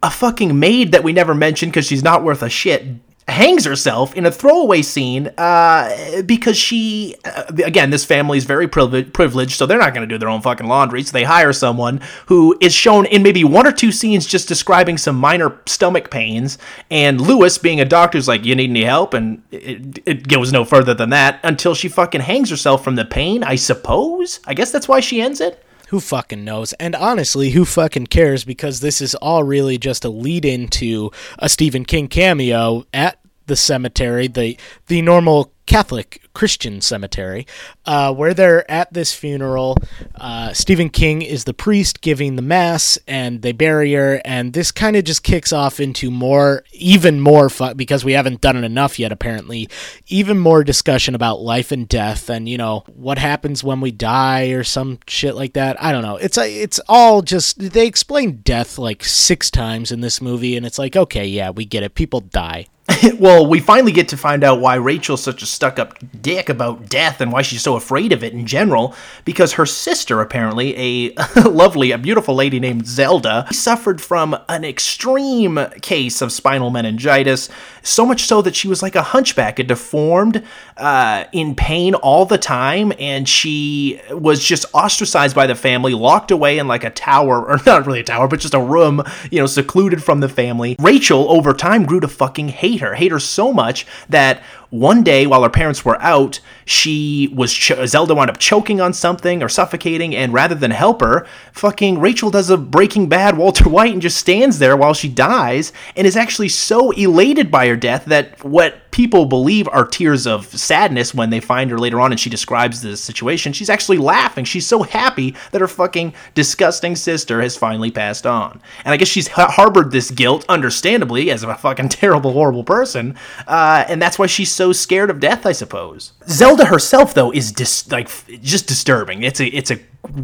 a 0.00 0.10
fucking 0.12 0.60
maid 0.60 0.92
that 0.92 1.02
we 1.02 1.12
never 1.12 1.34
mentioned 1.34 1.72
because 1.72 1.86
she's 1.86 2.04
not 2.04 2.22
worth 2.22 2.42
a 2.42 2.48
shit 2.48 2.84
hangs 3.28 3.64
herself 3.64 4.14
in 4.14 4.24
a 4.24 4.30
throwaway 4.30 4.82
scene 4.82 5.32
uh, 5.36 6.22
because 6.26 6.56
she 6.56 7.16
uh, 7.24 7.42
again 7.64 7.90
this 7.90 8.04
family 8.04 8.38
is 8.38 8.44
very 8.44 8.68
privi- 8.68 9.12
privileged 9.12 9.56
so 9.56 9.66
they're 9.66 9.78
not 9.78 9.92
going 9.92 10.08
to 10.08 10.14
do 10.14 10.16
their 10.16 10.28
own 10.28 10.40
fucking 10.40 10.68
laundry 10.68 11.02
so 11.02 11.10
they 11.10 11.24
hire 11.24 11.52
someone 11.52 12.00
who 12.26 12.56
is 12.60 12.72
shown 12.72 13.04
in 13.06 13.24
maybe 13.24 13.42
one 13.42 13.66
or 13.66 13.72
two 13.72 13.90
scenes 13.90 14.26
just 14.26 14.46
describing 14.46 14.96
some 14.96 15.16
minor 15.16 15.58
stomach 15.66 16.08
pains 16.08 16.56
and 16.88 17.20
lewis 17.20 17.58
being 17.58 17.80
a 17.80 17.84
doctor 17.84 18.16
is 18.16 18.28
like 18.28 18.44
you 18.44 18.54
need 18.54 18.70
any 18.70 18.84
help? 18.84 19.12
And 19.12 19.42
it, 19.50 19.98
it 20.06 20.28
goes 20.28 20.52
no 20.52 20.64
further 20.64 20.94
than 20.94 21.10
that 21.10 21.40
until 21.42 21.74
she 21.74 21.88
fucking 21.88 22.20
hangs 22.20 22.50
herself 22.50 22.84
from 22.84 22.94
the 22.94 23.04
pain 23.04 23.42
i 23.42 23.56
suppose? 23.56 24.38
I 24.46 24.54
guess 24.54 24.70
that's 24.70 24.86
why 24.86 25.00
she 25.00 25.20
ends 25.20 25.40
it 25.40 25.65
Who 25.86 26.00
fucking 26.00 26.44
knows? 26.44 26.72
And 26.74 26.96
honestly, 26.96 27.50
who 27.50 27.64
fucking 27.64 28.08
cares? 28.08 28.44
Because 28.44 28.80
this 28.80 29.00
is 29.00 29.14
all 29.16 29.44
really 29.44 29.78
just 29.78 30.04
a 30.04 30.08
lead 30.08 30.44
into 30.44 31.10
a 31.38 31.48
Stephen 31.48 31.84
King 31.84 32.08
cameo 32.08 32.84
at 32.92 33.20
the 33.46 33.56
cemetery, 33.56 34.26
the 34.26 34.58
the 34.88 35.00
normal 35.02 35.52
Catholic 35.66 36.22
Christian 36.36 36.82
cemetery, 36.82 37.46
uh, 37.86 38.12
where 38.12 38.34
they're 38.34 38.70
at 38.70 38.92
this 38.92 39.14
funeral. 39.14 39.78
Uh, 40.14 40.52
Stephen 40.52 40.90
King 40.90 41.22
is 41.22 41.44
the 41.44 41.54
priest 41.54 42.02
giving 42.02 42.36
the 42.36 42.42
mass, 42.42 42.98
and 43.08 43.40
they 43.40 43.52
bury 43.52 43.94
her. 43.94 44.20
And 44.22 44.52
this 44.52 44.70
kind 44.70 44.96
of 44.96 45.04
just 45.04 45.22
kicks 45.22 45.50
off 45.50 45.80
into 45.80 46.10
more, 46.10 46.62
even 46.72 47.22
more, 47.22 47.48
because 47.74 48.04
we 48.04 48.12
haven't 48.12 48.42
done 48.42 48.58
it 48.58 48.64
enough 48.64 48.98
yet, 48.98 49.12
apparently, 49.12 49.70
even 50.08 50.38
more 50.38 50.62
discussion 50.62 51.14
about 51.14 51.40
life 51.40 51.72
and 51.72 51.88
death, 51.88 52.28
and 52.28 52.46
you 52.46 52.58
know 52.58 52.84
what 52.94 53.16
happens 53.16 53.64
when 53.64 53.80
we 53.80 53.90
die 53.90 54.48
or 54.48 54.62
some 54.62 54.98
shit 55.06 55.36
like 55.36 55.54
that. 55.54 55.82
I 55.82 55.90
don't 55.90 56.02
know. 56.02 56.16
It's 56.16 56.36
a, 56.36 56.46
it's 56.46 56.80
all 56.86 57.22
just 57.22 57.72
they 57.72 57.86
explain 57.86 58.42
death 58.44 58.76
like 58.76 59.02
six 59.02 59.50
times 59.50 59.90
in 59.90 60.02
this 60.02 60.20
movie, 60.20 60.54
and 60.54 60.66
it's 60.66 60.78
like, 60.78 60.96
okay, 60.96 61.26
yeah, 61.26 61.48
we 61.48 61.64
get 61.64 61.82
it. 61.82 61.94
People 61.94 62.20
die. 62.20 62.66
well, 63.18 63.46
we 63.46 63.60
finally 63.60 63.92
get 63.92 64.08
to 64.08 64.16
find 64.16 64.44
out 64.44 64.60
why 64.60 64.76
Rachel's 64.76 65.22
such 65.22 65.42
a 65.42 65.46
stuck 65.46 65.78
up 65.78 65.98
dick 66.26 66.48
about 66.48 66.88
death 66.88 67.20
and 67.20 67.30
why 67.30 67.40
she's 67.40 67.62
so 67.62 67.76
afraid 67.76 68.10
of 68.10 68.24
it 68.24 68.32
in 68.32 68.46
general. 68.46 68.96
Because 69.24 69.52
her 69.52 69.64
sister, 69.64 70.20
apparently, 70.20 70.76
a 70.76 71.14
lovely, 71.48 71.92
a 71.92 71.98
beautiful 71.98 72.34
lady 72.34 72.58
named 72.58 72.84
Zelda, 72.84 73.46
suffered 73.52 74.00
from 74.00 74.36
an 74.48 74.64
extreme 74.64 75.56
case 75.82 76.20
of 76.20 76.32
spinal 76.32 76.70
meningitis. 76.70 77.48
So 77.84 78.04
much 78.04 78.24
so 78.24 78.42
that 78.42 78.56
she 78.56 78.66
was 78.66 78.82
like 78.82 78.96
a 78.96 79.02
hunchback, 79.02 79.60
a 79.60 79.62
deformed, 79.62 80.42
uh, 80.76 81.26
in 81.30 81.54
pain 81.54 81.94
all 81.94 82.26
the 82.26 82.38
time. 82.38 82.92
And 82.98 83.28
she 83.28 84.00
was 84.10 84.42
just 84.42 84.66
ostracized 84.74 85.36
by 85.36 85.46
the 85.46 85.54
family, 85.54 85.94
locked 85.94 86.32
away 86.32 86.58
in 86.58 86.66
like 86.66 86.82
a 86.82 86.90
tower, 86.90 87.46
or 87.46 87.60
not 87.66 87.86
really 87.86 88.00
a 88.00 88.04
tower, 88.04 88.26
but 88.26 88.40
just 88.40 88.52
a 88.52 88.60
room, 88.60 89.00
you 89.30 89.38
know, 89.38 89.46
secluded 89.46 90.02
from 90.02 90.18
the 90.18 90.28
family. 90.28 90.74
Rachel, 90.80 91.30
over 91.30 91.54
time, 91.54 91.84
grew 91.84 92.00
to 92.00 92.08
fucking 92.08 92.48
hate 92.48 92.80
her, 92.80 92.96
hate 92.96 93.12
her 93.12 93.20
so 93.20 93.52
much 93.52 93.86
that 94.08 94.42
one 94.70 95.02
day 95.02 95.26
while 95.26 95.42
her 95.42 95.50
parents 95.50 95.84
were 95.84 96.00
out, 96.02 96.40
she 96.64 97.28
was 97.34 97.52
Zelda 97.86 98.14
wound 98.14 98.30
up 98.30 98.38
choking 98.38 98.80
on 98.80 98.92
something 98.92 99.42
or 99.42 99.48
suffocating, 99.48 100.14
and 100.14 100.32
rather 100.32 100.54
than 100.54 100.70
help 100.70 101.00
her, 101.00 101.26
fucking 101.52 101.98
Rachel 101.98 102.30
does 102.30 102.50
a 102.50 102.56
Breaking 102.56 103.08
Bad 103.08 103.36
Walter 103.38 103.68
White 103.68 103.92
and 103.92 104.02
just 104.02 104.16
stands 104.16 104.58
there 104.58 104.76
while 104.76 104.94
she 104.94 105.08
dies, 105.08 105.72
and 105.96 106.06
is 106.06 106.16
actually 106.16 106.48
so 106.48 106.90
elated 106.92 107.50
by 107.50 107.66
her 107.68 107.76
death 107.76 108.04
that 108.06 108.42
what 108.44 108.85
people 108.96 109.26
believe 109.26 109.68
are 109.72 109.84
tears 109.84 110.26
of 110.26 110.46
sadness 110.46 111.12
when 111.14 111.28
they 111.28 111.38
find 111.38 111.70
her 111.70 111.78
later 111.78 112.00
on 112.00 112.12
and 112.12 112.18
she 112.18 112.30
describes 112.30 112.80
the 112.80 112.96
situation. 112.96 113.52
She's 113.52 113.68
actually 113.68 113.98
laughing. 113.98 114.46
She's 114.46 114.66
so 114.66 114.84
happy 114.84 115.34
that 115.50 115.60
her 115.60 115.68
fucking 115.68 116.14
disgusting 116.32 116.96
sister 116.96 117.42
has 117.42 117.58
finally 117.58 117.90
passed 117.90 118.26
on. 118.26 118.58
And 118.86 118.94
I 118.94 118.96
guess 118.96 119.08
she's 119.08 119.28
ha- 119.28 119.50
harbored 119.50 119.90
this 119.90 120.10
guilt, 120.10 120.46
understandably, 120.48 121.30
as 121.30 121.42
a 121.42 121.54
fucking 121.54 121.88
terrible, 121.90 122.32
horrible 122.32 122.64
person. 122.64 123.18
Uh, 123.46 123.84
and 123.86 124.00
that's 124.00 124.18
why 124.18 124.24
she's 124.28 124.50
so 124.50 124.72
scared 124.72 125.10
of 125.10 125.20
death, 125.20 125.44
I 125.44 125.52
suppose. 125.52 126.14
Zelda 126.26 126.64
herself, 126.64 127.12
though, 127.12 127.30
is 127.32 127.52
dis- 127.52 127.92
like 127.92 128.08
just 128.40 128.66
disturbing. 128.66 129.24
It's 129.24 129.40
a 129.40 129.46
it's 129.46 129.70
a 129.70 129.78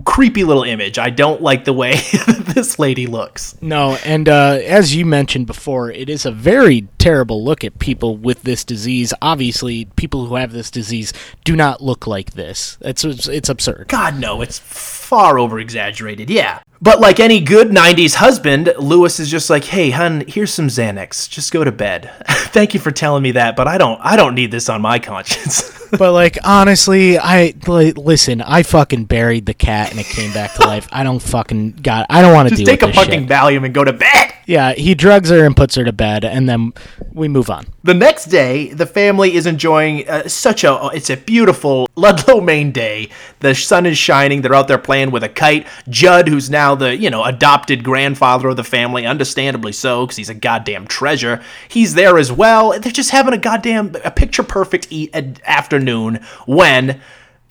creepy 0.05 0.45
little 0.45 0.63
image. 0.63 0.99
I 0.99 1.11
don't 1.11 1.43
like 1.43 1.65
the 1.65 1.73
way 1.73 1.95
this 2.55 2.79
lady 2.79 3.07
looks. 3.07 3.57
No, 3.61 3.97
and 4.05 4.29
uh, 4.29 4.59
as 4.65 4.95
you 4.95 5.05
mentioned 5.05 5.47
before, 5.47 5.91
it 5.91 6.09
is 6.09 6.27
a 6.27 6.33
very 6.33 6.89
terrible 6.99 7.45
look 7.45 7.65
at 7.65 7.79
people 7.79 8.17
with 8.17 8.43
this 8.43 8.62
disease. 8.65 9.13
Obviously, 9.23 9.87
people 9.97 10.27
who 10.27 10.37
have 10.37 10.53
this 10.53 10.71
disease 10.71 11.13
do 11.45 11.57
not 11.57 11.83
look 11.83 12.07
like 12.07 12.33
this. 12.33 12.79
It's 12.81 13.05
it's, 13.05 13.29
it's 13.29 13.49
absurd. 13.49 13.87
God, 13.89 14.19
no, 14.19 14.41
it's 14.43 14.59
far 14.59 15.39
over 15.39 15.59
exaggerated. 15.59 16.31
Yeah. 16.31 16.61
But 16.81 17.01
like 17.01 17.21
any 17.21 17.41
good 17.41 17.69
90s 17.69 18.15
husband, 18.15 18.73
Louis 18.79 19.21
is 19.21 19.31
just 19.31 19.51
like, 19.51 19.65
"Hey, 19.65 19.91
hun, 19.91 20.25
here's 20.27 20.53
some 20.53 20.69
Xanax. 20.69 21.29
Just 21.29 21.53
go 21.53 21.63
to 21.63 21.73
bed. 21.73 22.11
Thank 22.29 22.75
you 22.75 22.81
for 22.81 22.91
telling 22.91 23.23
me 23.23 23.33
that, 23.33 23.55
but 23.55 23.69
I 23.69 23.79
don't 23.79 24.01
I 24.03 24.17
don't 24.17 24.35
need 24.35 24.51
this 24.51 24.69
on 24.69 24.83
my 24.83 24.99
conscience." 24.99 25.79
but 25.99 26.13
like 26.13 26.39
honestly, 26.45 27.19
I 27.19 27.55
li- 27.67 27.93
listen. 27.93 28.41
I 28.43 28.63
fucking 28.63 29.05
buried 29.05 29.47
the 29.47 29.55
cat 29.55 29.91
and 29.91 30.01
it 30.01 30.07
came 30.07 30.33
back 30.33 30.55
to 30.55 30.63
life. 30.63 30.89
I 30.93 31.05
don't 31.05 31.21
fucking 31.21 31.73
got. 31.83 32.07
I 32.11 32.23
don't 32.23 32.33
want 32.35 32.49
to 32.49 32.55
just 32.55 32.65
deal 32.65 32.77
take 32.77 32.83
a 32.83 32.93
fucking 32.93 33.21
shit. 33.23 33.29
Valium 33.29 33.65
and 33.65 33.75
go 33.75 33.85
to 33.85 33.93
bed. 33.93 34.35
Yeah, 34.45 34.73
he 34.73 34.95
drugs 34.95 35.31
her 35.31 35.45
and 35.47 35.57
puts 35.57 35.77
her 35.77 35.85
to 35.85 35.93
bed, 35.93 36.25
and 36.25 36.49
then 36.49 36.73
we 37.13 37.29
move 37.29 37.49
on. 37.49 37.67
The 37.85 37.95
next 37.95 38.27
day, 38.27 38.73
the 38.73 38.87
family 38.87 39.35
is 39.35 39.47
enjoying 39.47 40.09
uh, 40.09 40.27
such 40.29 40.65
a 40.65 40.91
it's 40.93 41.11
a 41.11 41.17
beautiful 41.17 41.89
Ludlow, 41.95 42.41
Maine 42.41 42.73
day. 42.73 43.09
The 43.41 43.55
sun 43.55 43.87
is 43.87 43.97
shining. 43.99 44.43
They're 44.43 44.55
out 44.55 44.67
there 44.69 44.79
playing 44.79 45.11
with 45.13 45.23
a 45.23 45.29
kite. 45.29 45.67
Judd, 45.89 46.27
who's 46.29 46.51
now 46.51 46.75
the 46.75 46.97
you 46.97 47.09
know 47.09 47.23
adopted 47.25 47.85
grandfather 47.85 48.49
of 48.49 48.57
the 48.57 48.65
family, 48.65 49.07
understandably 49.07 49.73
so, 49.73 50.07
because 50.07 50.17
he's 50.17 50.29
a 50.29 50.35
goddamn 50.35 50.87
treasure. 50.89 51.41
He's 51.69 51.95
there 51.95 52.19
as 52.19 52.33
well. 52.33 52.79
They're 52.81 52.93
just 52.93 53.11
having 53.11 53.35
a 53.35 53.39
goddamn 53.39 53.95
a 54.05 54.11
picture 54.11 54.43
perfect 54.43 54.89
e- 54.91 55.11
ad- 55.15 55.41
afternoon 55.83 56.25
when. 56.47 57.01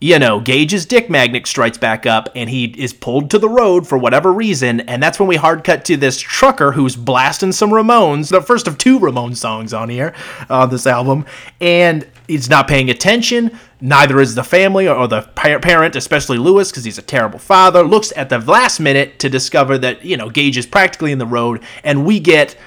You 0.04 0.18
know, 0.18 0.40
Gage's 0.40 0.88
dick 0.88 1.12
magnet 1.12 1.46
strikes 1.46 1.78
back 1.78 2.08
up 2.08 2.28
and 2.34 2.50
he 2.50 2.66
is 2.66 2.92
pulled 2.92 3.30
to 3.30 3.38
the 3.38 3.48
road 3.48 3.88
for 3.88 4.00
whatever 4.00 4.34
reason. 4.34 4.80
And 4.80 5.04
that's 5.04 5.20
when 5.20 5.30
we 5.30 5.36
hard 5.36 5.64
cut 5.64 5.86
to 5.86 5.96
this 5.96 6.20
trucker 6.20 6.72
who's 6.72 6.96
blasting 6.96 7.52
some 7.52 7.70
Ramones, 7.70 8.30
the 8.30 8.42
first 8.42 8.68
of 8.68 8.80
two 8.80 9.00
Ramones 9.00 9.38
songs 9.38 9.76
on 9.76 9.90
here, 9.90 10.16
on 10.50 10.72
this 10.72 10.88
album. 10.88 11.28
And 11.60 12.08
he's 12.28 12.50
not 12.50 12.68
paying 12.68 12.90
attention. 12.90 13.60
Neither 13.80 14.20
is 14.20 14.34
the 14.34 14.44
family 14.44 14.88
or 14.88 15.08
the 15.08 15.22
parent, 15.22 15.96
especially 15.96 16.40
Louis, 16.40 16.72
because 16.72 16.84
he's 16.84 16.98
a 16.98 17.04
terrible 17.04 17.38
father. 17.38 17.84
Looks 17.84 18.12
at 18.18 18.30
the 18.30 18.40
last 18.40 18.80
minute 18.80 19.20
to 19.20 19.30
discover 19.30 19.78
that, 19.78 20.04
you 20.04 20.18
know, 20.18 20.32
Gage 20.32 20.58
is 20.58 20.66
practically 20.66 21.12
in 21.12 21.20
the 21.20 21.28
road. 21.28 21.62
And 21.84 22.08
we 22.08 22.20
get 22.20 22.58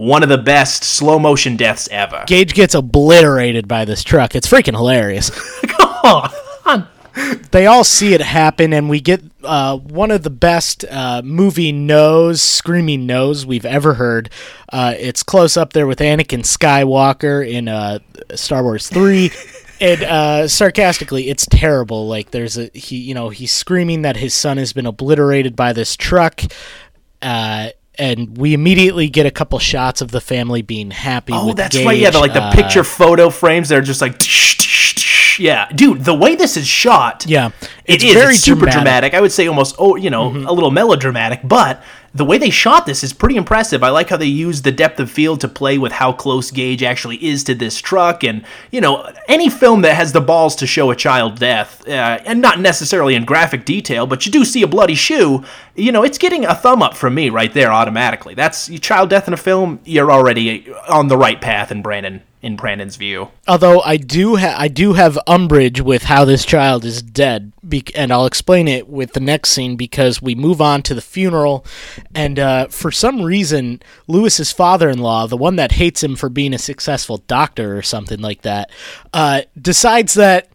one 0.00 0.22
of 0.22 0.30
the 0.30 0.38
best 0.38 0.82
slow 0.82 1.18
motion 1.18 1.56
deaths 1.56 1.86
ever. 1.92 2.24
Gage 2.26 2.54
gets 2.54 2.74
obliterated 2.74 3.68
by 3.68 3.84
this 3.84 4.02
truck. 4.02 4.34
It's 4.34 4.48
freaking 4.48 4.74
hilarious. 4.74 5.30
Come 5.66 5.90
on. 6.04 6.88
they 7.50 7.66
all 7.66 7.84
see 7.84 8.14
it 8.14 8.22
happen, 8.22 8.72
and 8.72 8.88
we 8.88 9.00
get 9.00 9.22
uh, 9.44 9.76
one 9.76 10.10
of 10.10 10.22
the 10.22 10.30
best 10.30 10.86
uh, 10.90 11.20
movie 11.22 11.70
nose, 11.70 12.40
screaming 12.40 13.06
nose 13.06 13.44
we've 13.44 13.66
ever 13.66 13.94
heard. 13.94 14.30
Uh, 14.72 14.94
it's 14.98 15.22
close 15.22 15.58
up 15.58 15.74
there 15.74 15.86
with 15.86 15.98
Anakin 15.98 16.44
Skywalker 16.44 17.46
in 17.46 17.68
uh, 17.68 17.98
Star 18.34 18.62
Wars 18.62 18.88
3. 18.88 19.30
And 19.82 20.02
uh, 20.02 20.46
sarcastically, 20.46 21.30
it's 21.30 21.46
terrible. 21.46 22.06
Like 22.06 22.32
there's 22.32 22.58
a 22.58 22.70
he, 22.74 22.98
you 22.98 23.14
know, 23.14 23.30
he's 23.30 23.50
screaming 23.50 24.02
that 24.02 24.18
his 24.18 24.34
son 24.34 24.58
has 24.58 24.74
been 24.74 24.84
obliterated 24.84 25.56
by 25.56 25.72
this 25.72 25.96
truck, 25.96 26.42
uh, 27.22 27.70
and 28.00 28.36
we 28.38 28.54
immediately 28.54 29.08
get 29.08 29.26
a 29.26 29.30
couple 29.30 29.58
shots 29.58 30.00
of 30.00 30.10
the 30.10 30.20
family 30.20 30.62
being 30.62 30.90
happy. 30.90 31.32
Oh, 31.36 31.52
that's 31.52 31.76
Gage. 31.76 31.86
right. 31.86 31.98
Yeah, 31.98 32.10
the, 32.10 32.18
like 32.18 32.32
the 32.32 32.42
Uh, 32.42 32.52
picture 32.52 32.82
photo 32.84 33.30
frames. 33.30 33.68
They're 33.68 33.82
just 33.82 34.00
like, 34.00 34.16
yeah, 35.38 35.70
dude. 35.72 36.04
The 36.04 36.14
way 36.14 36.34
this 36.34 36.56
is 36.56 36.66
shot, 36.66 37.24
Yeah, 37.26 37.50
it 37.84 38.02
it's 38.02 38.12
very 38.12 38.34
it's 38.34 38.42
super 38.42 38.60
dramatic. 38.60 38.74
Mm-hmm. 38.74 38.84
dramatic. 38.84 39.14
I 39.14 39.20
would 39.20 39.32
say 39.32 39.46
almost, 39.46 39.76
oh, 39.78 39.96
you 39.96 40.10
know, 40.10 40.28
a 40.28 40.52
little 40.52 40.70
melodramatic. 40.70 41.40
But 41.44 41.82
the 42.12 42.24
way 42.24 42.38
they 42.38 42.50
shot 42.50 42.86
this 42.86 43.04
is 43.04 43.12
pretty 43.12 43.36
impressive. 43.36 43.82
I 43.82 43.90
like 43.90 44.08
how 44.08 44.16
they 44.16 44.26
use 44.26 44.62
the 44.62 44.72
depth 44.72 44.98
of 44.98 45.10
field 45.10 45.40
to 45.40 45.48
play 45.48 45.78
with 45.78 45.92
how 45.92 46.12
close 46.12 46.50
Gage 46.50 46.82
actually 46.82 47.24
is 47.24 47.44
to 47.44 47.54
this 47.54 47.80
truck. 47.80 48.24
And 48.24 48.44
you 48.70 48.80
know, 48.80 49.12
any 49.28 49.48
film 49.48 49.82
that 49.82 49.94
has 49.94 50.12
the 50.12 50.20
balls 50.20 50.56
to 50.56 50.66
show 50.66 50.90
a 50.90 50.96
child 50.96 51.38
death, 51.38 51.86
uh, 51.86 52.18
and 52.24 52.40
not 52.40 52.60
necessarily 52.60 53.14
in 53.14 53.24
graphic 53.24 53.64
detail, 53.64 54.06
but 54.06 54.26
you 54.26 54.32
do 54.32 54.44
see 54.44 54.62
a 54.62 54.66
bloody 54.66 54.94
shoe. 54.94 55.44
You 55.76 55.92
know, 55.92 56.02
it's 56.02 56.18
getting 56.18 56.44
a 56.44 56.54
thumb 56.54 56.82
up 56.82 56.96
from 56.96 57.14
me 57.14 57.30
right 57.30 57.52
there 57.52 57.72
automatically. 57.72 58.34
That's 58.34 58.68
child 58.80 59.10
death 59.10 59.28
in 59.28 59.34
a 59.34 59.38
film. 59.38 59.80
You're 59.84 60.10
already 60.10 60.72
on 60.88 61.08
the 61.08 61.16
right 61.16 61.40
path 61.40 61.70
in 61.70 61.82
Brandon. 61.82 62.22
In 62.42 62.56
Brandon's 62.56 62.96
view, 62.96 63.28
Although 63.46 63.82
I 63.82 63.98
do 63.98 64.36
ha- 64.36 64.54
I 64.56 64.68
do 64.68 64.94
have 64.94 65.18
umbrage 65.26 65.82
with 65.82 66.04
how 66.04 66.24
this 66.24 66.46
child 66.46 66.86
is 66.86 67.02
dead, 67.02 67.52
be- 67.68 67.84
and 67.94 68.10
I'll 68.10 68.24
explain 68.24 68.66
it 68.66 68.88
with 68.88 69.12
the 69.12 69.20
next 69.20 69.50
scene 69.50 69.76
because 69.76 70.22
we 70.22 70.34
move 70.34 70.58
on 70.60 70.82
to 70.84 70.94
the 70.94 71.02
funeral, 71.02 71.66
and 72.14 72.38
uh, 72.38 72.68
for 72.68 72.90
some 72.90 73.20
reason, 73.22 73.82
Louis's 74.06 74.52
father-in-law, 74.52 75.26
the 75.26 75.36
one 75.36 75.56
that 75.56 75.72
hates 75.72 76.02
him 76.02 76.16
for 76.16 76.30
being 76.30 76.54
a 76.54 76.58
successful 76.58 77.18
doctor 77.26 77.76
or 77.76 77.82
something 77.82 78.20
like 78.20 78.40
that, 78.40 78.70
uh, 79.12 79.42
decides 79.60 80.14
that 80.14 80.48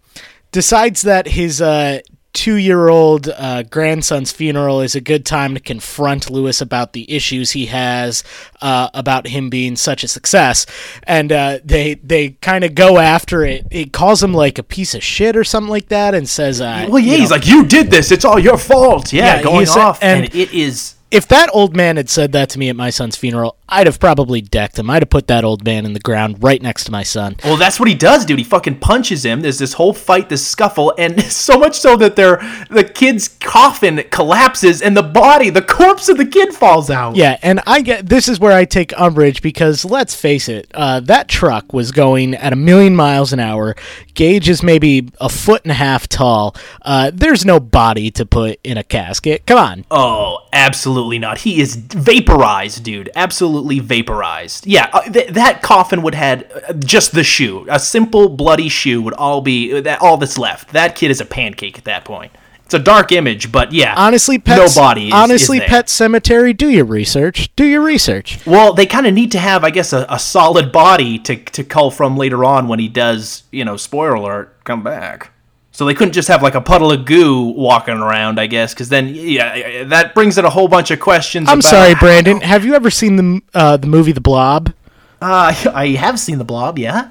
decides 0.51 1.03
that 1.03 1.27
his 1.27 1.61
uh, 1.61 1.99
two-year-old 2.35 3.29
uh, 3.29 3.63
grandson's 3.63 4.31
funeral 4.31 4.81
is 4.81 4.93
a 4.93 5.01
good 5.01 5.25
time 5.25 5.55
to 5.55 5.59
confront 5.59 6.29
Louis 6.29 6.61
about 6.61 6.93
the 6.93 7.11
issues 7.11 7.51
he 7.51 7.65
has 7.67 8.23
uh, 8.61 8.89
about 8.93 9.27
him 9.27 9.49
being 9.49 9.75
such 9.75 10.03
a 10.03 10.07
success, 10.07 10.65
and 11.03 11.31
uh, 11.31 11.59
they 11.63 11.95
they 11.95 12.31
kind 12.41 12.63
of 12.63 12.75
go 12.75 12.99
after 12.99 13.43
it. 13.43 13.65
He 13.71 13.85
calls 13.85 14.21
him 14.21 14.33
like 14.33 14.59
a 14.59 14.63
piece 14.63 14.93
of 14.93 15.03
shit 15.03 15.35
or 15.35 15.43
something 15.43 15.69
like 15.71 15.87
that, 15.87 16.13
and 16.13 16.29
says, 16.29 16.61
uh, 16.61 16.85
well, 16.89 16.99
yeah, 16.99 17.13
you 17.13 17.19
he's 17.19 17.31
like, 17.31 17.47
"You 17.47 17.65
did 17.65 17.89
this. 17.89 18.11
It's 18.11 18.25
all 18.25 18.37
your 18.37 18.57
fault." 18.57 19.11
Yeah, 19.11 19.37
Yeah, 19.37 19.43
going 19.43 19.67
off, 19.69 19.99
and, 20.03 20.25
and- 20.25 20.35
it 20.35 20.53
is. 20.53 20.95
If 21.15 21.29
that 21.29 21.49
old 21.53 21.77
man 21.77 21.95
had 21.95 22.09
said 22.09 22.33
that 22.33 22.49
to 22.49 22.59
me 22.59 22.67
at 22.67 22.75
my 22.75 22.89
son's 22.89 23.15
funeral, 23.15 23.55
I'd 23.69 23.87
have 23.87 24.01
probably 24.01 24.41
decked 24.41 24.77
him. 24.77 24.89
I'd 24.89 25.01
have 25.01 25.09
put 25.09 25.27
that 25.27 25.45
old 25.45 25.63
man 25.63 25.85
in 25.85 25.93
the 25.93 25.99
ground 26.01 26.43
right 26.43 26.61
next 26.61 26.83
to 26.83 26.91
my 26.91 27.03
son. 27.03 27.37
Well, 27.43 27.55
that's 27.55 27.79
what 27.79 27.87
he 27.87 27.95
does, 27.95 28.25
dude. 28.25 28.37
He 28.37 28.43
fucking 28.43 28.79
punches 28.79 29.23
him. 29.25 29.39
There's 29.39 29.57
this 29.57 29.73
whole 29.73 29.93
fight, 29.93 30.27
this 30.27 30.45
scuffle, 30.45 30.93
and 30.97 31.23
so 31.31 31.57
much 31.57 31.79
so 31.79 31.95
that 31.95 32.17
their 32.17 32.37
the 32.69 32.83
kid's 32.83 33.29
coffin 33.29 34.03
collapses 34.11 34.81
and 34.81 34.95
the 34.95 35.03
body, 35.03 35.49
the 35.49 35.61
corpse 35.61 36.09
of 36.09 36.17
the 36.17 36.25
kid 36.25 36.53
falls 36.53 36.89
out. 36.89 37.15
Yeah, 37.15 37.37
and 37.41 37.61
I 37.65 37.81
get 37.81 38.09
this 38.09 38.27
is 38.27 38.37
where 38.37 38.51
I 38.51 38.65
take 38.65 38.99
umbrage 38.99 39.41
because 39.41 39.85
let's 39.85 40.13
face 40.13 40.49
it, 40.49 40.69
uh, 40.73 40.99
that 41.01 41.29
truck 41.29 41.71
was 41.71 41.91
going 41.91 42.35
at 42.35 42.51
a 42.51 42.57
million 42.57 42.93
miles 42.93 43.31
an 43.31 43.39
hour. 43.39 43.75
Gage 44.15 44.49
is 44.49 44.63
maybe 44.63 45.09
a 45.21 45.29
foot 45.29 45.63
and 45.63 45.71
a 45.71 45.75
half 45.75 46.09
tall. 46.09 46.55
Uh, 46.81 47.09
there's 47.13 47.45
no 47.45 47.61
body 47.61 48.11
to 48.11 48.25
put 48.25 48.59
in 48.65 48.77
a 48.77 48.83
casket. 48.83 49.45
Come 49.45 49.57
on. 49.57 49.85
Oh, 49.89 50.39
absolutely 50.53 51.04
not. 51.09 51.39
He 51.39 51.61
is 51.61 51.75
vaporized, 51.75 52.83
dude. 52.83 53.09
Absolutely 53.15 53.79
vaporized. 53.79 54.67
Yeah, 54.67 54.89
uh, 54.91 55.01
th- 55.03 55.29
that 55.29 55.61
coffin 55.61 56.01
would 56.01 56.15
had 56.15 56.51
uh, 56.67 56.73
just 56.73 57.13
the 57.13 57.23
shoe. 57.23 57.65
A 57.69 57.79
simple 57.79 58.29
bloody 58.29 58.69
shoe 58.69 59.01
would 59.01 59.13
all 59.13 59.41
be 59.41 59.79
that 59.81 60.01
all 60.01 60.17
that's 60.17 60.37
left. 60.37 60.73
That 60.73 60.95
kid 60.95 61.11
is 61.11 61.21
a 61.21 61.25
pancake 61.25 61.77
at 61.77 61.83
that 61.85 62.05
point. 62.05 62.31
It's 62.65 62.73
a 62.73 62.79
dark 62.79 63.11
image, 63.11 63.51
but 63.51 63.71
yeah. 63.71 63.93
Honestly, 63.95 64.39
pet. 64.39 64.57
no 64.57 64.67
body. 64.73 65.09
Is, 65.09 65.13
honestly, 65.13 65.59
is 65.59 65.65
pet 65.65 65.87
cemetery. 65.87 66.51
Do 66.51 66.67
your 66.67 66.85
research. 66.85 67.55
Do 67.55 67.63
your 67.63 67.81
research. 67.81 68.43
Well, 68.47 68.73
they 68.73 68.87
kind 68.87 69.05
of 69.05 69.13
need 69.13 69.31
to 69.33 69.39
have, 69.39 69.63
I 69.63 69.69
guess, 69.69 69.93
a, 69.93 70.07
a 70.09 70.17
solid 70.17 70.71
body 70.71 71.19
to 71.19 71.35
to 71.35 71.63
cull 71.63 71.91
from 71.91 72.17
later 72.17 72.43
on 72.43 72.67
when 72.67 72.79
he 72.79 72.87
does, 72.87 73.43
you 73.51 73.63
know, 73.63 73.77
spoiler 73.77 74.15
alert, 74.15 74.63
come 74.63 74.81
back. 74.81 75.31
So 75.75 75.83
they 75.85 75.93
couldn't 75.93 76.13
just 76.13 76.29
have 76.29 76.41
like 76.41 76.55
a 76.55 76.61
puddle 76.61 76.89
of 76.89 77.03
goo 77.03 77.43
walking 77.47 77.95
around, 77.95 78.39
I 78.39 78.47
guess, 78.47 78.73
because 78.73 78.87
then 78.87 79.09
yeah, 79.13 79.83
that 79.83 80.15
brings 80.15 80.37
in 80.37 80.45
a 80.45 80.49
whole 80.49 80.69
bunch 80.69 80.89
of 80.89 81.01
questions. 81.01 81.49
I'm 81.49 81.59
about- 81.59 81.69
sorry, 81.69 81.95
Brandon. 81.95 82.39
Have 82.39 82.63
you 82.63 82.75
ever 82.75 82.89
seen 82.89 83.17
the 83.17 83.41
uh, 83.53 83.75
the 83.75 83.87
movie 83.87 84.13
The 84.13 84.21
Blob? 84.21 84.73
Uh, 85.21 85.53
I 85.73 85.87
have 85.99 86.17
seen 86.17 86.37
the 86.37 86.45
Blob, 86.45 86.79
yeah. 86.79 87.09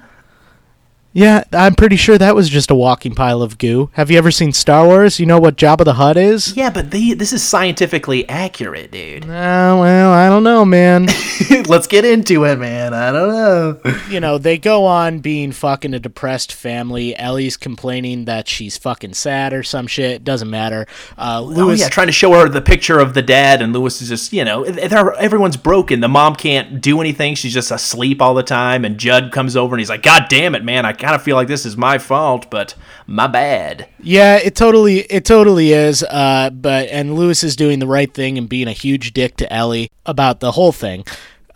Yeah, 1.17 1.45
I'm 1.53 1.77
pretty 1.77 1.95
sure 1.95 2.19
that 2.19 2.35
was 2.35 2.49
just 2.49 2.73
a 2.73 2.75
walking 2.75 3.15
pile 3.15 3.41
of 3.41 3.57
goo. 3.57 3.89
Have 3.93 4.11
you 4.11 4.19
ever 4.19 4.33
seen 4.33 4.53
Star 4.53 4.85
Wars? 4.85 5.21
You 5.21 5.27
know 5.27 5.39
what 5.39 5.55
Jabba 5.57 5.85
the 5.85 5.93
Hutt 5.95 6.17
is? 6.17 6.57
Yeah, 6.57 6.71
but 6.71 6.91
the, 6.91 7.15
this 7.15 7.33
is 7.33 7.41
scientifically 7.41 8.29
accurate, 8.29 8.91
dude. 8.91 9.23
Uh, 9.23 9.79
well, 9.79 10.13
I 10.13 10.29
don't 10.29 10.43
know, 10.43 10.65
man. 10.65 11.07
Let's 11.69 11.87
get 11.87 12.05
into 12.05 12.45
it, 12.45 12.59
man. 12.59 12.93
I 12.95 13.13
don't 13.13 13.29
know. 13.29 13.93
you 14.11 14.19
know, 14.19 14.39
they 14.39 14.59
go 14.59 14.87
on 14.87 15.21
being 15.21 15.53
fucking 15.53 15.95
a 15.95 16.01
depressed 16.01 16.53
family. 16.53 17.17
Ellie's 17.17 17.57
complaining 17.57 18.25
that 18.25 18.49
she's 18.49 18.77
fucking 18.77 19.15
sad 19.15 19.53
or 19.53 19.63
some 19.63 19.87
shit. 19.87 20.25
Doesn't 20.25 20.51
matter. 20.51 20.85
Uh, 21.17 21.43
Oh 21.45 21.71
yeah, 21.71 21.89
trying 21.89 22.09
to 22.09 22.13
show 22.13 22.33
her 22.33 22.49
the 22.49 22.61
picture 22.61 22.99
of 22.99 23.15
the 23.15 23.23
dad, 23.23 23.63
and 23.63 23.73
Louis 23.73 24.03
is 24.03 24.09
just, 24.09 24.33
you 24.33 24.45
know, 24.45 24.65
they're, 24.65 25.13
everyone's 25.15 25.57
broken. 25.57 26.01
The 26.01 26.09
mom 26.09 26.35
can't 26.35 26.81
do 26.81 27.01
anything; 27.01 27.37
she's 27.37 27.55
just 27.55 27.71
asleep 27.71 28.21
all 28.21 28.35
the 28.35 28.43
time. 28.43 28.85
And 28.85 28.99
Judd 28.99 29.31
comes 29.31 29.57
over 29.57 29.77
and 29.77 29.81
he's 29.81 29.89
like, 29.89 30.03
"God 30.03 30.25
damn 30.29 30.57
it, 30.57 30.65
man! 30.65 30.85
I 30.85 30.93
kind 31.05 31.15
of 31.15 31.23
feel 31.23 31.37
like 31.37 31.49
this 31.49 31.67
is 31.67 31.77
my 31.77 31.99
fault, 31.99 32.51
but 32.51 32.75
my 33.07 33.27
bad." 33.27 33.89
Yeah, 34.01 34.37
it 34.37 34.55
totally 34.55 35.01
it 35.01 35.25
totally 35.25 35.73
is. 35.73 36.03
Uh, 36.03 36.51
but 36.51 36.89
and 36.89 37.15
Louis 37.15 37.43
is 37.45 37.57
doing 37.57 37.79
the 37.79 37.87
right 37.87 38.13
thing 38.13 38.39
and 38.39 38.49
being 38.49 38.69
a 38.69 38.73
huge 38.73 39.13
dick 39.13 39.37
to 39.37 39.53
Ellie 39.53 39.91
about 40.07 40.41
the 40.41 40.53
whole 40.53 40.73
thing. 40.73 41.05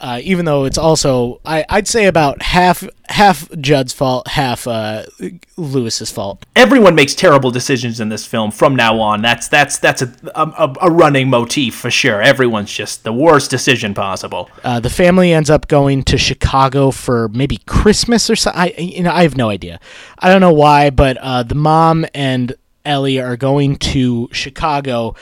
Uh, 0.00 0.20
even 0.22 0.44
though 0.44 0.64
it's 0.64 0.78
also 0.78 1.40
I, 1.44 1.64
I'd 1.68 1.88
say 1.88 2.06
about 2.06 2.40
half 2.40 2.84
half 3.08 3.50
Judd's 3.60 3.92
fault, 3.92 4.28
half 4.28 4.66
uh, 4.68 5.06
Louis's 5.56 6.10
fault. 6.10 6.46
Everyone 6.54 6.94
makes 6.94 7.16
terrible 7.16 7.50
decisions 7.50 7.98
in 7.98 8.08
this 8.08 8.24
film 8.24 8.52
from 8.52 8.76
now 8.76 9.00
on. 9.00 9.22
That's 9.22 9.48
that's 9.48 9.78
that's 9.78 10.02
a 10.02 10.12
a, 10.36 10.74
a 10.82 10.90
running 10.90 11.28
motif 11.28 11.74
for 11.74 11.90
sure. 11.90 12.22
Everyone's 12.22 12.72
just 12.72 13.02
the 13.02 13.12
worst 13.12 13.50
decision 13.50 13.92
possible. 13.92 14.48
Uh, 14.62 14.78
the 14.78 14.90
family 14.90 15.32
ends 15.32 15.50
up 15.50 15.66
going 15.66 16.04
to 16.04 16.16
Chicago 16.16 16.92
for 16.92 17.28
maybe 17.30 17.56
Christmas 17.66 18.30
or 18.30 18.36
something. 18.36 18.60
I 18.60 18.74
you 18.80 19.02
know 19.02 19.12
I 19.12 19.22
have 19.24 19.36
no 19.36 19.50
idea. 19.50 19.80
I 20.20 20.30
don't 20.30 20.40
know 20.40 20.52
why, 20.52 20.90
but 20.90 21.16
uh, 21.16 21.42
the 21.42 21.56
mom 21.56 22.06
and 22.14 22.54
Ellie 22.84 23.20
are 23.20 23.36
going 23.36 23.76
to 23.76 24.28
Chicago. 24.32 25.14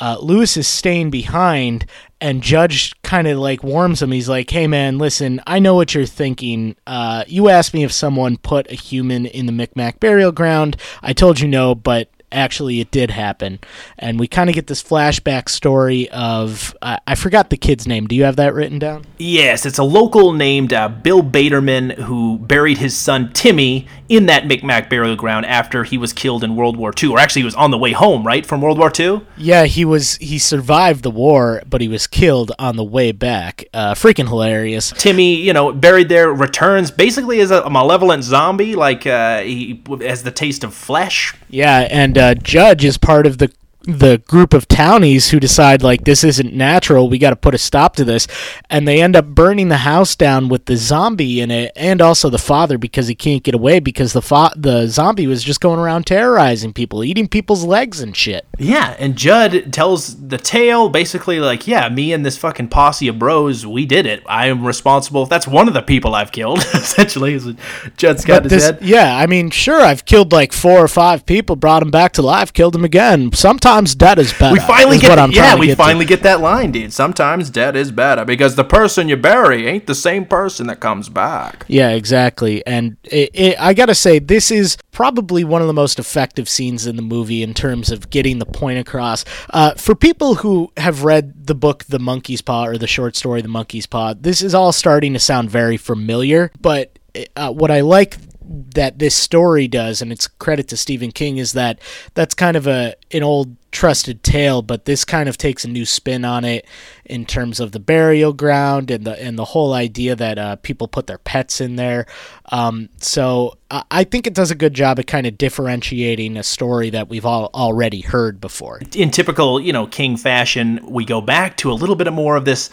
Uh, 0.00 0.16
Louis 0.20 0.56
is 0.56 0.66
staying 0.66 1.10
behind, 1.10 1.86
and 2.20 2.42
Judge 2.42 2.94
kind 3.02 3.28
of 3.28 3.38
like 3.38 3.62
warms 3.62 4.02
him. 4.02 4.12
He's 4.12 4.28
like, 4.28 4.50
"Hey 4.50 4.66
man, 4.66 4.98
listen, 4.98 5.40
I 5.46 5.58
know 5.58 5.74
what 5.74 5.94
you're 5.94 6.06
thinking. 6.06 6.74
Uh, 6.86 7.24
you 7.26 7.48
asked 7.48 7.74
me 7.74 7.84
if 7.84 7.92
someone 7.92 8.36
put 8.38 8.70
a 8.70 8.74
human 8.74 9.26
in 9.26 9.46
the 9.46 9.52
Micmac 9.52 10.00
burial 10.00 10.32
ground. 10.32 10.76
I 11.02 11.12
told 11.12 11.40
you 11.40 11.48
no, 11.48 11.74
but." 11.74 12.10
Actually, 12.32 12.80
it 12.80 12.90
did 12.90 13.10
happen, 13.10 13.58
and 13.98 14.18
we 14.18 14.26
kind 14.26 14.48
of 14.48 14.54
get 14.54 14.66
this 14.66 14.82
flashback 14.82 15.48
story 15.48 16.08
of 16.10 16.76
uh, 16.82 16.98
I 17.06 17.14
forgot 17.14 17.50
the 17.50 17.56
kid's 17.56 17.86
name. 17.86 18.06
Do 18.06 18.14
you 18.14 18.24
have 18.24 18.36
that 18.36 18.54
written 18.54 18.78
down? 18.78 19.04
Yes, 19.18 19.66
it's 19.66 19.78
a 19.78 19.84
local 19.84 20.32
named 20.32 20.72
uh, 20.72 20.88
Bill 20.88 21.22
Baterman 21.22 21.94
who 21.94 22.38
buried 22.38 22.78
his 22.78 22.96
son 22.96 23.32
Timmy 23.32 23.88
in 24.08 24.26
that 24.26 24.46
Micmac 24.46 24.90
burial 24.90 25.16
ground 25.16 25.46
after 25.46 25.84
he 25.84 25.98
was 25.98 26.12
killed 26.12 26.42
in 26.42 26.56
World 26.56 26.76
War 26.76 26.92
II. 27.00 27.10
Or 27.10 27.18
actually, 27.18 27.42
he 27.42 27.44
was 27.44 27.54
on 27.54 27.70
the 27.70 27.78
way 27.78 27.92
home, 27.92 28.26
right, 28.26 28.44
from 28.44 28.60
World 28.60 28.78
War 28.78 28.92
II? 28.98 29.22
Yeah, 29.36 29.64
he 29.64 29.84
was. 29.84 30.16
He 30.16 30.38
survived 30.38 31.02
the 31.02 31.10
war, 31.10 31.62
but 31.68 31.80
he 31.80 31.88
was 31.88 32.06
killed 32.06 32.52
on 32.58 32.76
the 32.76 32.84
way 32.84 33.12
back. 33.12 33.64
Uh, 33.72 33.94
freaking 33.94 34.28
hilarious. 34.28 34.92
Timmy, 34.96 35.36
you 35.36 35.52
know, 35.52 35.72
buried 35.72 36.08
there, 36.08 36.32
returns 36.32 36.90
basically 36.90 37.40
as 37.40 37.50
a 37.50 37.68
malevolent 37.70 38.24
zombie, 38.24 38.74
like 38.74 39.06
uh, 39.06 39.40
he 39.42 39.82
has 40.00 40.22
the 40.22 40.30
taste 40.30 40.64
of 40.64 40.74
flesh. 40.74 41.34
Yeah, 41.48 41.86
and 41.90 42.16
uh, 42.20 42.34
Judge 42.34 42.84
is 42.84 42.98
part 42.98 43.26
of 43.26 43.38
the 43.38 43.52
the 43.84 44.18
group 44.26 44.52
of 44.52 44.68
townies 44.68 45.30
who 45.30 45.40
decide 45.40 45.82
like 45.82 46.04
this 46.04 46.22
isn't 46.22 46.52
natural. 46.52 47.08
We 47.08 47.18
got 47.18 47.30
to 47.30 47.36
put 47.36 47.54
a 47.54 47.58
stop 47.58 47.96
to 47.96 48.04
this, 48.04 48.28
and 48.68 48.86
they 48.86 49.00
end 49.00 49.16
up 49.16 49.26
burning 49.28 49.68
the 49.70 49.78
house 49.78 50.14
down 50.14 50.48
with 50.50 50.66
the 50.66 50.76
zombie 50.76 51.40
in 51.40 51.50
it, 51.50 51.72
and 51.76 52.02
also 52.02 52.28
the 52.28 52.38
father 52.38 52.76
because 52.76 53.08
he 53.08 53.14
can't 53.14 53.42
get 53.42 53.54
away 53.54 53.80
because 53.80 54.12
the 54.12 54.20
fa- 54.20 54.52
the 54.54 54.86
zombie 54.88 55.26
was 55.26 55.42
just 55.42 55.60
going 55.62 55.78
around 55.80 56.04
terrorizing 56.06 56.74
people, 56.74 57.02
eating 57.02 57.26
people's 57.26 57.64
legs 57.64 58.00
and 58.00 58.14
shit. 58.14 58.46
Yeah, 58.58 58.94
and 58.98 59.16
Judd 59.16 59.72
tells 59.72 60.28
the 60.28 60.36
tale 60.36 60.90
basically 60.90 61.40
like, 61.40 61.66
yeah, 61.66 61.88
me 61.88 62.12
and 62.12 62.24
this 62.26 62.36
fucking 62.36 62.68
posse 62.68 63.08
of 63.08 63.18
bros, 63.18 63.66
we 63.66 63.86
did 63.86 64.04
it. 64.04 64.22
I 64.28 64.48
am 64.48 64.66
responsible. 64.66 65.24
That's 65.24 65.46
one 65.48 65.68
of 65.68 65.72
the 65.74 65.80
people 65.82 66.14
I've 66.14 66.32
killed. 66.32 66.58
Essentially, 66.74 67.32
is 67.32 67.48
Judd's 67.96 68.26
got 68.26 68.42
his 68.44 68.52
This, 68.52 68.64
head. 68.66 68.78
yeah, 68.82 69.16
I 69.16 69.26
mean, 69.26 69.48
sure, 69.48 69.80
I've 69.80 70.04
killed 70.04 70.32
like 70.32 70.52
four 70.52 70.78
or 70.84 70.88
five 70.88 71.24
people, 71.24 71.56
brought 71.56 71.80
them 71.80 71.90
back 71.90 72.12
to 72.12 72.22
life, 72.22 72.52
killed 72.52 72.74
them 72.74 72.84
again. 72.84 73.32
Sometimes 73.32 73.69
dead 73.96 74.18
is 74.18 74.32
better. 74.32 74.52
We 74.52 74.60
finally 74.60 74.98
get 74.98 75.08
what 75.10 75.16
the- 75.16 75.22
I'm 75.22 75.30
yeah, 75.32 75.56
we 75.56 75.66
get 75.66 75.72
to. 75.72 75.76
finally 75.76 76.04
get 76.04 76.22
that 76.22 76.40
line, 76.40 76.72
dude. 76.72 76.92
Sometimes 76.92 77.50
dead 77.50 77.76
is 77.76 77.90
better 77.90 78.24
because 78.24 78.54
the 78.56 78.64
person 78.64 79.08
you 79.08 79.16
bury 79.16 79.66
ain't 79.66 79.86
the 79.86 79.94
same 79.94 80.24
person 80.24 80.66
that 80.68 80.80
comes 80.80 81.08
back. 81.08 81.64
Yeah, 81.68 81.90
exactly. 81.90 82.64
And 82.66 82.96
it, 83.04 83.30
it, 83.34 83.60
I 83.60 83.74
gotta 83.74 83.94
say, 83.94 84.18
this 84.18 84.50
is 84.50 84.76
probably 84.92 85.44
one 85.44 85.60
of 85.60 85.66
the 85.66 85.72
most 85.72 85.98
effective 85.98 86.48
scenes 86.48 86.86
in 86.86 86.96
the 86.96 87.02
movie 87.02 87.42
in 87.42 87.54
terms 87.54 87.90
of 87.90 88.10
getting 88.10 88.38
the 88.38 88.46
point 88.46 88.78
across. 88.78 89.24
Uh, 89.50 89.74
for 89.74 89.94
people 89.94 90.36
who 90.36 90.72
have 90.76 91.04
read 91.04 91.46
the 91.46 91.54
book 91.54 91.84
The 91.84 91.98
Monkey's 91.98 92.42
Paw 92.42 92.66
or 92.66 92.78
the 92.78 92.86
short 92.86 93.16
story 93.16 93.42
The 93.42 93.48
Monkey's 93.48 93.86
Paw, 93.86 94.14
this 94.14 94.42
is 94.42 94.54
all 94.54 94.72
starting 94.72 95.12
to 95.14 95.18
sound 95.18 95.50
very 95.50 95.76
familiar. 95.76 96.50
But 96.60 96.98
uh, 97.36 97.52
what 97.52 97.70
I 97.70 97.80
like 97.80 98.16
that 98.50 98.98
this 98.98 99.14
story 99.14 99.68
does, 99.68 100.02
and 100.02 100.10
it's 100.10 100.26
credit 100.26 100.66
to 100.68 100.76
Stephen 100.76 101.12
King, 101.12 101.38
is 101.38 101.52
that 101.52 101.80
that's 102.14 102.34
kind 102.34 102.56
of 102.56 102.66
a 102.66 102.94
an 103.12 103.22
old 103.22 103.56
trusted 103.70 104.24
tale, 104.24 104.60
but 104.60 104.84
this 104.84 105.04
kind 105.04 105.28
of 105.28 105.38
takes 105.38 105.64
a 105.64 105.68
new 105.68 105.86
spin 105.86 106.24
on 106.24 106.44
it 106.44 106.66
in 107.04 107.24
terms 107.24 107.60
of 107.60 107.70
the 107.70 107.78
burial 107.78 108.32
ground 108.32 108.90
and 108.90 109.04
the 109.04 109.22
and 109.22 109.38
the 109.38 109.44
whole 109.44 109.72
idea 109.72 110.16
that 110.16 110.38
uh, 110.38 110.56
people 110.56 110.88
put 110.88 111.06
their 111.06 111.18
pets 111.18 111.60
in 111.60 111.76
there. 111.76 112.06
Um, 112.46 112.88
so 112.98 113.56
I, 113.70 113.84
I 113.90 114.04
think 114.04 114.26
it 114.26 114.34
does 114.34 114.50
a 114.50 114.56
good 114.56 114.74
job 114.74 114.98
at 114.98 115.06
kind 115.06 115.28
of 115.28 115.38
differentiating 115.38 116.36
a 116.36 116.42
story 116.42 116.90
that 116.90 117.08
we've 117.08 117.26
all 117.26 117.50
already 117.54 118.00
heard 118.00 118.40
before. 118.40 118.80
in 118.96 119.12
typical, 119.12 119.60
you 119.60 119.72
know, 119.72 119.86
King 119.86 120.16
fashion, 120.16 120.80
we 120.84 121.04
go 121.04 121.20
back 121.20 121.56
to 121.58 121.70
a 121.70 121.74
little 121.74 121.96
bit 121.96 122.12
more 122.12 122.34
of 122.34 122.44
this 122.44 122.68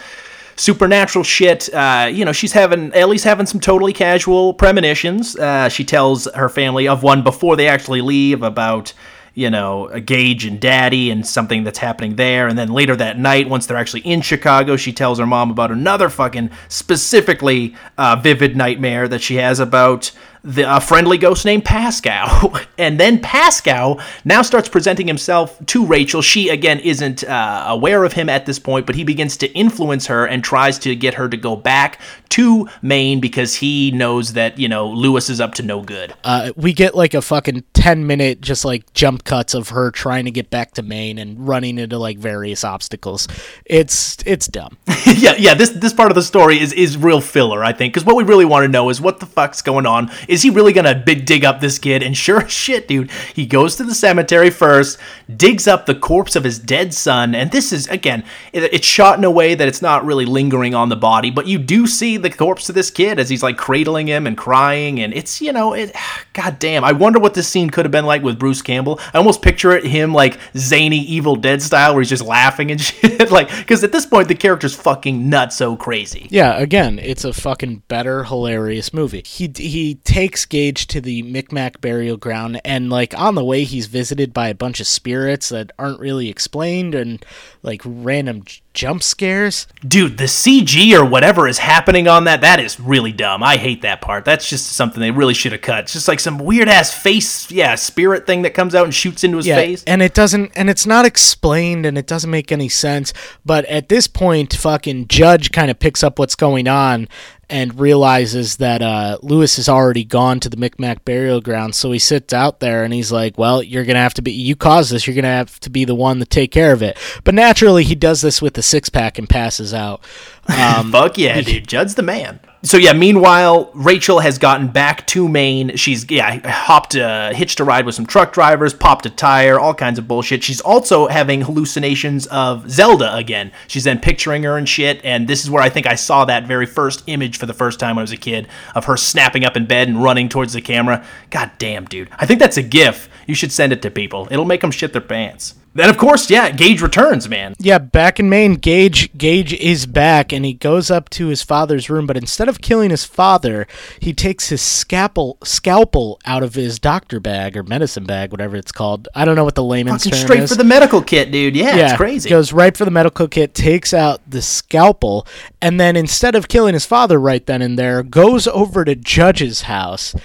supernatural 0.57 1.23
shit. 1.23 1.73
Uh, 1.73 2.09
you 2.11 2.25
know, 2.25 2.33
she's 2.33 2.51
having 2.51 2.93
Ellie's 2.93 3.23
having 3.23 3.45
some 3.45 3.61
totally 3.61 3.93
casual 3.93 4.53
premonitions. 4.53 5.35
Uh, 5.37 5.69
she 5.69 5.85
tells 5.85 6.25
her 6.33 6.49
family 6.49 6.87
of 6.87 7.03
one 7.03 7.23
before 7.23 7.55
they 7.55 7.67
actually 7.67 8.01
leave 8.01 8.43
about 8.43 8.93
you 9.33 9.51
know 9.51 9.87
a 9.89 10.01
Gage 10.01 10.45
and 10.45 10.59
Daddy 10.59 11.11
and 11.11 11.25
something 11.25 11.63
that's 11.63 11.77
happening 11.77 12.15
there. 12.15 12.47
And 12.47 12.57
then 12.57 12.69
later 12.69 12.95
that 12.95 13.19
night, 13.19 13.47
once 13.47 13.67
they're 13.67 13.77
actually 13.77 14.01
in 14.01 14.21
Chicago, 14.21 14.75
she 14.75 14.91
tells 14.91 15.19
her 15.19 15.27
mom 15.27 15.51
about 15.51 15.71
another 15.71 16.09
fucking 16.09 16.49
specifically 16.67 17.75
uh, 17.97 18.15
vivid 18.15 18.57
nightmare 18.57 19.07
that 19.07 19.21
she 19.21 19.35
has 19.35 19.59
about 19.59 20.11
the 20.47 20.75
a 20.75 20.79
friendly 20.79 21.17
ghost 21.17 21.43
named 21.43 21.65
Pascow. 21.65 22.65
and 22.77 22.99
then 22.99 23.19
Pascow 23.19 24.01
now 24.23 24.41
starts 24.41 24.69
presenting 24.69 25.05
himself 25.05 25.63
to 25.67 25.85
Rachel. 25.85 26.21
She 26.21 26.49
again 26.49 26.79
isn't 26.79 27.23
uh, 27.25 27.65
aware 27.67 28.03
of 28.05 28.13
him 28.13 28.29
at 28.29 28.45
this 28.45 28.57
point, 28.57 28.85
but 28.85 28.95
he 28.95 29.03
begins 29.03 29.35
to 29.37 29.51
influence 29.51 30.07
her 30.07 30.25
and 30.25 30.43
tries 30.43 30.79
to 30.79 30.95
get 30.95 31.15
her 31.15 31.27
to 31.27 31.37
go 31.37 31.55
back 31.55 31.99
to 32.29 32.67
Maine 32.81 33.19
because 33.19 33.55
he 33.55 33.91
knows 33.91 34.33
that 34.33 34.57
you 34.57 34.69
know 34.69 34.87
Lewis 34.87 35.29
is 35.29 35.41
up 35.41 35.53
to 35.55 35.63
no 35.63 35.81
good. 35.81 36.13
Uh, 36.23 36.51
we 36.55 36.73
get 36.73 36.95
like 36.95 37.13
a 37.13 37.21
fucking 37.21 37.63
10 37.73 38.07
minute 38.07 38.41
just 38.41 38.63
like 38.63 38.91
jump 38.93 39.25
cuts 39.25 39.53
of 39.53 39.69
her 39.69 39.91
trying 39.91 40.25
to 40.25 40.31
get 40.31 40.49
back 40.49 40.73
to 40.73 40.81
Maine 40.81 41.17
and 41.17 41.47
running 41.47 41.77
into 41.77 41.97
like 41.97 42.17
various 42.17 42.63
obstacles. 42.63 43.27
It's 43.65 44.17
it's 44.25 44.47
dumb. 44.47 44.77
yeah, 45.05 45.35
yeah. 45.37 45.53
This 45.53 45.71
this 45.71 45.93
part 45.93 46.09
of 46.11 46.15
the 46.15 46.23
story 46.23 46.59
is 46.59 46.71
is 46.71 46.95
real 46.95 47.19
filler, 47.19 47.63
I 47.63 47.73
think, 47.73 47.93
because 47.93 48.05
what 48.05 48.15
we 48.15 48.23
really 48.23 48.45
want 48.45 48.63
to 48.63 48.67
know 48.67 48.89
is 48.89 49.01
what 49.01 49.19
the 49.19 49.25
fuck's 49.25 49.61
going 49.61 49.85
on. 49.85 50.09
Is 50.27 50.36
he 50.41 50.49
really 50.49 50.73
gonna 50.73 50.95
big 50.95 51.25
dig 51.25 51.45
up 51.45 51.59
this 51.59 51.79
kid? 51.79 52.03
And 52.03 52.15
sure 52.15 52.43
as 52.43 52.51
shit, 52.51 52.87
dude, 52.87 53.11
he 53.33 53.45
goes 53.45 53.75
to 53.77 53.83
the 53.83 53.95
cemetery 53.95 54.49
first, 54.49 54.97
digs 55.35 55.67
up 55.67 55.85
the 55.85 55.95
corpse 55.95 56.35
of 56.35 56.43
his 56.43 56.59
dead 56.59 56.93
son, 56.93 57.35
and 57.35 57.51
this 57.51 57.71
is 57.71 57.87
again, 57.87 58.23
it, 58.53 58.63
it's 58.73 58.87
shot 58.87 59.17
in 59.17 59.23
a 59.23 59.31
way 59.31 59.55
that 59.55 59.67
it's 59.67 59.81
not 59.81 60.05
really 60.05 60.25
lingering 60.25 60.75
on 60.75 60.89
the 60.89 60.95
body, 60.95 61.31
but 61.31 61.47
you 61.47 61.57
do 61.57 61.87
see 61.87 62.17
the 62.17 62.29
corpse 62.29 62.69
of 62.69 62.75
this 62.75 62.89
kid 62.89 63.19
as 63.19 63.29
he's 63.29 63.43
like 63.43 63.57
cradling 63.57 64.07
him 64.07 64.27
and 64.27 64.37
crying, 64.37 64.99
and 64.99 65.13
it's 65.13 65.41
you 65.41 65.51
know, 65.51 65.73
it. 65.73 65.95
God 66.33 66.59
damn, 66.59 66.83
I 66.83 66.91
wonder 66.91 67.19
what 67.19 67.33
this 67.33 67.47
scene 67.47 67.71
could 67.71 67.85
have 67.85 67.91
been 67.91 68.05
like 68.05 68.21
with 68.21 68.37
Bruce 68.37 68.61
Campbell. 68.61 68.99
I 69.11 69.17
almost 69.17 69.41
picture 69.41 69.71
it 69.71 69.83
him 69.83 70.13
like 70.13 70.37
zany 70.55 70.99
Evil 70.99 71.35
Dead 71.35 71.61
style, 71.63 71.93
where 71.93 72.01
he's 72.01 72.09
just 72.09 72.23
laughing 72.23 72.69
and 72.69 72.79
shit, 72.87 73.31
like 73.31 73.49
because 73.49 73.83
at 73.83 73.91
this 73.91 74.05
point 74.05 74.27
the 74.27 74.35
character's 74.35 74.75
fucking 74.75 75.29
nuts 75.29 75.55
so 75.55 75.75
crazy. 75.75 76.27
Yeah, 76.29 76.57
again, 76.57 76.99
it's 76.99 77.23
a 77.23 77.33
fucking 77.33 77.83
better, 77.87 78.23
hilarious 78.23 78.93
movie. 78.93 79.23
He 79.25 79.51
he 79.55 79.95
takes 79.95 80.26
Gage 80.45 80.87
to 80.87 80.99
the 81.01 81.23
Micmac 81.23 81.79
burial 81.81 82.17
ground, 82.17 82.59
and 82.65 82.89
like 82.89 83.17
on 83.17 83.35
the 83.35 83.43
way, 83.43 83.63
he's 83.63 83.87
visited 83.87 84.33
by 84.33 84.49
a 84.49 84.55
bunch 84.55 84.79
of 84.79 84.87
spirits 84.87 85.49
that 85.49 85.71
aren't 85.79 85.99
really 85.99 86.29
explained, 86.29 86.93
and 86.95 87.25
like 87.63 87.81
random 87.85 88.43
j- 88.43 88.61
jump 88.73 89.01
scares. 89.03 89.67
Dude, 89.87 90.17
the 90.17 90.25
CG 90.25 90.93
or 90.93 91.03
whatever 91.05 91.47
is 91.47 91.57
happening 91.59 92.07
on 92.07 92.25
that, 92.25 92.41
that 92.41 92.59
is 92.59 92.79
really 92.79 93.11
dumb. 93.11 93.41
I 93.43 93.57
hate 93.57 93.81
that 93.81 94.01
part. 94.01 94.25
That's 94.25 94.49
just 94.49 94.67
something 94.73 94.99
they 94.99 95.11
really 95.11 95.33
should 95.33 95.51
have 95.51 95.61
cut. 95.61 95.85
It's 95.85 95.93
just 95.93 96.07
like 96.07 96.19
some 96.19 96.37
weird 96.37 96.69
ass 96.69 96.93
face, 96.93 97.49
yeah, 97.51 97.75
spirit 97.75 98.25
thing 98.27 98.43
that 98.43 98.53
comes 98.53 98.75
out 98.75 98.85
and 98.85 98.93
shoots 98.93 99.23
into 99.23 99.37
his 99.37 99.47
Yeah, 99.47 99.55
face. 99.55 99.83
and 99.85 100.01
it 100.01 100.13
doesn't, 100.13 100.51
and 100.55 100.69
it's 100.69 100.85
not 100.85 101.05
explained, 101.05 101.85
and 101.85 101.97
it 101.97 102.07
doesn't 102.07 102.29
make 102.31 102.51
any 102.51 102.69
sense. 102.69 103.13
But 103.45 103.65
at 103.65 103.89
this 103.89 104.07
point, 104.07 104.53
fucking 104.53 105.07
Judge 105.07 105.51
kind 105.51 105.69
of 105.71 105.79
picks 105.79 106.03
up 106.03 106.19
what's 106.19 106.35
going 106.35 106.67
on, 106.67 107.07
and 107.49 107.79
realizes 107.79 108.57
that 108.57 108.81
uh, 108.81 109.17
Louis 109.21 109.55
has 109.55 109.69
already 109.69 110.03
gone 110.03 110.39
to 110.41 110.49
the 110.49 110.57
Micmac 110.57 111.05
burial 111.05 111.41
ground. 111.41 111.75
So 111.75 111.91
he 111.91 111.99
sits 111.99 112.33
out 112.33 112.59
there 112.59 112.83
and 112.83 112.93
he's 112.93 113.11
like, 113.11 113.37
"Well, 113.37 113.63
you're 113.63 113.85
gonna 113.85 113.99
have 113.99 114.13
to 114.15 114.21
be. 114.21 114.31
You 114.31 114.55
caused 114.55 114.91
this. 114.91 115.07
You're 115.07 115.15
gonna 115.15 115.27
have 115.27 115.59
to 115.61 115.69
be 115.69 115.85
the 115.85 115.95
one 115.95 116.19
to 116.19 116.25
take 116.25 116.51
care 116.51 116.73
of 116.73 116.81
it." 116.81 116.97
But 117.23 117.35
naturally, 117.35 117.83
he 117.83 117.95
does 117.95 118.21
this 118.21 118.41
with 118.41 118.55
the 118.55 118.61
six 118.61 118.89
pack 118.89 119.17
and 119.17 119.29
passes 119.29 119.73
out. 119.73 120.01
Um, 120.49 120.93
Fuck 120.93 121.17
yeah, 121.17 121.41
dude. 121.41 121.67
Judd's 121.67 121.95
the 121.95 122.01
man. 122.03 122.39
So 122.63 122.77
yeah, 122.77 122.93
meanwhile, 122.93 123.69
Rachel 123.75 124.19
has 124.19 124.39
gotten 124.39 124.67
back 124.67 125.05
to 125.07 125.29
Maine. 125.29 125.75
She's 125.75 126.09
yeah, 126.09 126.39
hopped 126.49 126.95
uh, 126.95 127.31
hitched 127.33 127.59
a 127.59 127.63
ride 127.63 127.85
with 127.85 127.93
some 127.93 128.07
truck 128.07 128.33
drivers, 128.33 128.73
popped 128.73 129.05
a 129.05 129.11
tire, 129.11 129.59
all 129.59 129.75
kinds 129.75 129.99
of 129.99 130.07
bullshit. 130.07 130.43
She's 130.43 130.59
also 130.59 131.07
having 131.07 131.41
hallucinations 131.41 132.25
of 132.27 132.69
Zelda 132.69 133.15
again. 133.15 133.51
She's 133.67 133.83
then 133.83 133.99
picturing 133.99 134.41
her 134.43 134.57
and 134.57 134.67
shit, 134.67 134.99
and 135.03 135.27
this 135.27 135.43
is 135.43 135.51
where 135.51 135.61
I 135.61 135.69
think 135.69 135.85
I 135.85 135.95
saw 135.95 136.25
that 136.25 136.47
very 136.47 136.65
first 136.65 137.03
image 137.05 137.37
for 137.37 137.45
the 137.45 137.53
first 137.53 137.79
time 137.79 137.95
when 137.95 138.01
I 138.01 138.03
was 138.03 138.11
a 138.11 138.17
kid 138.17 138.47
of 138.73 138.85
her 138.85 138.97
snapping 138.97 139.45
up 139.45 139.55
in 139.55 139.67
bed 139.67 139.87
and 139.87 140.01
running 140.01 140.27
towards 140.27 140.53
the 140.53 140.61
camera. 140.61 141.05
God 141.29 141.51
damn, 141.59 141.85
dude. 141.85 142.09
I 142.17 142.25
think 142.25 142.39
that's 142.39 142.57
a 142.57 142.63
gif. 142.63 143.07
You 143.27 143.35
should 143.35 143.51
send 143.51 143.71
it 143.71 143.83
to 143.83 143.91
people. 143.91 144.27
It'll 144.31 144.45
make 144.45 144.61
them 144.61 144.71
shit 144.71 144.93
their 144.93 145.01
pants. 145.01 145.53
Then 145.73 145.89
of 145.89 145.97
course, 145.97 146.29
yeah, 146.29 146.49
Gage 146.51 146.81
returns, 146.81 147.29
man. 147.29 147.53
Yeah, 147.59 147.77
back 147.77 148.19
in 148.19 148.29
Maine, 148.29 148.55
Gage 148.55 149.15
Gage 149.17 149.53
is 149.53 149.85
back 149.85 150.33
and 150.33 150.43
he 150.43 150.53
goes 150.53 150.89
up 150.89 151.09
to 151.11 151.27
his 151.27 151.43
father's 151.43 151.89
room, 151.89 152.07
but 152.07 152.17
instead 152.17 152.49
of 152.49 152.61
killing 152.61 152.89
his 152.89 153.05
father, 153.05 153.67
he 153.99 154.13
takes 154.13 154.49
his 154.49 154.61
scalpel 154.61 155.37
scalpel 155.43 156.19
out 156.25 156.41
of 156.41 156.55
his 156.55 156.79
doctor 156.79 157.19
bag 157.19 157.55
or 157.55 157.63
medicine 157.63 158.05
bag, 158.05 158.31
whatever 158.31 158.55
it's 158.55 158.71
called. 158.71 159.07
I 159.13 159.23
don't 159.25 159.35
know 159.35 159.43
what 159.43 159.55
the 159.55 159.63
layman's 159.63 160.03
Fucking 160.03 160.17
term 160.17 160.25
straight 160.27 160.43
is. 160.43 160.49
for 160.51 160.57
the 160.57 160.63
medical 160.63 161.01
kit, 161.01 161.31
dude. 161.31 161.55
Yeah, 161.55 161.75
it's 161.75 161.97
crazy. 161.97 162.29
Goes 162.29 162.51
right 162.53 162.75
for 162.75 162.85
the 162.85 162.91
medical 162.91 163.27
kit, 163.27 163.53
takes 163.53 163.93
out 163.93 164.21
the 164.27 164.41
scalpel, 164.41 165.27
and 165.61 165.79
then 165.79 165.95
instead 165.95 166.35
of 166.35 166.47
killing 166.47 166.73
his 166.73 166.85
father 166.85 167.19
right 167.19 167.45
then 167.45 167.61
and 167.61 167.77
there, 167.77 168.01
goes 168.03 168.47
over 168.47 168.83
to 168.83 168.95
Judge's 168.95 169.61
house 169.63 170.15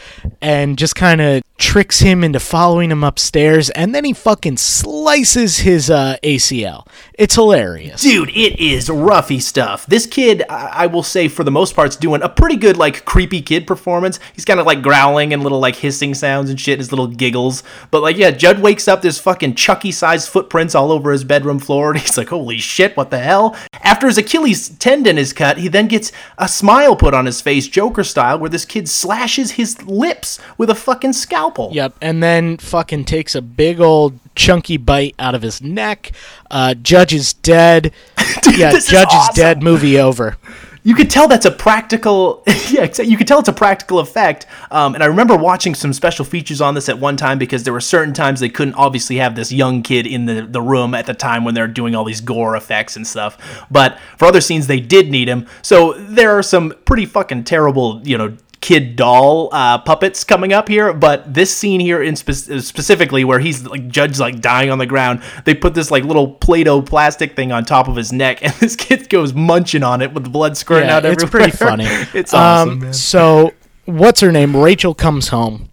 and 0.41 0.79
just 0.79 0.95
kind 0.95 1.21
of 1.21 1.43
tricks 1.63 2.01
him 2.01 2.25
into 2.25 2.41
following 2.41 2.91
him 2.91 3.05
upstairs, 3.05 3.71
and 3.71 3.95
then 3.95 4.05
he 4.05 4.13
fucking 4.13 4.57
slices 4.57 5.59
his 5.59 5.89
uh, 5.89 6.17
ACL. 6.25 6.87
It's 7.23 7.37
hilarious. 7.37 8.03
Dude, 8.03 8.31
it 8.31 8.59
is 8.59 8.89
roughy 8.89 9.41
stuff. 9.41 9.87
This 9.87 10.07
kid, 10.07 10.43
I, 10.49 10.71
I 10.73 10.87
will 10.87 11.05
say, 11.05 11.29
for 11.29 11.45
the 11.45 11.53
most 11.53 11.77
part, 11.77 11.91
is 11.91 11.97
doing 11.97 12.21
a 12.21 12.29
pretty 12.29 12.57
good, 12.57 12.77
like, 12.77 13.05
creepy 13.05 13.41
kid 13.41 13.65
performance. 13.65 14.19
He's 14.35 14.45
kind 14.45 14.59
of 14.59 14.67
like 14.67 14.83
growling 14.83 15.33
and 15.33 15.41
little, 15.45 15.61
like, 15.61 15.77
hissing 15.77 16.15
sounds 16.15 16.51
and 16.51 16.61
shit, 16.61 16.73
and 16.73 16.81
his 16.81 16.91
little 16.91 17.07
giggles. 17.07 17.63
But, 17.93 18.03
like, 18.03 18.17
yeah, 18.17 18.33
Judd 18.33 18.61
wakes 18.61 18.89
up, 18.89 19.03
there's 19.03 19.21
fucking 19.21 19.55
Chucky 19.55 19.93
sized 19.93 20.31
footprints 20.31 20.75
all 20.75 20.91
over 20.91 21.13
his 21.13 21.23
bedroom 21.23 21.61
floor, 21.61 21.93
and 21.93 22.01
he's 22.01 22.19
like, 22.19 22.31
holy 22.31 22.59
shit, 22.59 22.97
what 22.97 23.11
the 23.11 23.21
hell? 23.21 23.55
After 23.85 24.09
his 24.09 24.19
Achilles 24.19 24.71
tendon 24.71 25.17
is 25.17 25.33
cut, 25.33 25.59
he 25.59 25.69
then 25.69 25.87
gets 25.87 26.11
a 26.39 26.49
smile 26.49 26.97
put 26.97 27.15
on 27.15 27.27
his 27.27 27.41
face, 27.41 27.69
Joker 27.69 28.03
style, 28.03 28.41
where 28.41 28.51
this 28.51 28.65
kid 28.65 28.89
slashes 28.89 29.53
his 29.53 29.81
lips 29.85 30.41
with 30.59 30.71
a 30.71 30.75
fucking 30.75 31.13
scalpel. 31.13 31.71
Yep, 31.73 31.95
and 32.03 32.21
then 32.21 32.57
fucking 32.57 33.05
takes 33.05 33.37
a 33.37 33.43
big 33.43 33.81
old 33.81 34.19
chunky 34.35 34.79
bite 34.79 35.15
out 35.19 35.35
of 35.35 35.43
his 35.43 35.63
neck. 35.63 36.11
Uh, 36.51 36.75
Judge 36.75 37.12
is 37.13 37.33
dead. 37.33 37.93
yeah, 38.57 38.73
this 38.73 38.87
is 38.87 38.91
Judge 38.91 39.13
is, 39.13 39.29
dead. 39.35 39.63
Movie 39.63 39.99
over. 39.99 40.37
You 40.85 40.97
could 40.97 41.11
tell 41.11 41.29
that's 41.29 41.47
a 41.47 41.51
practical, 41.51 42.43
yeah, 42.71 42.89
you 43.01 43.17
could 43.17 43.29
tell 43.29 43.39
it's 43.39 43.49
a 43.49 43.53
practical 43.53 44.01
effect. 44.01 44.47
Um, 44.73 44.95
and 44.95 45.03
I 45.03 45.07
remember 45.07 45.37
watching 45.37 45.77
some 45.77 45.93
special 45.93 46.25
features 46.25 46.61
on 46.61 46.75
this 46.75 46.89
at 46.89 46.99
one 46.99 47.17
time 47.17 47.39
because 47.39 47.63
there 47.63 47.73
were 47.73 47.81
certain 47.81 48.13
times 48.13 48.41
they 48.41 48.49
couldn't 48.49 48.75
obviously 48.75 49.17
have 49.17 49.37
this 49.37 49.53
young 49.53 49.83
kid 49.83 50.09
in 50.09 50.27
the, 50.27 50.43
the 50.43 50.61
room 50.61 50.95
at 50.95 51.07
the 51.07 51.15
time 51.15 51.45
when 51.45 51.55
they're 51.55 51.69
doing 51.69 51.95
all 51.95 52.05
these 52.05 52.21
gore 52.21 52.57
effects 52.57 52.97
and 52.97 53.07
stuff. 53.07 53.65
But 53.71 53.99
for 54.19 54.25
other 54.25 54.41
scenes, 54.41 54.67
they 54.67 54.81
did 54.81 55.09
need 55.09 55.29
him. 55.29 55.47
So 55.63 55.93
there 55.93 56.37
are 56.37 56.43
some 56.43 56.75
pretty 56.85 57.07
fucking 57.07 57.45
terrible, 57.45 58.01
you 58.03 58.19
know, 58.19 58.37
kid 58.63 58.97
doll 58.97 59.51
uh, 59.53 59.77
puppets 59.77 60.25
coming 60.25 60.55
up 60.55 60.69
here, 60.69 60.95
but 60.95 61.35
this 61.35 61.55
scene 61.55 61.81
here 61.81 62.03
in 62.03 62.17
spe- 62.17 62.61
specifically 62.61 63.25
where 63.25 63.39
he's 63.41 63.67
like 63.67 63.89
judge 63.89 64.19
like 64.19 64.41
dying 64.41 64.71
on 64.71 64.79
the 64.79 64.87
ground, 64.87 65.21
they 65.45 65.53
put 65.55 65.75
this 65.75 65.91
like 65.91 66.05
little 66.05 66.29
Play-Doh 66.33 66.81
plastic 66.83 67.37
thing 67.37 67.53
on 67.53 67.65
top 67.67 67.89
of 67.89 67.97
his 67.97 68.13
neck, 68.13 68.43
and 68.43 68.55
this 68.61 68.75
kid 68.77 69.11
goes 69.11 69.35
munching 69.35 69.83
on 69.83 70.01
it 70.01 70.15
with 70.15 70.25
the 70.25 70.31
blood 70.31 70.57
squirting 70.57 70.89
Yeah, 70.89 70.97
out 70.97 71.05
everywhere. 71.05 71.23
it's 71.25 71.31
pretty 71.31 71.51
funny. 71.51 71.85
it's 72.19 72.33
awesome, 72.33 72.85
Um. 72.85 72.93
So, 72.95 73.53
what's 73.85 74.21
her 74.21 74.33
name? 74.33 74.57
Rachel 74.57 74.95
comes 74.95 75.29
home, 75.29 75.69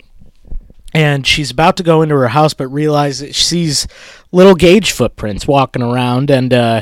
and 0.94 1.26
she's 1.28 1.52
about 1.52 1.78
to 1.78 1.84
go 1.84 2.02
into 2.02 2.16
her 2.16 2.30
house, 2.30 2.54
but 2.56 2.68
realizes 2.68 3.36
she 3.36 3.44
sees 3.44 3.88
little 4.32 4.56
Gage 4.56 4.92
footprints 4.92 5.48
walking 5.48 5.84
around, 5.84 6.32
and 6.32 6.52
uh, 6.52 6.82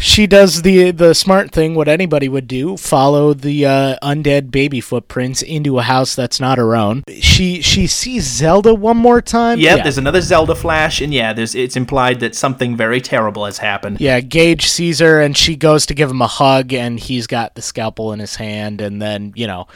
she 0.00 0.26
does 0.26 0.62
the 0.62 0.90
the 0.90 1.14
smart 1.14 1.52
thing, 1.52 1.74
what 1.74 1.86
anybody 1.88 2.28
would 2.28 2.48
do: 2.48 2.76
follow 2.76 3.34
the 3.34 3.66
uh, 3.66 3.96
undead 4.02 4.50
baby 4.50 4.80
footprints 4.80 5.42
into 5.42 5.78
a 5.78 5.82
house 5.82 6.14
that's 6.14 6.40
not 6.40 6.58
her 6.58 6.74
own. 6.74 7.04
She 7.20 7.62
she 7.62 7.86
sees 7.86 8.24
Zelda 8.24 8.74
one 8.74 8.96
more 8.96 9.20
time. 9.22 9.58
Yep, 9.60 9.76
Yeah. 9.76 9.82
there's 9.82 9.98
another 9.98 10.20
Zelda 10.20 10.54
flash, 10.54 11.00
and 11.00 11.12
yeah, 11.14 11.32
there's 11.32 11.54
it's 11.54 11.76
implied 11.76 12.20
that 12.20 12.34
something 12.34 12.76
very 12.76 13.00
terrible 13.00 13.44
has 13.44 13.58
happened. 13.58 14.00
Yeah, 14.00 14.20
Gage 14.20 14.66
sees 14.66 14.98
her 15.00 15.20
and 15.20 15.36
she 15.36 15.56
goes 15.56 15.86
to 15.86 15.94
give 15.94 16.10
him 16.10 16.22
a 16.22 16.26
hug, 16.26 16.72
and 16.72 16.98
he's 16.98 17.26
got 17.26 17.54
the 17.54 17.62
scalpel 17.62 18.12
in 18.12 18.18
his 18.20 18.36
hand. 18.36 18.80
And 18.80 19.00
then, 19.00 19.32
you 19.36 19.46
know, 19.46 19.66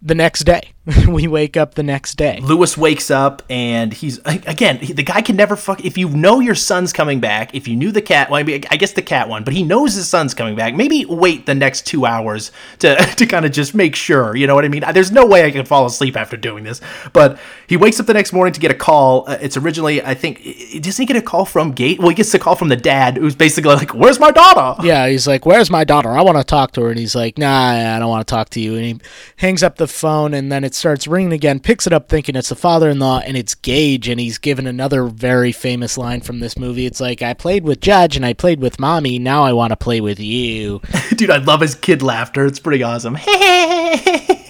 the 0.00 0.14
next 0.14 0.44
day, 0.44 0.71
we 1.08 1.28
wake 1.28 1.56
up 1.56 1.74
the 1.74 1.82
next 1.84 2.16
day. 2.16 2.40
Louis 2.42 2.76
wakes 2.76 3.08
up 3.08 3.42
and 3.48 3.92
he's 3.92 4.18
again. 4.24 4.80
The 4.80 5.04
guy 5.04 5.22
can 5.22 5.36
never 5.36 5.54
fuck. 5.54 5.84
If 5.84 5.96
you 5.96 6.08
know 6.08 6.40
your 6.40 6.56
son's 6.56 6.92
coming 6.92 7.20
back, 7.20 7.54
if 7.54 7.68
you 7.68 7.76
knew 7.76 7.92
the 7.92 8.02
cat, 8.02 8.30
well, 8.30 8.40
I, 8.40 8.42
mean, 8.42 8.64
I 8.68 8.76
guess 8.76 8.92
the 8.92 9.02
cat 9.02 9.28
one, 9.28 9.44
but 9.44 9.54
he 9.54 9.62
knows 9.62 9.94
his 9.94 10.08
son's 10.08 10.34
coming 10.34 10.56
back. 10.56 10.74
Maybe 10.74 11.04
wait 11.04 11.46
the 11.46 11.54
next 11.54 11.86
two 11.86 12.04
hours 12.04 12.50
to 12.80 12.96
to 13.16 13.26
kind 13.26 13.46
of 13.46 13.52
just 13.52 13.76
make 13.76 13.94
sure. 13.94 14.34
You 14.34 14.48
know 14.48 14.56
what 14.56 14.64
I 14.64 14.68
mean? 14.68 14.82
There's 14.92 15.12
no 15.12 15.24
way 15.24 15.44
I 15.44 15.52
can 15.52 15.64
fall 15.64 15.86
asleep 15.86 16.16
after 16.16 16.36
doing 16.36 16.64
this. 16.64 16.80
But 17.12 17.38
he 17.68 17.76
wakes 17.76 18.00
up 18.00 18.06
the 18.06 18.14
next 18.14 18.32
morning 18.32 18.52
to 18.52 18.60
get 18.60 18.72
a 18.72 18.74
call. 18.74 19.28
Uh, 19.28 19.38
it's 19.40 19.56
originally, 19.56 20.02
I 20.02 20.14
think, 20.14 20.42
doesn't 20.82 21.00
he 21.00 21.06
get 21.06 21.16
a 21.16 21.22
call 21.22 21.44
from 21.44 21.72
Gate? 21.72 22.00
Well, 22.00 22.08
he 22.08 22.16
gets 22.16 22.34
a 22.34 22.40
call 22.40 22.56
from 22.56 22.68
the 22.68 22.76
dad, 22.76 23.18
who's 23.18 23.36
basically 23.36 23.74
like, 23.74 23.94
"Where's 23.94 24.18
my 24.18 24.32
daughter?" 24.32 24.82
Yeah, 24.92 25.06
he's 25.06 25.28
like, 25.28 25.46
"Where's 25.46 25.70
my 25.70 25.84
daughter? 25.84 26.10
I 26.10 26.22
want 26.22 26.38
to 26.38 26.44
talk 26.44 26.72
to 26.72 26.82
her." 26.82 26.90
And 26.90 26.98
he's 26.98 27.14
like, 27.14 27.38
"Nah, 27.38 27.94
I 27.94 28.00
don't 28.00 28.08
want 28.08 28.26
to 28.26 28.30
talk 28.30 28.48
to 28.50 28.60
you." 28.60 28.74
And 28.74 28.84
he 28.84 29.00
hangs 29.36 29.62
up 29.62 29.76
the 29.76 29.86
phone, 29.86 30.34
and 30.34 30.50
then 30.50 30.64
it 30.72 30.76
starts 30.76 31.06
ringing 31.06 31.34
again. 31.34 31.60
Picks 31.60 31.86
it 31.86 31.92
up, 31.92 32.08
thinking 32.08 32.34
it's 32.34 32.48
the 32.48 32.54
father-in-law, 32.54 33.20
and 33.26 33.36
it's 33.36 33.54
Gage, 33.54 34.08
and 34.08 34.18
he's 34.18 34.38
given 34.38 34.66
another 34.66 35.04
very 35.04 35.52
famous 35.52 35.98
line 35.98 36.22
from 36.22 36.40
this 36.40 36.56
movie. 36.56 36.86
It's 36.86 36.98
like, 36.98 37.20
"I 37.20 37.34
played 37.34 37.62
with 37.62 37.82
Judge, 37.82 38.16
and 38.16 38.24
I 38.24 38.32
played 38.32 38.58
with 38.58 38.80
Mommy. 38.80 39.18
Now 39.18 39.44
I 39.44 39.52
want 39.52 39.72
to 39.72 39.76
play 39.76 40.00
with 40.00 40.18
you." 40.18 40.80
Dude, 41.16 41.30
I 41.30 41.36
love 41.36 41.60
his 41.60 41.74
kid 41.74 42.00
laughter. 42.00 42.46
It's 42.46 42.58
pretty 42.58 42.82
awesome. 42.82 43.18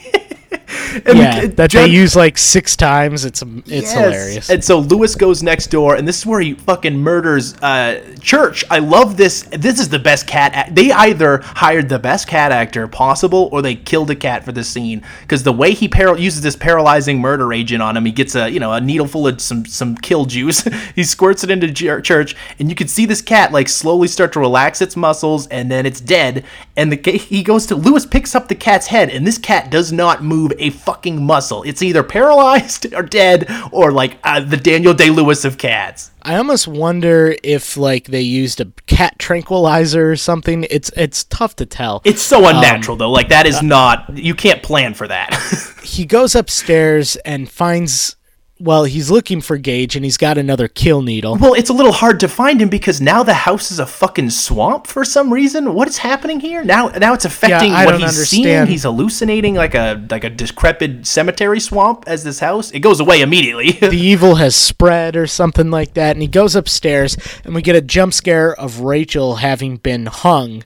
And 1.07 1.18
yeah, 1.18 1.40
the- 1.43 1.47
that 1.49 1.70
Judd- 1.70 1.88
they 1.88 1.93
use 1.93 2.14
like 2.16 2.38
six 2.38 2.76
times. 2.76 3.24
It's 3.24 3.43
it's 3.43 3.70
Yes. 3.70 3.93
hilarious. 3.93 4.51
And 4.51 4.64
so 4.64 4.78
Louis 4.78 5.14
goes 5.14 5.43
next 5.43 5.68
door, 5.68 5.95
and 5.97 6.07
this 6.07 6.18
is 6.18 6.26
where 6.26 6.40
he 6.40 6.55
fucking 6.55 6.97
murders 6.99 7.55
uh, 7.62 8.01
Church. 8.20 8.64
I 8.70 8.78
love 8.78 9.16
this. 9.16 9.43
This 9.51 9.80
is 9.80 9.88
the 9.88 9.99
best 9.99 10.26
cat. 10.26 10.53
Act- 10.55 10.74
they 10.74 10.93
either 10.93 11.38
hired 11.45 11.88
the 11.88 11.99
best 11.99 12.26
cat 12.28 12.53
actor 12.53 12.86
possible, 12.88 13.49
or 13.53 13.62
they 13.62 13.74
killed 13.74 14.11
a 14.11 14.16
cat 14.16 14.45
for 14.45 14.53
this 14.53 14.68
scene. 14.68 15.03
Because 15.22 15.43
the 15.43 15.53
way 15.53 15.72
he 15.72 15.88
par- 15.88 16.18
uses 16.18 16.40
this 16.43 16.57
paralyzing 16.57 17.20
murder 17.20 17.53
agent 17.53 17.82
on 17.82 17.97
him, 17.97 18.05
he 18.05 18.12
gets 18.12 18.34
a 18.34 18.49
you 18.49 18.61
know 18.61 18.72
a 18.72 18.80
needle 18.80 19.07
full 19.07 19.26
of 19.26 19.40
some 19.40 19.64
some 19.66 19.97
kill 19.97 20.24
juice. 20.26 20.62
he 20.95 21.05
squirts 21.05 21.43
it 21.45 21.51
into 21.51 21.72
Ch- 21.72 22.05
Church, 22.05 22.36
and 22.59 22.68
you 22.68 22.74
can 22.74 22.88
see 22.88 23.07
this 23.07 23.22
cat 23.22 23.53
like 23.53 23.68
slowly 23.68 24.09
start 24.09 24.32
to 24.34 24.40
relax 24.40 24.80
its 24.82 24.97
muscles, 24.97 25.47
and 25.49 25.70
then 25.70 25.86
it's 25.86 26.01
dead. 26.01 26.45
And 26.76 26.93
the 26.93 27.12
he 27.12 27.43
goes 27.43 27.66
to 27.66 27.74
Louis 27.74 28.07
picks 28.07 28.34
up 28.34 28.49
the 28.49 28.55
cat's 28.55 28.86
head, 28.88 29.11
and 29.11 29.26
this 29.26 29.38
cat 29.38 29.70
does 29.70 29.93
not 29.93 30.22
move 30.22 30.53
a 30.59 30.70
fucking 30.85 31.24
muscle. 31.24 31.62
It's 31.62 31.83
either 31.83 32.03
paralyzed 32.03 32.93
or 32.95 33.03
dead, 33.03 33.51
or 33.70 33.93
like 33.93 34.18
uh, 34.24 34.41
the 34.41 34.57
Daniel 34.57 34.95
Day 34.95 35.11
Lewis 35.11 35.45
of 35.45 35.59
cats. 35.59 36.11
I 36.22 36.37
almost 36.37 36.68
wonder 36.68 37.37
if 37.43 37.76
like 37.76 38.07
they 38.07 38.20
used 38.20 38.61
a 38.61 38.66
cat 38.87 39.18
tranquilizer 39.18 40.11
or 40.11 40.16
something. 40.16 40.66
It's 40.70 40.91
it's 40.97 41.24
tough 41.24 41.57
to 41.57 41.66
tell. 41.66 42.03
It's 42.05 42.22
so 42.22 42.49
unnatural 42.49 42.97
though. 42.97 43.11
Like 43.11 43.28
that 43.28 43.47
is 43.47 43.62
not. 43.62 44.16
You 44.16 44.35
can't 44.35 44.62
plan 44.62 44.95
for 44.95 45.09
that. 45.09 45.35
he 45.83 46.05
goes 46.05 46.35
upstairs 46.35 47.16
and 47.16 47.51
finds 47.51 48.16
well, 48.63 48.85
he's 48.85 49.11
looking 49.11 49.41
for 49.41 49.57
Gage 49.57 49.97
and 49.97 50.05
he's 50.05 50.17
got 50.17 50.39
another 50.39 50.69
kill 50.69 51.03
needle. 51.03 51.37
well, 51.37 51.55
it's 51.55 51.69
a 51.69 51.73
little 51.73 51.91
hard 51.91 52.21
to 52.21 52.29
find 52.29 52.63
him 52.63 52.69
because 52.69 53.01
now 53.01 53.25
the 53.25 53.35
house 53.35 53.73
is 53.73 53.81
a 53.81 53.87
fucking 53.87 54.31
swamp 54.31 54.87
for 54.87 55.05
some 55.05 55.33
reason. 55.33 55.75
What 55.75 55.89
is 55.89 55.99
happening 55.99 56.39
here? 56.39 56.63
Now, 56.63 56.89
now 56.89 57.13
it's 57.13 57.25
affecting 57.25 57.73
I 57.73 57.85
what 57.85 57.99
he's 57.99 58.29
seeing. 58.29 58.67
He's 58.67 58.85
hallucinating 58.85 59.57
like 59.57 59.75
a 59.75 60.07
like 60.09 60.23
a 60.23 60.31
decrepit 60.31 61.07
cemetery 61.09 61.59
swamp 61.59 62.05
as 62.07 62.23
this 62.23 62.39
house. 62.39 62.71
It 62.71 62.81
goes 62.81 63.01
away 63.01 63.21
immediately. 63.21 63.73
the 63.81 63.91
evil 63.99 64.37
has 64.37 64.55
spread 64.55 65.17
or 65.17 65.27
something 65.27 65.71
like 65.71 65.95
that 65.95 66.15
and 66.15 66.23
he 66.23 66.29
goes 66.29 66.55
upstairs 66.55 67.17
and 67.45 67.57
we 67.57 67.63
get 67.63 67.75
a 67.75 67.81
jump 67.81 68.15
scare 68.15 68.55
of 68.55 68.81
Rachel 68.81 69.37
having 69.37 69.79
been 69.79 70.07
hung 70.07 70.63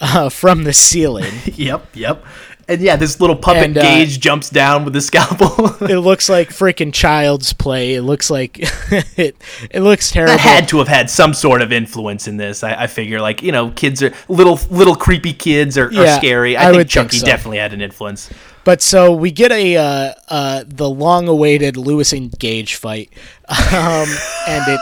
uh, 0.00 0.28
from 0.28 0.64
the 0.64 0.72
ceiling. 0.72 1.32
Yep, 1.54 1.88
yep. 1.94 2.24
And 2.66 2.80
yeah, 2.80 2.96
this 2.96 3.20
little 3.20 3.36
puppet 3.36 3.64
And, 3.64 3.78
uh, 3.78 3.82
Gage 3.82 4.20
jumps 4.20 4.50
down 4.50 4.84
with 4.84 4.94
the 4.94 5.00
scalpel. 5.00 5.70
It 5.84 5.98
looks 5.98 6.28
like 6.28 6.48
freaking 6.48 6.92
child's 6.92 7.52
play. 7.52 7.94
It 7.94 8.02
looks 8.02 8.30
like 8.30 8.58
it. 9.18 9.36
It 9.70 9.80
looks 9.80 10.10
terrible. 10.10 10.32
that 10.32 10.40
had 10.40 10.68
to 10.68 10.78
have 10.78 10.88
had 10.88 11.10
some 11.10 11.34
sort 11.34 11.62
of 11.62 11.72
influence 11.72 12.26
in 12.26 12.36
this. 12.36 12.64
I, 12.64 12.84
I 12.84 12.86
figure, 12.86 13.20
like 13.20 13.42
you 13.42 13.52
know, 13.52 13.70
kids 13.70 14.02
are 14.02 14.12
little 14.28 14.58
little 14.70 14.96
creepy 14.96 15.32
kids 15.32 15.76
are, 15.76 15.88
are 15.88 16.16
scary. 16.18 16.56
I, 16.56 16.62
I 16.62 16.64
think 16.66 16.76
would 16.76 16.90
think 16.90 17.12
so. 17.12 17.26
definitely 17.26 17.58
had 17.58 17.72
an 17.72 17.80
influence. 17.82 18.30
But 18.64 18.80
so 18.80 19.12
we 19.12 19.30
get 19.30 19.52
a 19.52 19.76
uh, 19.76 20.14
uh, 20.28 20.64
the 20.66 20.88
long-awaited 20.88 21.76
Louis 21.76 22.10
and 22.14 22.36
Gage 22.38 22.76
fight, 22.76 23.10
um, 23.48 24.08
and 24.48 24.64
it 24.68 24.80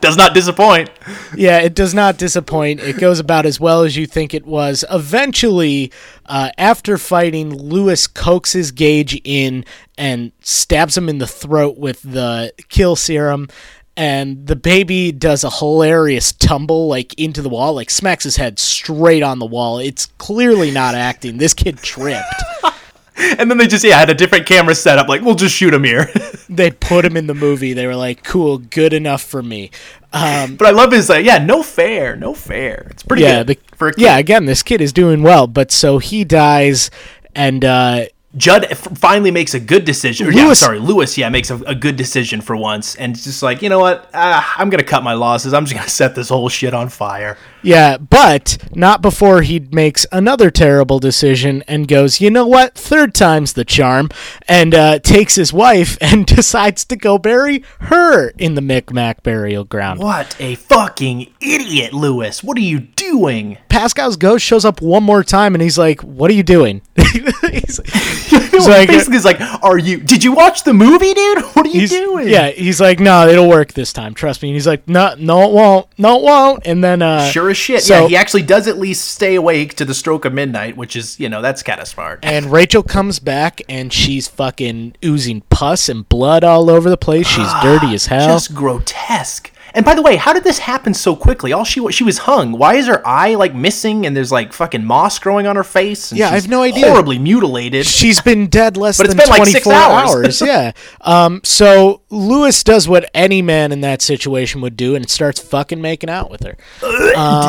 Does 0.00 0.16
not 0.16 0.34
disappoint. 0.34 0.90
yeah, 1.36 1.58
it 1.58 1.74
does 1.74 1.94
not 1.94 2.18
disappoint. 2.18 2.80
It 2.80 2.98
goes 2.98 3.18
about 3.18 3.46
as 3.46 3.58
well 3.58 3.82
as 3.82 3.96
you 3.96 4.06
think 4.06 4.34
it 4.34 4.46
was. 4.46 4.84
Eventually, 4.90 5.92
uh, 6.26 6.50
after 6.58 6.98
fighting, 6.98 7.54
Louis 7.54 8.06
coaxes 8.06 8.70
Gage 8.70 9.20
in 9.24 9.64
and 9.96 10.32
stabs 10.40 10.96
him 10.96 11.08
in 11.08 11.18
the 11.18 11.26
throat 11.26 11.78
with 11.78 12.02
the 12.02 12.52
kill 12.68 12.96
serum. 12.96 13.48
And 13.96 14.46
the 14.46 14.54
baby 14.54 15.10
does 15.10 15.42
a 15.42 15.50
hilarious 15.50 16.30
tumble 16.30 16.86
like 16.86 17.14
into 17.14 17.42
the 17.42 17.48
wall, 17.48 17.74
like 17.74 17.90
smacks 17.90 18.22
his 18.22 18.36
head 18.36 18.60
straight 18.60 19.24
on 19.24 19.40
the 19.40 19.46
wall. 19.46 19.80
It's 19.80 20.06
clearly 20.18 20.70
not 20.70 20.94
acting. 20.94 21.38
This 21.38 21.52
kid 21.52 21.78
tripped. 21.78 22.42
And 23.38 23.50
then 23.50 23.58
they 23.58 23.66
just 23.66 23.84
yeah 23.84 23.98
had 23.98 24.10
a 24.10 24.14
different 24.14 24.46
camera 24.46 24.74
setup. 24.74 25.08
Like 25.08 25.22
we'll 25.22 25.34
just 25.34 25.54
shoot 25.54 25.74
him 25.74 25.84
here. 25.84 26.10
they 26.48 26.70
put 26.70 27.04
him 27.04 27.16
in 27.16 27.26
the 27.26 27.34
movie. 27.34 27.72
They 27.72 27.86
were 27.86 27.96
like, 27.96 28.24
"Cool, 28.24 28.58
good 28.58 28.92
enough 28.92 29.22
for 29.22 29.42
me." 29.42 29.70
Um, 30.12 30.56
but 30.56 30.66
I 30.66 30.70
love 30.70 30.92
his 30.92 31.08
like 31.08 31.24
yeah 31.24 31.38
no 31.38 31.62
fair 31.62 32.16
no 32.16 32.34
fair. 32.34 32.86
It's 32.90 33.02
pretty 33.02 33.22
yeah, 33.22 33.42
good 33.42 33.58
the, 33.58 33.76
for 33.76 33.88
a 33.88 33.92
kid. 33.92 34.02
yeah. 34.02 34.18
Again, 34.18 34.46
this 34.46 34.62
kid 34.62 34.80
is 34.80 34.92
doing 34.92 35.22
well, 35.22 35.46
but 35.46 35.70
so 35.70 35.98
he 35.98 36.24
dies, 36.24 36.90
and 37.34 37.64
uh, 37.64 38.06
Judd 38.36 38.76
finally 38.76 39.30
makes 39.30 39.54
a 39.54 39.60
good 39.60 39.86
decision. 39.86 40.26
Or, 40.26 40.32
yeah, 40.32 40.52
sorry, 40.52 40.78
Louis. 40.78 41.16
Yeah, 41.16 41.30
makes 41.30 41.50
a, 41.50 41.56
a 41.62 41.74
good 41.74 41.96
decision 41.96 42.42
for 42.42 42.54
once, 42.56 42.94
and 42.94 43.14
it's 43.14 43.24
just 43.24 43.42
like 43.42 43.62
you 43.62 43.70
know 43.70 43.78
what, 43.78 44.10
ah, 44.12 44.54
I'm 44.58 44.68
gonna 44.68 44.84
cut 44.84 45.02
my 45.02 45.14
losses. 45.14 45.54
I'm 45.54 45.64
just 45.64 45.74
gonna 45.74 45.88
set 46.02 46.14
this 46.14 46.28
whole 46.28 46.50
shit 46.50 46.74
on 46.74 46.90
fire. 46.90 47.38
yeah, 47.62 47.96
but 47.96 48.58
not 48.74 49.00
before 49.00 49.40
he 49.42 49.60
makes 49.72 50.06
another 50.12 50.50
terrible 50.50 50.98
decision 50.98 51.64
and 51.66 51.88
goes, 51.88 52.20
"You 52.20 52.30
know 52.30 52.46
what? 52.46 52.74
Third 52.74 53.14
time's 53.14 53.54
the 53.54 53.64
charm," 53.64 54.10
and 54.46 54.74
uh, 54.74 54.98
takes 54.98 55.34
his 55.36 55.50
wife 55.52 55.96
and 56.02 56.26
decides 56.26 56.84
to 56.84 56.96
go 56.96 57.16
bury 57.16 57.64
her 57.80 58.28
in 58.38 58.54
the 58.54 58.60
Micmac 58.62 59.22
burial 59.22 59.64
ground. 59.64 60.00
What 60.00 60.36
a 60.38 60.56
fucking 60.56 61.32
idiot, 61.40 61.94
Louis! 61.94 62.44
What 62.44 62.58
are 62.58 62.60
you 62.60 62.80
doing? 63.12 63.58
Pascow's 63.68 64.16
ghost 64.16 64.44
shows 64.44 64.64
up 64.64 64.80
one 64.80 65.02
more 65.02 65.22
time, 65.22 65.54
and 65.54 65.62
he's 65.62 65.78
like, 65.78 66.00
"What 66.02 66.30
are 66.30 66.34
you 66.34 66.42
doing?" 66.42 66.82
he's, 66.96 67.80
He's 67.86 68.66
like- 68.66 68.88
basically, 68.88 69.14
he's 69.16 69.24
like, 69.24 69.40
"Are 69.62 69.78
you? 69.78 69.98
Did 70.00 70.24
you 70.24 70.32
watch 70.32 70.64
the 70.64 70.74
movie, 70.74 71.14
dude? 71.14 71.38
What 71.58 71.66
are 71.66 71.70
you 71.70 71.86
doing?" 71.88 72.28
yeah, 72.28 72.50
he's 72.50 72.80
like, 72.80 73.00
"No, 73.00 73.26
it'll 73.28 73.48
work 73.48 73.72
this 73.72 73.92
time. 73.92 74.14
Trust 74.14 74.42
me." 74.42 74.50
And 74.50 74.54
he's 74.56 74.66
like, 74.66 74.86
"No, 74.88 75.14
no, 75.18 75.48
it 75.48 75.52
won't. 75.52 75.86
No, 75.98 76.18
it 76.18 76.22
won't." 76.22 76.66
And 76.66 76.82
then, 76.82 77.02
uh, 77.02 77.28
Sure 77.30 77.50
as 77.50 77.56
shit. 77.56 77.82
So- 77.82 78.02
yeah, 78.02 78.08
he 78.08 78.16
actually 78.16 78.42
does 78.42 78.66
at 78.68 78.78
least 78.78 79.08
stay 79.08 79.34
awake 79.34 79.74
to 79.74 79.84
the 79.84 79.94
stroke 79.94 80.24
of 80.24 80.32
midnight, 80.32 80.76
which 80.76 80.96
is, 80.96 81.18
you 81.20 81.28
know, 81.28 81.40
that's 81.42 81.62
kind 81.62 81.80
of 81.80 81.88
smart. 81.88 82.20
And 82.22 82.46
Rachel 82.46 82.82
comes 82.82 83.18
back 83.18 83.60
and 83.68 83.92
she's 83.92 84.28
fucking 84.28 84.96
oozing 85.04 85.42
pus 85.50 85.88
and 85.88 86.08
blood 86.08 86.44
all 86.44 86.70
over 86.70 86.88
the 86.90 86.96
place. 86.96 87.26
She's 87.26 87.52
dirty 87.62 87.94
as 87.94 88.06
hell. 88.06 88.28
Just 88.34 88.54
grotesque. 88.54 89.52
And 89.78 89.84
by 89.84 89.94
the 89.94 90.02
way, 90.02 90.16
how 90.16 90.32
did 90.32 90.42
this 90.42 90.58
happen 90.58 90.92
so 90.92 91.14
quickly? 91.14 91.52
All 91.52 91.62
she 91.62 91.80
she 91.92 92.02
was 92.02 92.18
hung. 92.18 92.50
Why 92.50 92.74
is 92.74 92.88
her 92.88 93.00
eye 93.06 93.36
like 93.36 93.54
missing 93.54 94.06
and 94.06 94.16
there's 94.16 94.32
like 94.32 94.52
fucking 94.52 94.84
moss 94.84 95.20
growing 95.20 95.46
on 95.46 95.54
her 95.54 95.62
face? 95.62 96.10
And 96.10 96.18
Yeah, 96.18 96.30
I 96.30 96.34
have 96.34 96.48
no 96.48 96.62
idea. 96.62 96.88
Horribly 96.90 97.20
mutilated. 97.20 97.86
She's 97.86 98.20
been 98.20 98.48
dead 98.48 98.76
less 98.76 98.96
But 98.98 99.06
it's 99.06 99.14
than 99.14 99.22
been 99.24 99.30
like 99.30 99.46
six 99.46 99.62
24 99.64 99.72
hours. 99.72 100.40
yeah. 100.44 100.72
Um, 101.02 101.40
so 101.44 102.00
Louis 102.10 102.60
does 102.64 102.88
what 102.88 103.08
any 103.14 103.40
man 103.40 103.70
in 103.70 103.80
that 103.82 104.02
situation 104.02 104.60
would 104.62 104.76
do 104.76 104.96
and 104.96 105.08
starts 105.08 105.38
fucking 105.38 105.80
making 105.80 106.10
out 106.10 106.28
with 106.28 106.42
her. 106.42 106.56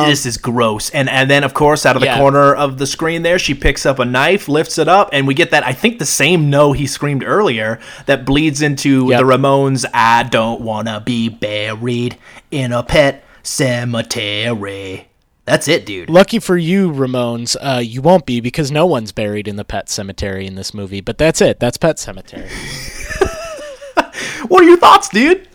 this 0.06 0.24
is 0.24 0.36
gross. 0.36 0.88
And 0.90 1.08
and 1.10 1.28
then 1.28 1.42
of 1.42 1.52
course 1.52 1.84
out 1.84 1.96
of 1.96 2.00
the 2.00 2.06
Yeah. 2.06 2.18
corner 2.18 2.54
of 2.54 2.78
the 2.78 2.86
screen 2.86 3.22
there, 3.24 3.40
she 3.40 3.54
picks 3.54 3.84
up 3.84 3.98
a 3.98 4.04
knife, 4.04 4.46
lifts 4.48 4.78
it 4.78 4.86
up, 4.86 5.08
and 5.12 5.26
we 5.26 5.34
get 5.34 5.50
that 5.50 5.66
I 5.66 5.72
think 5.72 5.98
the 5.98 6.06
same 6.06 6.48
no 6.48 6.72
he 6.74 6.86
screamed 6.86 7.24
earlier 7.24 7.80
that 8.06 8.24
bleeds 8.24 8.62
into 8.62 9.08
Yep. 9.10 9.18
the 9.18 9.24
Ramones 9.26 9.84
I 9.92 10.22
don't 10.22 10.60
wanna 10.60 11.00
be 11.04 11.28
buried 11.28 12.16
in 12.50 12.72
a 12.72 12.82
pet 12.82 13.24
cemetery. 13.42 15.08
That's 15.44 15.66
it, 15.66 15.84
dude. 15.84 16.08
Lucky 16.08 16.38
for 16.38 16.56
you, 16.56 16.92
Ramones, 16.92 17.56
uh, 17.60 17.80
you 17.80 18.02
won't 18.02 18.24
be 18.26 18.40
because 18.40 18.70
no 18.70 18.86
one's 18.86 19.10
buried 19.10 19.48
in 19.48 19.56
the 19.56 19.64
pet 19.64 19.88
cemetery 19.88 20.46
in 20.46 20.54
this 20.54 20.72
movie. 20.72 21.00
But 21.00 21.18
that's 21.18 21.40
it. 21.40 21.58
That's 21.58 21.76
Pet 21.76 21.96
Sematary. 21.96 22.48
What 24.48 24.62
are 24.62 24.66
your 24.66 24.78
thoughts, 24.78 25.08
dude? 25.08 25.48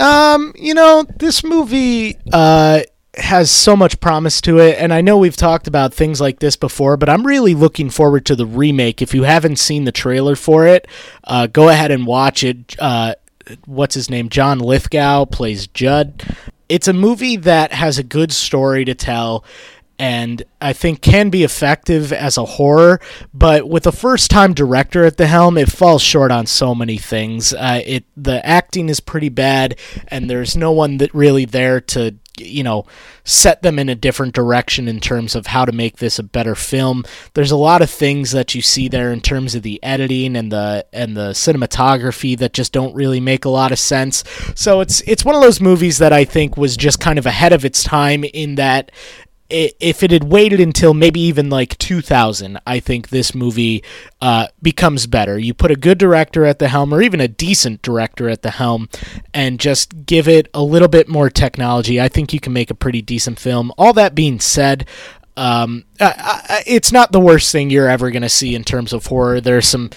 Um, 0.00 0.52
you 0.56 0.74
know, 0.74 1.04
this 1.18 1.44
movie 1.44 2.18
uh 2.32 2.80
has 3.16 3.50
so 3.50 3.74
much 3.76 3.98
promise 4.00 4.40
to 4.40 4.58
it 4.58 4.76
and 4.78 4.92
I 4.92 5.00
know 5.00 5.18
we've 5.18 5.36
talked 5.36 5.66
about 5.66 5.92
things 5.92 6.20
like 6.20 6.38
this 6.38 6.56
before, 6.56 6.96
but 6.96 7.08
I'm 7.08 7.26
really 7.26 7.54
looking 7.54 7.90
forward 7.90 8.24
to 8.26 8.36
the 8.36 8.46
remake. 8.46 9.02
If 9.02 9.14
you 9.14 9.24
haven't 9.24 9.56
seen 9.56 9.84
the 9.84 9.92
trailer 9.92 10.36
for 10.36 10.66
it, 10.66 10.86
uh 11.24 11.46
go 11.46 11.68
ahead 11.68 11.90
and 11.90 12.06
watch 12.06 12.42
it. 12.44 12.76
Uh 12.78 13.14
what's 13.66 13.94
his 13.94 14.10
name? 14.10 14.28
John 14.28 14.58
Lithgow 14.58 15.26
plays 15.26 15.66
Judd. 15.66 16.22
It's 16.68 16.88
a 16.88 16.92
movie 16.92 17.36
that 17.36 17.72
has 17.72 17.98
a 17.98 18.02
good 18.02 18.32
story 18.32 18.84
to 18.84 18.94
tell 18.94 19.44
and 19.98 20.42
I 20.60 20.72
think 20.72 21.02
can 21.02 21.28
be 21.28 21.42
effective 21.42 22.12
as 22.12 22.36
a 22.36 22.44
horror, 22.44 23.00
but 23.34 23.68
with 23.68 23.86
a 23.86 23.92
first-time 23.92 24.54
director 24.54 25.04
at 25.04 25.16
the 25.16 25.26
helm, 25.26 25.58
it 25.58 25.70
falls 25.70 26.02
short 26.02 26.30
on 26.30 26.46
so 26.46 26.74
many 26.74 26.98
things. 26.98 27.52
Uh, 27.52 27.82
it 27.84 28.04
the 28.16 28.44
acting 28.46 28.88
is 28.88 29.00
pretty 29.00 29.28
bad, 29.28 29.76
and 30.06 30.30
there's 30.30 30.56
no 30.56 30.70
one 30.70 30.98
that 30.98 31.12
really 31.12 31.44
there 31.44 31.80
to 31.80 32.14
you 32.40 32.62
know 32.62 32.86
set 33.24 33.62
them 33.62 33.78
in 33.78 33.88
a 33.88 33.94
different 33.94 34.34
direction 34.34 34.88
in 34.88 35.00
terms 35.00 35.34
of 35.34 35.46
how 35.46 35.64
to 35.64 35.72
make 35.72 35.98
this 35.98 36.18
a 36.18 36.22
better 36.22 36.54
film. 36.54 37.04
There's 37.34 37.50
a 37.50 37.56
lot 37.56 37.82
of 37.82 37.90
things 37.90 38.32
that 38.32 38.54
you 38.54 38.62
see 38.62 38.88
there 38.88 39.12
in 39.12 39.20
terms 39.20 39.54
of 39.54 39.62
the 39.62 39.82
editing 39.82 40.36
and 40.36 40.50
the 40.50 40.86
and 40.92 41.16
the 41.16 41.30
cinematography 41.30 42.38
that 42.38 42.52
just 42.52 42.72
don't 42.72 42.94
really 42.94 43.20
make 43.20 43.44
a 43.44 43.50
lot 43.50 43.72
of 43.72 43.78
sense. 43.78 44.24
So 44.54 44.80
it's 44.80 45.00
it's 45.06 45.24
one 45.24 45.34
of 45.34 45.42
those 45.42 45.60
movies 45.60 45.98
that 45.98 46.12
I 46.12 46.24
think 46.24 46.56
was 46.56 46.76
just 46.76 47.00
kind 47.00 47.18
of 47.18 47.26
ahead 47.26 47.52
of 47.52 47.64
its 47.64 47.82
time 47.82 48.24
in 48.24 48.56
that 48.56 48.90
if 49.50 50.02
it 50.02 50.10
had 50.10 50.24
waited 50.24 50.60
until 50.60 50.92
maybe 50.92 51.20
even 51.20 51.48
like 51.48 51.78
2000, 51.78 52.60
I 52.66 52.80
think 52.80 53.08
this 53.08 53.34
movie 53.34 53.82
uh, 54.20 54.48
becomes 54.60 55.06
better. 55.06 55.38
You 55.38 55.54
put 55.54 55.70
a 55.70 55.76
good 55.76 55.96
director 55.96 56.44
at 56.44 56.58
the 56.58 56.68
helm, 56.68 56.92
or 56.92 57.00
even 57.00 57.20
a 57.20 57.28
decent 57.28 57.80
director 57.80 58.28
at 58.28 58.42
the 58.42 58.50
helm, 58.50 58.88
and 59.32 59.58
just 59.58 60.04
give 60.04 60.28
it 60.28 60.48
a 60.52 60.62
little 60.62 60.88
bit 60.88 61.08
more 61.08 61.30
technology. 61.30 62.00
I 62.00 62.08
think 62.08 62.32
you 62.32 62.40
can 62.40 62.52
make 62.52 62.70
a 62.70 62.74
pretty 62.74 63.00
decent 63.00 63.38
film. 63.38 63.72
All 63.78 63.94
that 63.94 64.14
being 64.14 64.38
said, 64.38 64.86
um, 65.36 65.84
I, 66.00 66.42
I, 66.48 66.62
it's 66.66 66.92
not 66.92 67.12
the 67.12 67.20
worst 67.20 67.50
thing 67.50 67.70
you're 67.70 67.88
ever 67.88 68.10
going 68.10 68.22
to 68.22 68.28
see 68.28 68.54
in 68.54 68.64
terms 68.64 68.92
of 68.92 69.06
horror. 69.06 69.40
There's 69.40 69.68
some 69.68 69.90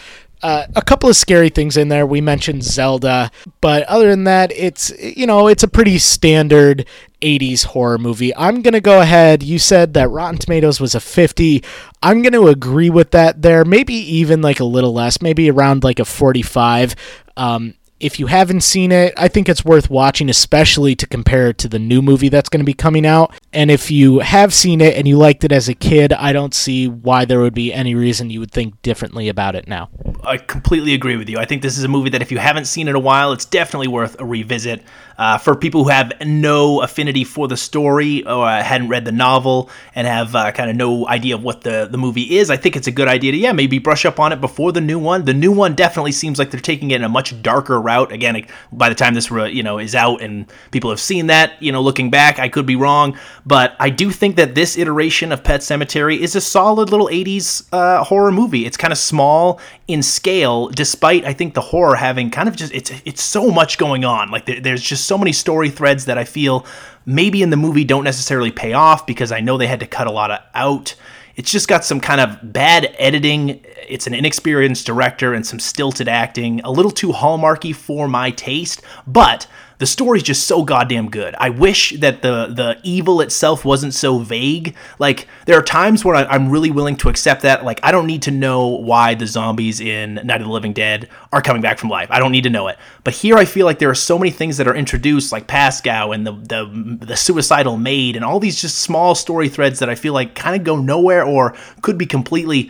uh, 0.43 0.65
a 0.75 0.81
couple 0.81 1.09
of 1.09 1.15
scary 1.15 1.49
things 1.49 1.77
in 1.77 1.89
there. 1.89 2.05
We 2.05 2.21
mentioned 2.21 2.63
Zelda, 2.63 3.31
but 3.59 3.83
other 3.83 4.09
than 4.09 4.23
that, 4.25 4.51
it's 4.51 4.91
you 4.99 5.25
know 5.25 5.47
it's 5.47 5.63
a 5.63 5.67
pretty 5.67 5.97
standard 5.97 6.85
80s 7.21 7.65
horror 7.65 7.97
movie. 7.97 8.35
I'm 8.35 8.61
gonna 8.61 8.81
go 8.81 9.01
ahead. 9.01 9.43
You 9.43 9.59
said 9.59 9.93
that 9.93 10.09
Rotten 10.09 10.39
Tomatoes 10.39 10.79
was 10.79 10.95
a 10.95 10.99
50. 10.99 11.63
I'm 12.01 12.21
gonna 12.21 12.45
agree 12.45 12.89
with 12.89 13.11
that. 13.11 13.41
There, 13.41 13.63
maybe 13.65 13.93
even 13.93 14.41
like 14.41 14.59
a 14.59 14.65
little 14.65 14.93
less, 14.93 15.21
maybe 15.21 15.49
around 15.49 15.83
like 15.83 15.99
a 15.99 16.05
45. 16.05 16.95
Um, 17.37 17.75
if 18.01 18.19
you 18.19 18.27
haven't 18.27 18.61
seen 18.61 18.91
it, 18.91 19.13
I 19.15 19.27
think 19.27 19.47
it's 19.47 19.63
worth 19.63 19.89
watching, 19.89 20.29
especially 20.29 20.95
to 20.95 21.07
compare 21.07 21.49
it 21.49 21.57
to 21.59 21.67
the 21.67 21.79
new 21.79 22.01
movie 22.01 22.29
that's 22.29 22.49
going 22.49 22.59
to 22.59 22.65
be 22.65 22.73
coming 22.73 23.05
out. 23.05 23.33
And 23.53 23.69
if 23.69 23.91
you 23.91 24.19
have 24.19 24.53
seen 24.53 24.81
it 24.81 24.95
and 24.95 25.07
you 25.07 25.17
liked 25.17 25.43
it 25.43 25.51
as 25.51 25.69
a 25.69 25.73
kid, 25.73 26.11
I 26.13 26.33
don't 26.33 26.53
see 26.53 26.87
why 26.87 27.25
there 27.25 27.39
would 27.39 27.53
be 27.53 27.71
any 27.71 27.95
reason 27.95 28.29
you 28.29 28.39
would 28.39 28.51
think 28.51 28.81
differently 28.81 29.29
about 29.29 29.55
it 29.55 29.67
now. 29.67 29.89
I 30.23 30.37
completely 30.37 30.93
agree 30.93 31.15
with 31.15 31.29
you. 31.29 31.37
I 31.37 31.45
think 31.45 31.61
this 31.61 31.77
is 31.77 31.83
a 31.83 31.87
movie 31.87 32.09
that 32.09 32.21
if 32.21 32.31
you 32.31 32.39
haven't 32.39 32.65
seen 32.65 32.87
in 32.87 32.95
a 32.95 32.99
while, 32.99 33.31
it's 33.31 33.45
definitely 33.45 33.87
worth 33.87 34.19
a 34.19 34.25
revisit. 34.25 34.83
Uh, 35.21 35.37
for 35.37 35.55
people 35.55 35.83
who 35.83 35.89
have 35.91 36.11
no 36.25 36.81
affinity 36.81 37.23
for 37.23 37.47
the 37.47 37.55
story 37.55 38.25
or 38.25 38.43
uh, 38.43 38.63
hadn't 38.63 38.87
read 38.87 39.05
the 39.05 39.11
novel 39.11 39.69
and 39.93 40.07
have 40.07 40.35
uh, 40.35 40.51
kind 40.51 40.67
of 40.67 40.75
no 40.75 41.07
idea 41.07 41.35
of 41.35 41.43
what 41.43 41.61
the, 41.61 41.87
the 41.91 41.97
movie 41.97 42.37
is, 42.39 42.49
I 42.49 42.57
think 42.57 42.75
it's 42.75 42.87
a 42.87 42.91
good 42.91 43.07
idea 43.07 43.31
to, 43.31 43.37
yeah, 43.37 43.51
maybe 43.51 43.77
brush 43.77 44.03
up 44.03 44.19
on 44.19 44.33
it 44.33 44.41
before 44.41 44.71
the 44.71 44.81
new 44.81 44.97
one. 44.97 45.25
The 45.25 45.35
new 45.35 45.51
one 45.51 45.75
definitely 45.75 46.11
seems 46.11 46.39
like 46.39 46.49
they're 46.49 46.59
taking 46.59 46.89
it 46.89 46.95
in 46.95 47.03
a 47.03 47.09
much 47.09 47.39
darker 47.43 47.79
route. 47.79 48.11
Again, 48.11 48.47
by 48.71 48.89
the 48.89 48.95
time 48.95 49.13
this 49.13 49.29
you 49.29 49.61
know 49.61 49.77
is 49.77 49.93
out 49.93 50.23
and 50.23 50.51
people 50.71 50.89
have 50.89 50.99
seen 50.99 51.27
that, 51.27 51.53
you 51.61 51.71
know, 51.71 51.83
looking 51.83 52.09
back, 52.09 52.39
I 52.39 52.49
could 52.49 52.65
be 52.65 52.75
wrong, 52.75 53.15
but 53.45 53.75
I 53.79 53.91
do 53.91 54.09
think 54.09 54.37
that 54.37 54.55
this 54.55 54.75
iteration 54.75 55.31
of 55.31 55.43
Pet 55.43 55.61
Sematary 55.61 56.17
is 56.17 56.35
a 56.35 56.41
solid 56.41 56.89
little 56.89 57.09
80s 57.09 57.67
uh, 57.71 58.03
horror 58.03 58.31
movie. 58.31 58.65
It's 58.65 58.75
kind 58.75 58.91
of 58.91 58.97
small 58.97 59.59
in 59.87 60.01
scale, 60.01 60.69
despite 60.69 61.25
I 61.25 61.33
think 61.33 61.53
the 61.53 61.61
horror 61.61 61.95
having 61.95 62.31
kind 62.31 62.49
of 62.49 62.55
just 62.55 62.73
it's 62.73 62.91
it's 63.05 63.21
so 63.21 63.51
much 63.51 63.77
going 63.77 64.03
on. 64.03 64.31
Like 64.31 64.47
there, 64.47 64.59
there's 64.59 64.81
just 64.81 65.10
so 65.11 65.17
many 65.17 65.33
story 65.33 65.69
threads 65.69 66.05
that 66.05 66.17
I 66.17 66.23
feel 66.23 66.65
maybe 67.05 67.41
in 67.41 67.49
the 67.49 67.57
movie 67.57 67.83
don't 67.83 68.05
necessarily 68.05 68.49
pay 68.49 68.71
off 68.71 69.05
because 69.05 69.29
I 69.29 69.41
know 69.41 69.57
they 69.57 69.67
had 69.67 69.81
to 69.81 69.85
cut 69.85 70.07
a 70.07 70.11
lot 70.11 70.31
of 70.31 70.39
out 70.55 70.95
It's 71.35 71.51
just 71.51 71.67
got 71.67 71.83
some 71.83 71.99
kind 71.99 72.21
of 72.21 72.53
bad 72.53 72.93
editing. 72.97 73.61
It's 73.89 74.07
an 74.07 74.13
inexperienced 74.13 74.85
director 74.85 75.33
and 75.33 75.45
some 75.45 75.59
stilted 75.59 76.07
acting, 76.07 76.61
a 76.61 76.71
little 76.71 76.91
too 76.91 77.11
hallmarky 77.11 77.75
for 77.75 78.07
my 78.07 78.31
taste, 78.31 78.81
but 79.07 79.47
the 79.81 79.87
story's 79.87 80.21
just 80.21 80.45
so 80.45 80.63
goddamn 80.63 81.09
good. 81.09 81.33
I 81.39 81.49
wish 81.49 81.97
that 82.01 82.21
the 82.21 82.45
the 82.45 82.79
evil 82.83 83.19
itself 83.19 83.65
wasn't 83.65 83.95
so 83.95 84.19
vague. 84.19 84.75
Like 84.99 85.27
there 85.47 85.57
are 85.57 85.63
times 85.63 86.05
where 86.05 86.13
I, 86.13 86.35
am 86.35 86.51
really 86.51 86.69
willing 86.69 86.95
to 86.97 87.09
accept 87.09 87.41
that. 87.41 87.65
Like 87.65 87.79
I 87.81 87.91
don't 87.91 88.05
need 88.05 88.21
to 88.21 88.31
know 88.31 88.67
why 88.67 89.15
the 89.15 89.25
zombies 89.25 89.81
in 89.81 90.19
Night 90.23 90.39
of 90.39 90.45
the 90.45 90.53
Living 90.53 90.73
Dead 90.73 91.09
are 91.33 91.41
coming 91.41 91.63
back 91.63 91.79
from 91.79 91.89
life. 91.89 92.09
I 92.11 92.19
don't 92.19 92.31
need 92.31 92.43
to 92.43 92.51
know 92.51 92.67
it. 92.67 92.77
But 93.03 93.15
here 93.15 93.37
I 93.37 93.45
feel 93.45 93.65
like 93.65 93.79
there 93.79 93.89
are 93.89 93.95
so 93.95 94.19
many 94.19 94.29
things 94.29 94.57
that 94.57 94.67
are 94.67 94.75
introduced, 94.75 95.31
like 95.31 95.47
Pascow 95.47 96.13
and 96.13 96.27
the 96.27 96.33
the 96.33 96.97
the 97.03 97.17
suicidal 97.17 97.75
maid, 97.75 98.15
and 98.15 98.23
all 98.23 98.39
these 98.39 98.61
just 98.61 98.77
small 98.77 99.15
story 99.15 99.49
threads 99.49 99.79
that 99.79 99.89
I 99.89 99.95
feel 99.95 100.13
like 100.13 100.35
kind 100.35 100.55
of 100.55 100.63
go 100.63 100.77
nowhere 100.77 101.25
or 101.25 101.55
could 101.81 101.97
be 101.97 102.05
completely 102.05 102.69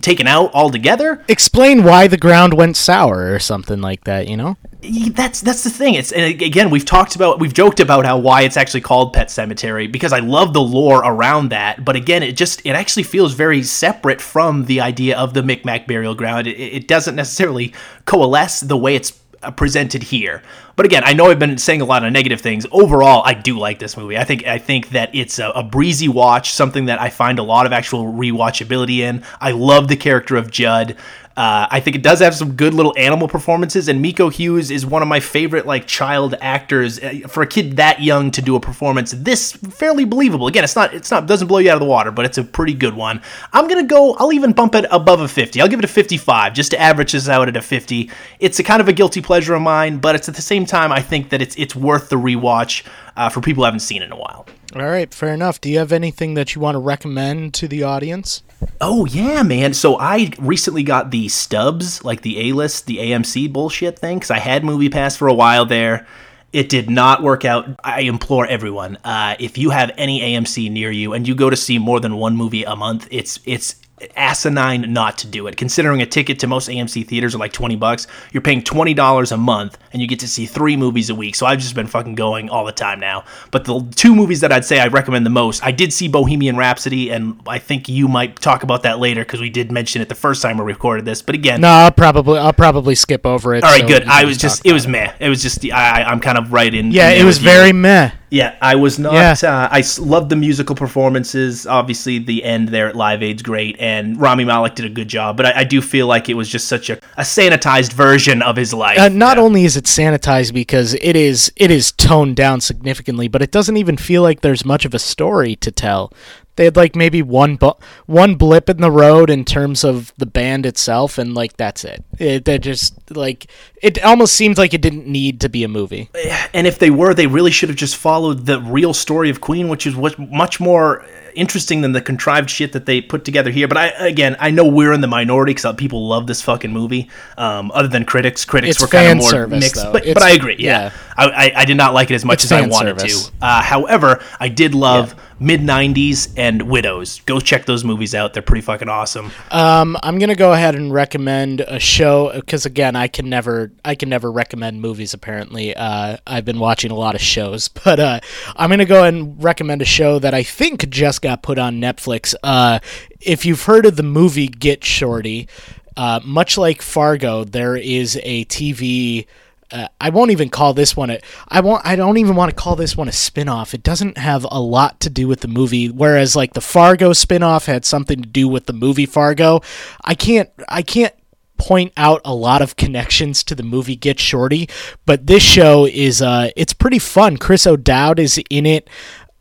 taken 0.00 0.28
out 0.28 0.54
altogether. 0.54 1.24
Explain 1.26 1.82
why 1.82 2.06
the 2.06 2.16
ground 2.16 2.54
went 2.54 2.76
sour 2.76 3.34
or 3.34 3.40
something 3.40 3.80
like 3.80 4.04
that, 4.04 4.28
you 4.28 4.36
know? 4.36 4.56
That's 4.82 5.40
that's 5.40 5.62
the 5.62 5.70
thing. 5.70 5.94
It's 5.94 6.10
again 6.10 6.68
we've 6.68 6.84
talked 6.84 7.14
about 7.14 7.38
we've 7.38 7.54
joked 7.54 7.78
about 7.78 8.04
how 8.04 8.18
why 8.18 8.42
it's 8.42 8.56
actually 8.56 8.80
called 8.80 9.12
Pet 9.12 9.28
Sematary 9.28 9.90
because 9.90 10.12
I 10.12 10.18
love 10.18 10.52
the 10.52 10.60
lore 10.60 10.98
around 11.04 11.50
that. 11.50 11.84
But 11.84 11.94
again, 11.94 12.24
it 12.24 12.36
just 12.36 12.66
it 12.66 12.70
actually 12.70 13.04
feels 13.04 13.32
very 13.32 13.62
separate 13.62 14.20
from 14.20 14.64
the 14.64 14.80
idea 14.80 15.16
of 15.16 15.34
the 15.34 15.42
Micmac 15.42 15.86
burial 15.86 16.16
ground. 16.16 16.48
It, 16.48 16.58
it 16.58 16.88
doesn't 16.88 17.14
necessarily 17.14 17.72
coalesce 18.06 18.60
the 18.60 18.76
way 18.76 18.96
it's 18.96 19.22
uh, 19.42 19.52
presented 19.52 20.02
here. 20.02 20.42
But 20.76 20.86
again, 20.86 21.02
I 21.04 21.12
know 21.12 21.26
I've 21.26 21.38
been 21.38 21.58
saying 21.58 21.80
a 21.80 21.84
lot 21.84 22.04
of 22.04 22.12
negative 22.12 22.40
things. 22.40 22.66
Overall, 22.70 23.22
I 23.24 23.34
do 23.34 23.58
like 23.58 23.78
this 23.78 23.96
movie. 23.96 24.16
I 24.16 24.24
think 24.24 24.46
I 24.46 24.58
think 24.58 24.90
that 24.90 25.14
it's 25.14 25.38
a, 25.38 25.50
a, 25.50 25.62
breezy 25.62 26.08
watch, 26.08 26.52
something 26.52 26.86
that 26.86 27.00
I 27.00 27.10
find 27.10 27.38
a 27.38 27.42
lot 27.42 27.66
of 27.66 27.72
actual 27.72 28.04
rewatchability 28.04 28.98
in. 28.98 29.22
I 29.40 29.50
love 29.50 29.88
the 29.88 29.96
character 29.96 30.36
of 30.36 30.50
Judd. 30.50 30.96
Uh, 31.36 31.66
I 31.70 31.80
think 31.80 31.96
it 31.96 32.02
does 32.02 32.20
have 32.20 32.34
some 32.34 32.52
good 32.56 32.74
little 32.74 32.94
animal 32.98 33.26
performances, 33.26 33.88
and 33.88 34.02
Miko 34.02 34.28
Hughes 34.28 34.70
is 34.70 34.84
one 34.84 35.00
of 35.00 35.08
my 35.08 35.20
favorite 35.20 35.66
like 35.66 35.86
child 35.86 36.34
actors. 36.40 36.98
Uh, 36.98 37.20
for 37.26 37.42
a 37.42 37.46
kid 37.46 37.76
that 37.76 38.02
young 38.02 38.30
to 38.32 38.42
do 38.42 38.54
a 38.54 38.60
performance 38.60 39.12
this 39.12 39.52
fairly 39.52 40.04
believable. 40.04 40.46
Again, 40.46 40.64
it's 40.64 40.76
not 40.76 40.92
it's 40.92 41.10
not 41.10 41.26
doesn't 41.26 41.48
blow 41.48 41.58
you 41.58 41.70
out 41.70 41.74
of 41.74 41.80
the 41.80 41.86
water, 41.86 42.10
but 42.10 42.24
it's 42.26 42.38
a 42.38 42.44
pretty 42.44 42.74
good 42.74 42.94
one. 42.94 43.22
I'm 43.52 43.66
gonna 43.68 43.84
go. 43.84 44.14
I'll 44.14 44.32
even 44.32 44.52
bump 44.52 44.74
it 44.74 44.84
above 44.90 45.20
a 45.20 45.28
50. 45.28 45.60
I'll 45.60 45.68
give 45.68 45.78
it 45.78 45.84
a 45.84 45.88
55 45.88 46.52
just 46.52 46.70
to 46.72 46.80
average 46.80 47.12
this 47.12 47.28
out 47.28 47.48
at 47.48 47.56
a 47.56 47.62
50. 47.62 48.10
It's 48.38 48.58
a 48.58 48.62
kind 48.62 48.80
of 48.80 48.88
a 48.88 48.92
guilty 48.92 49.22
pleasure 49.22 49.54
of 49.54 49.62
mine, 49.62 49.98
but 49.98 50.14
it's 50.14 50.28
at 50.28 50.34
the 50.34 50.42
same 50.42 50.66
time 50.66 50.92
I 50.92 51.00
think 51.00 51.30
that 51.30 51.40
it's 51.40 51.56
it's 51.56 51.74
worth 51.74 52.10
the 52.10 52.16
rewatch 52.16 52.84
uh, 53.16 53.28
for 53.28 53.40
people 53.40 53.62
who 53.62 53.64
haven't 53.66 53.80
seen 53.80 54.02
it 54.02 54.06
in 54.06 54.12
a 54.12 54.16
while. 54.16 54.46
All 54.74 54.88
right, 54.88 55.12
fair 55.12 55.34
enough. 55.34 55.60
Do 55.60 55.70
you 55.70 55.78
have 55.78 55.92
anything 55.92 56.34
that 56.34 56.54
you 56.54 56.60
want 56.60 56.76
to 56.76 56.78
recommend 56.78 57.52
to 57.54 57.68
the 57.68 57.82
audience? 57.82 58.42
Oh 58.80 59.04
yeah, 59.06 59.42
man. 59.42 59.74
So 59.74 59.98
I 59.98 60.30
recently 60.38 60.82
got 60.82 61.10
the 61.10 61.28
stubs, 61.28 62.04
like 62.04 62.22
the 62.22 62.48
A 62.48 62.52
list, 62.52 62.86
the 62.86 62.98
AMC 62.98 63.52
bullshit 63.52 63.98
thing, 63.98 64.18
because 64.18 64.30
I 64.30 64.38
had 64.38 64.62
MoviePass 64.62 65.16
for 65.16 65.28
a 65.28 65.34
while 65.34 65.66
there. 65.66 66.06
It 66.52 66.68
did 66.68 66.88
not 66.90 67.22
work 67.22 67.44
out. 67.44 67.66
I 67.82 68.02
implore 68.02 68.46
everyone, 68.46 68.98
uh, 69.04 69.36
if 69.38 69.56
you 69.56 69.70
have 69.70 69.90
any 69.96 70.20
AMC 70.20 70.70
near 70.70 70.90
you 70.90 71.12
and 71.14 71.26
you 71.26 71.34
go 71.34 71.48
to 71.48 71.56
see 71.56 71.78
more 71.78 71.98
than 71.98 72.16
one 72.16 72.36
movie 72.36 72.64
a 72.64 72.76
month, 72.76 73.08
it's 73.10 73.40
it's 73.44 73.76
asinine 74.16 74.92
not 74.92 75.18
to 75.18 75.26
do 75.26 75.46
it. 75.46 75.56
Considering 75.56 76.02
a 76.02 76.06
ticket 76.06 76.38
to 76.40 76.46
most 76.46 76.68
AMC 76.68 77.06
theaters 77.06 77.34
are 77.34 77.38
like 77.38 77.52
20 77.52 77.76
bucks, 77.76 78.06
you're 78.32 78.42
paying 78.42 78.62
$20 78.62 79.32
a 79.32 79.36
month 79.36 79.78
and 79.92 80.00
you 80.00 80.08
get 80.08 80.20
to 80.20 80.28
see 80.28 80.46
three 80.46 80.76
movies 80.76 81.10
a 81.10 81.14
week. 81.14 81.34
So 81.34 81.46
I've 81.46 81.58
just 81.58 81.74
been 81.74 81.86
fucking 81.86 82.14
going 82.14 82.48
all 82.48 82.64
the 82.64 82.72
time 82.72 83.00
now. 83.00 83.24
But 83.50 83.64
the 83.64 83.86
two 83.94 84.14
movies 84.14 84.40
that 84.40 84.52
I'd 84.52 84.64
say 84.64 84.80
I 84.80 84.88
recommend 84.88 85.26
the 85.26 85.30
most, 85.30 85.64
I 85.64 85.72
did 85.72 85.92
see 85.92 86.08
Bohemian 86.08 86.56
Rhapsody, 86.56 87.10
and 87.10 87.40
I 87.46 87.58
think 87.58 87.88
you 87.88 88.08
might 88.08 88.36
talk 88.36 88.62
about 88.62 88.82
that 88.82 88.98
later 88.98 89.22
because 89.22 89.40
we 89.40 89.50
did 89.50 89.70
mention 89.70 90.02
it 90.02 90.08
the 90.08 90.14
first 90.14 90.42
time 90.42 90.58
we 90.58 90.64
recorded 90.64 91.04
this. 91.04 91.22
But 91.22 91.34
again, 91.34 91.60
no, 91.60 91.68
I'll 91.68 91.92
probably 91.92 92.38
I'll 92.38 92.52
probably 92.52 92.94
skip 92.94 93.26
over 93.26 93.54
it. 93.54 93.64
All 93.64 93.70
right, 93.70 93.82
so 93.82 93.88
good. 93.88 94.04
I 94.04 94.24
was 94.24 94.36
just 94.36 94.64
it 94.64 94.72
was 94.72 94.86
meh. 94.86 95.12
It 95.20 95.28
was 95.28 95.42
just 95.42 95.64
I 95.66 96.02
I'm 96.02 96.20
kind 96.20 96.38
of 96.38 96.52
right 96.52 96.72
in. 96.72 96.90
Yeah, 96.90 97.10
it 97.10 97.24
was 97.24 97.38
very 97.38 97.72
meh. 97.72 98.12
Yeah, 98.32 98.56
I 98.62 98.76
was 98.76 98.98
not. 98.98 99.12
Yeah. 99.12 99.34
Uh, 99.42 99.68
I 99.70 99.84
loved 99.98 100.30
the 100.30 100.36
musical 100.36 100.74
performances. 100.74 101.66
Obviously, 101.66 102.18
the 102.18 102.42
end 102.42 102.70
there 102.70 102.88
at 102.88 102.96
Live 102.96 103.22
Aid's 103.22 103.42
great, 103.42 103.76
and 103.78 103.91
Rami 104.18 104.44
Malek 104.44 104.74
did 104.74 104.86
a 104.86 104.90
good 104.90 105.08
job. 105.08 105.36
But 105.36 105.46
I, 105.46 105.60
I 105.60 105.64
do 105.64 105.80
feel 105.80 106.06
like 106.06 106.28
it 106.28 106.34
was 106.34 106.48
just 106.48 106.68
such 106.68 106.90
a, 106.90 106.98
a 107.16 107.22
sanitized 107.22 107.92
version 107.92 108.42
of 108.42 108.56
his 108.56 108.72
life. 108.72 108.98
Uh, 108.98 109.08
not 109.08 109.36
yeah. 109.36 109.42
only 109.42 109.64
is 109.64 109.76
it 109.76 109.84
sanitized 109.84 110.52
because 110.52 110.94
it 110.94 111.16
is 111.16 111.52
it 111.56 111.70
is 111.70 111.92
toned 111.92 112.36
down 112.36 112.60
significantly, 112.60 113.28
but 113.28 113.42
it 113.42 113.50
doesn't 113.50 113.76
even 113.76 113.96
feel 113.96 114.22
like 114.22 114.40
there's 114.40 114.64
much 114.64 114.84
of 114.84 114.94
a 114.94 114.98
story 114.98 115.56
to 115.56 115.70
tell. 115.70 116.12
They 116.56 116.64
had 116.64 116.76
like 116.76 116.94
maybe 116.94 117.22
one 117.22 117.56
bu- 117.56 117.72
one 118.04 118.34
blip 118.34 118.68
in 118.68 118.76
the 118.78 118.90
road 118.90 119.30
in 119.30 119.44
terms 119.44 119.84
of 119.84 120.12
the 120.18 120.26
band 120.26 120.66
itself, 120.66 121.16
and 121.16 121.34
like 121.34 121.56
that's 121.56 121.82
it. 121.82 122.04
It 122.18 122.44
they 122.44 122.58
just 122.58 123.16
like 123.16 123.46
it 123.80 124.02
almost 124.04 124.34
seems 124.34 124.58
like 124.58 124.74
it 124.74 124.82
didn't 124.82 125.06
need 125.06 125.40
to 125.40 125.48
be 125.48 125.64
a 125.64 125.68
movie. 125.68 126.10
And 126.52 126.66
if 126.66 126.78
they 126.78 126.90
were, 126.90 127.14
they 127.14 127.26
really 127.26 127.50
should 127.50 127.70
have 127.70 127.78
just 127.78 127.96
followed 127.96 128.44
the 128.44 128.60
real 128.60 128.92
story 128.92 129.30
of 129.30 129.40
Queen, 129.40 129.68
which 129.68 129.86
is 129.86 129.96
what 129.96 130.18
much 130.18 130.60
more 130.60 131.06
interesting 131.34 131.80
than 131.80 131.92
the 131.92 132.00
contrived 132.00 132.50
shit 132.50 132.72
that 132.72 132.86
they 132.86 133.00
put 133.00 133.24
together 133.24 133.50
here. 133.50 133.68
But 133.68 133.78
I 133.78 133.86
again, 134.06 134.36
I 134.38 134.50
know 134.50 134.66
we're 134.66 134.92
in 134.92 135.00
the 135.00 135.08
minority 135.08 135.54
because 135.54 135.74
people 135.76 136.08
love 136.08 136.26
this 136.26 136.42
fucking 136.42 136.72
movie. 136.72 137.08
Um, 137.36 137.70
other 137.74 137.88
than 137.88 138.04
critics, 138.04 138.44
critics 138.44 138.76
it's 138.76 138.80
were 138.80 138.88
kind 138.88 139.10
of 139.10 139.18
more 139.18 139.30
service, 139.30 139.60
mixed. 139.60 139.92
But, 139.92 140.04
but 140.14 140.22
I 140.22 140.30
agree. 140.32 140.56
Yeah, 140.58 140.84
yeah. 140.84 140.92
I, 141.16 141.28
I, 141.28 141.52
I, 141.56 141.64
did 141.64 141.76
not 141.76 141.94
like 141.94 142.10
it 142.10 142.14
as 142.14 142.24
much 142.24 142.44
it's 142.44 142.52
as 142.52 142.52
I 142.52 142.66
wanted 142.66 143.00
service. 143.00 143.28
to. 143.28 143.32
Uh, 143.40 143.62
however, 143.62 144.22
I 144.40 144.48
did 144.48 144.74
love. 144.74 145.14
Yeah 145.14 145.24
mid 145.42 145.60
90s 145.60 146.32
and 146.36 146.62
Widows. 146.62 147.20
Go 147.26 147.40
check 147.40 147.66
those 147.66 147.84
movies 147.84 148.14
out. 148.14 148.32
They're 148.32 148.42
pretty 148.42 148.62
fucking 148.62 148.88
awesome. 148.88 149.32
Um, 149.50 149.96
I'm 150.02 150.18
going 150.18 150.28
to 150.28 150.36
go 150.36 150.52
ahead 150.52 150.76
and 150.76 150.92
recommend 150.92 151.60
a 151.60 151.80
show 151.80 152.40
cuz 152.46 152.64
again, 152.64 152.94
I 152.94 153.08
can 153.08 153.28
never 153.28 153.72
I 153.84 153.94
can 153.96 154.08
never 154.08 154.30
recommend 154.30 154.80
movies 154.80 155.12
apparently. 155.12 155.74
Uh, 155.74 156.18
I've 156.26 156.44
been 156.44 156.60
watching 156.60 156.90
a 156.90 156.94
lot 156.94 157.14
of 157.14 157.20
shows, 157.20 157.68
but 157.84 157.98
uh, 157.98 158.20
I'm 158.56 158.70
going 158.70 158.78
to 158.78 158.84
go 158.84 159.04
and 159.04 159.42
recommend 159.42 159.82
a 159.82 159.86
show 159.86 160.18
that 160.20 160.32
I 160.32 160.42
think 160.42 160.88
just 160.88 161.21
got 161.22 161.42
put 161.42 161.58
on 161.58 161.80
Netflix. 161.80 162.34
Uh, 162.42 162.80
if 163.20 163.46
you've 163.46 163.62
heard 163.62 163.86
of 163.86 163.96
the 163.96 164.02
movie 164.02 164.48
Get 164.48 164.84
Shorty, 164.84 165.48
uh, 165.96 166.20
much 166.24 166.58
like 166.58 166.82
Fargo, 166.82 167.44
there 167.44 167.76
is 167.76 168.18
a 168.22 168.44
TV 168.46 169.26
uh, 169.72 169.88
I 170.00 170.10
won't 170.10 170.30
even 170.30 170.50
call 170.50 170.74
this 170.74 170.96
one 170.96 171.10
a 171.10 171.20
I 171.48 171.60
won't 171.60 171.84
I 171.86 171.96
don't 171.96 172.18
even 172.18 172.36
want 172.36 172.50
to 172.50 172.54
call 172.54 172.76
this 172.76 172.96
one 172.96 173.08
a 173.08 173.12
spin-off. 173.12 173.72
It 173.72 173.82
doesn't 173.82 174.18
have 174.18 174.46
a 174.50 174.60
lot 174.60 175.00
to 175.00 175.10
do 175.10 175.26
with 175.26 175.40
the 175.40 175.48
movie 175.48 175.88
whereas 175.88 176.36
like 176.36 176.52
the 176.52 176.60
Fargo 176.60 177.12
spin-off 177.12 177.66
had 177.66 177.84
something 177.84 178.20
to 178.20 178.28
do 178.28 178.46
with 178.46 178.66
the 178.66 178.74
movie 178.74 179.06
Fargo. 179.06 179.62
I 180.04 180.14
can't 180.14 180.50
I 180.68 180.82
can't 180.82 181.14
point 181.56 181.92
out 181.96 182.20
a 182.24 182.34
lot 182.34 182.60
of 182.60 182.76
connections 182.76 183.44
to 183.44 183.54
the 183.54 183.62
movie 183.62 183.96
Get 183.96 184.18
Shorty, 184.18 184.68
but 185.06 185.26
this 185.26 185.42
show 185.42 185.86
is 185.86 186.20
uh 186.20 186.50
it's 186.54 186.74
pretty 186.74 186.98
fun. 186.98 187.38
Chris 187.38 187.66
O'Dowd 187.66 188.18
is 188.18 188.38
in 188.50 188.66
it. 188.66 188.90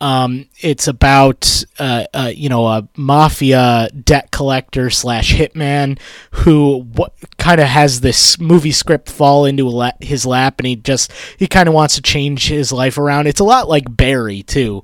Um, 0.01 0.47
it's 0.59 0.87
about 0.87 1.63
uh, 1.77 2.05
uh, 2.11 2.31
you 2.35 2.49
know 2.49 2.65
a 2.65 2.87
mafia 2.97 3.87
debt 4.03 4.31
collector 4.31 4.89
slash 4.89 5.33
hitman 5.35 5.99
who 6.31 6.83
w- 6.85 7.11
kind 7.37 7.61
of 7.61 7.67
has 7.67 8.01
this 8.01 8.39
movie 8.39 8.71
script 8.71 9.11
fall 9.11 9.45
into 9.45 9.69
la- 9.69 9.91
his 9.99 10.25
lap, 10.25 10.59
and 10.59 10.65
he 10.65 10.75
just 10.75 11.11
he 11.37 11.45
kind 11.47 11.69
of 11.69 11.75
wants 11.75 11.95
to 11.95 12.01
change 12.01 12.47
his 12.47 12.71
life 12.71 12.97
around. 12.97 13.27
It's 13.27 13.39
a 13.39 13.43
lot 13.43 13.69
like 13.69 13.95
Barry 13.95 14.41
too, 14.41 14.81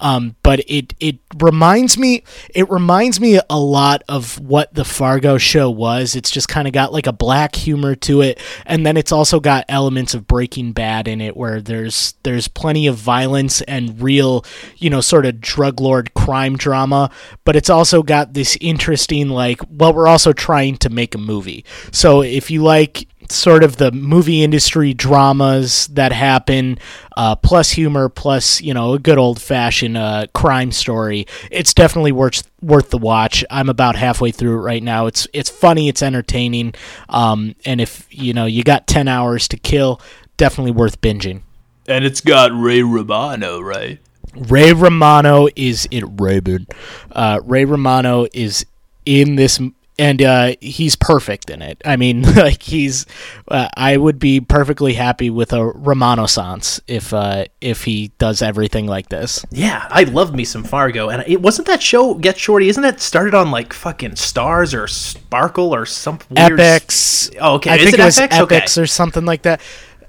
um, 0.00 0.36
but 0.42 0.60
it 0.68 0.94
it 1.00 1.18
reminds 1.40 1.98
me 1.98 2.24
it 2.54 2.70
reminds 2.70 3.20
me 3.20 3.40
a 3.48 3.58
lot 3.58 4.02
of 4.08 4.38
what 4.40 4.74
the 4.74 4.84
Fargo 4.84 5.38
show 5.38 5.70
was. 5.70 6.14
It's 6.16 6.30
just 6.30 6.48
kind 6.48 6.66
of 6.66 6.72
got 6.74 6.92
like 6.92 7.06
a 7.06 7.12
black 7.12 7.54
humor 7.54 7.94
to 7.96 8.20
it, 8.22 8.40
and 8.66 8.84
then 8.84 8.96
it's 8.96 9.12
also 9.12 9.40
got 9.40 9.64
elements 9.68 10.14
of 10.14 10.26
Breaking 10.26 10.72
Bad 10.72 11.08
in 11.08 11.20
it, 11.20 11.36
where 11.36 11.60
there's 11.60 12.14
there's 12.22 12.48
plenty 12.48 12.86
of 12.86 12.96
violence 12.96 13.60
and 13.62 14.00
real 14.00 14.44
you 14.76 14.90
know, 14.90 15.00
sort 15.00 15.26
of 15.26 15.40
drug 15.40 15.80
lord 15.80 16.14
crime 16.14 16.56
drama, 16.56 17.10
but 17.44 17.56
it's 17.56 17.70
also 17.70 18.02
got 18.02 18.34
this 18.34 18.56
interesting, 18.60 19.28
like, 19.28 19.60
well, 19.70 19.92
we're 19.92 20.08
also 20.08 20.32
trying 20.32 20.76
to 20.78 20.90
make 20.90 21.14
a 21.14 21.18
movie. 21.18 21.64
So 21.92 22.22
if 22.22 22.50
you 22.50 22.62
like 22.62 23.08
sort 23.30 23.62
of 23.62 23.76
the 23.76 23.92
movie 23.92 24.42
industry 24.42 24.94
dramas 24.94 25.86
that 25.88 26.12
happen, 26.12 26.78
uh, 27.16 27.36
plus 27.36 27.70
humor, 27.70 28.08
plus 28.08 28.60
you 28.60 28.74
know 28.74 28.94
a 28.94 28.98
good 28.98 29.18
old 29.18 29.40
fashioned 29.40 29.96
uh, 29.96 30.26
crime 30.34 30.72
story. 30.72 31.26
It's 31.50 31.74
definitely 31.74 32.12
worth 32.12 32.48
worth 32.62 32.90
the 32.90 32.98
watch. 32.98 33.44
I'm 33.50 33.68
about 33.68 33.96
halfway 33.96 34.30
through 34.30 34.58
it 34.58 34.62
right 34.62 34.82
now. 34.82 35.06
It's 35.06 35.26
it's 35.32 35.50
funny, 35.50 35.88
it's 35.88 36.02
entertaining, 36.02 36.74
um, 37.08 37.54
and 37.64 37.80
if 37.80 38.06
you 38.10 38.32
know 38.32 38.46
you 38.46 38.62
got 38.64 38.86
ten 38.86 39.08
hours 39.08 39.48
to 39.48 39.56
kill, 39.56 40.00
definitely 40.36 40.72
worth 40.72 41.00
binging. 41.00 41.42
And 41.86 42.04
it's 42.04 42.20
got 42.20 42.50
Ray 42.52 42.82
Romano, 42.82 43.60
right? 43.60 43.98
Ray 44.34 44.72
Romano 44.72 45.48
is 45.56 45.88
in 45.90 46.16
Raymond. 46.16 46.72
Uh, 47.10 47.40
Ray 47.44 47.64
Romano 47.64 48.26
is 48.32 48.66
in 49.06 49.36
this 49.36 49.58
and 49.98 50.22
uh, 50.22 50.54
he's 50.60 50.96
perfect 50.96 51.50
in 51.50 51.60
it. 51.62 51.80
I 51.84 51.96
mean, 51.96 52.22
like 52.36 52.62
he's, 52.62 53.06
uh, 53.48 53.68
I 53.76 53.96
would 53.96 54.18
be 54.18 54.40
perfectly 54.40 54.94
happy 54.94 55.30
with 55.30 55.52
a 55.52 55.64
Romano 55.64 56.26
Sans 56.26 56.80
if 56.86 57.12
uh, 57.12 57.46
if 57.60 57.84
he 57.84 58.12
does 58.18 58.42
everything 58.42 58.86
like 58.86 59.08
this. 59.08 59.44
Yeah, 59.50 59.86
I 59.90 60.04
love 60.04 60.34
me 60.34 60.44
some 60.44 60.64
Fargo, 60.64 61.08
and 61.08 61.24
it 61.26 61.42
wasn't 61.42 61.66
that 61.66 61.82
show 61.82 62.14
Get 62.14 62.38
Shorty. 62.38 62.68
Isn't 62.68 62.82
that 62.82 63.00
started 63.00 63.34
on 63.34 63.50
like 63.50 63.72
fucking 63.72 64.12
Starz 64.12 64.78
or 64.78 64.86
Sparkle 64.86 65.74
or 65.74 65.86
some 65.86 66.18
weird 66.30 66.58
Epix. 66.58 67.36
Oh, 67.40 67.54
okay. 67.54 67.70
I 67.70 67.76
Is 67.76 67.82
think 67.82 67.94
it 67.94 68.00
it 68.00 68.04
was? 68.04 68.18
Okay. 68.18 68.60
Epix 68.60 68.80
or 68.80 68.86
something 68.86 69.24
like 69.24 69.42
that, 69.42 69.60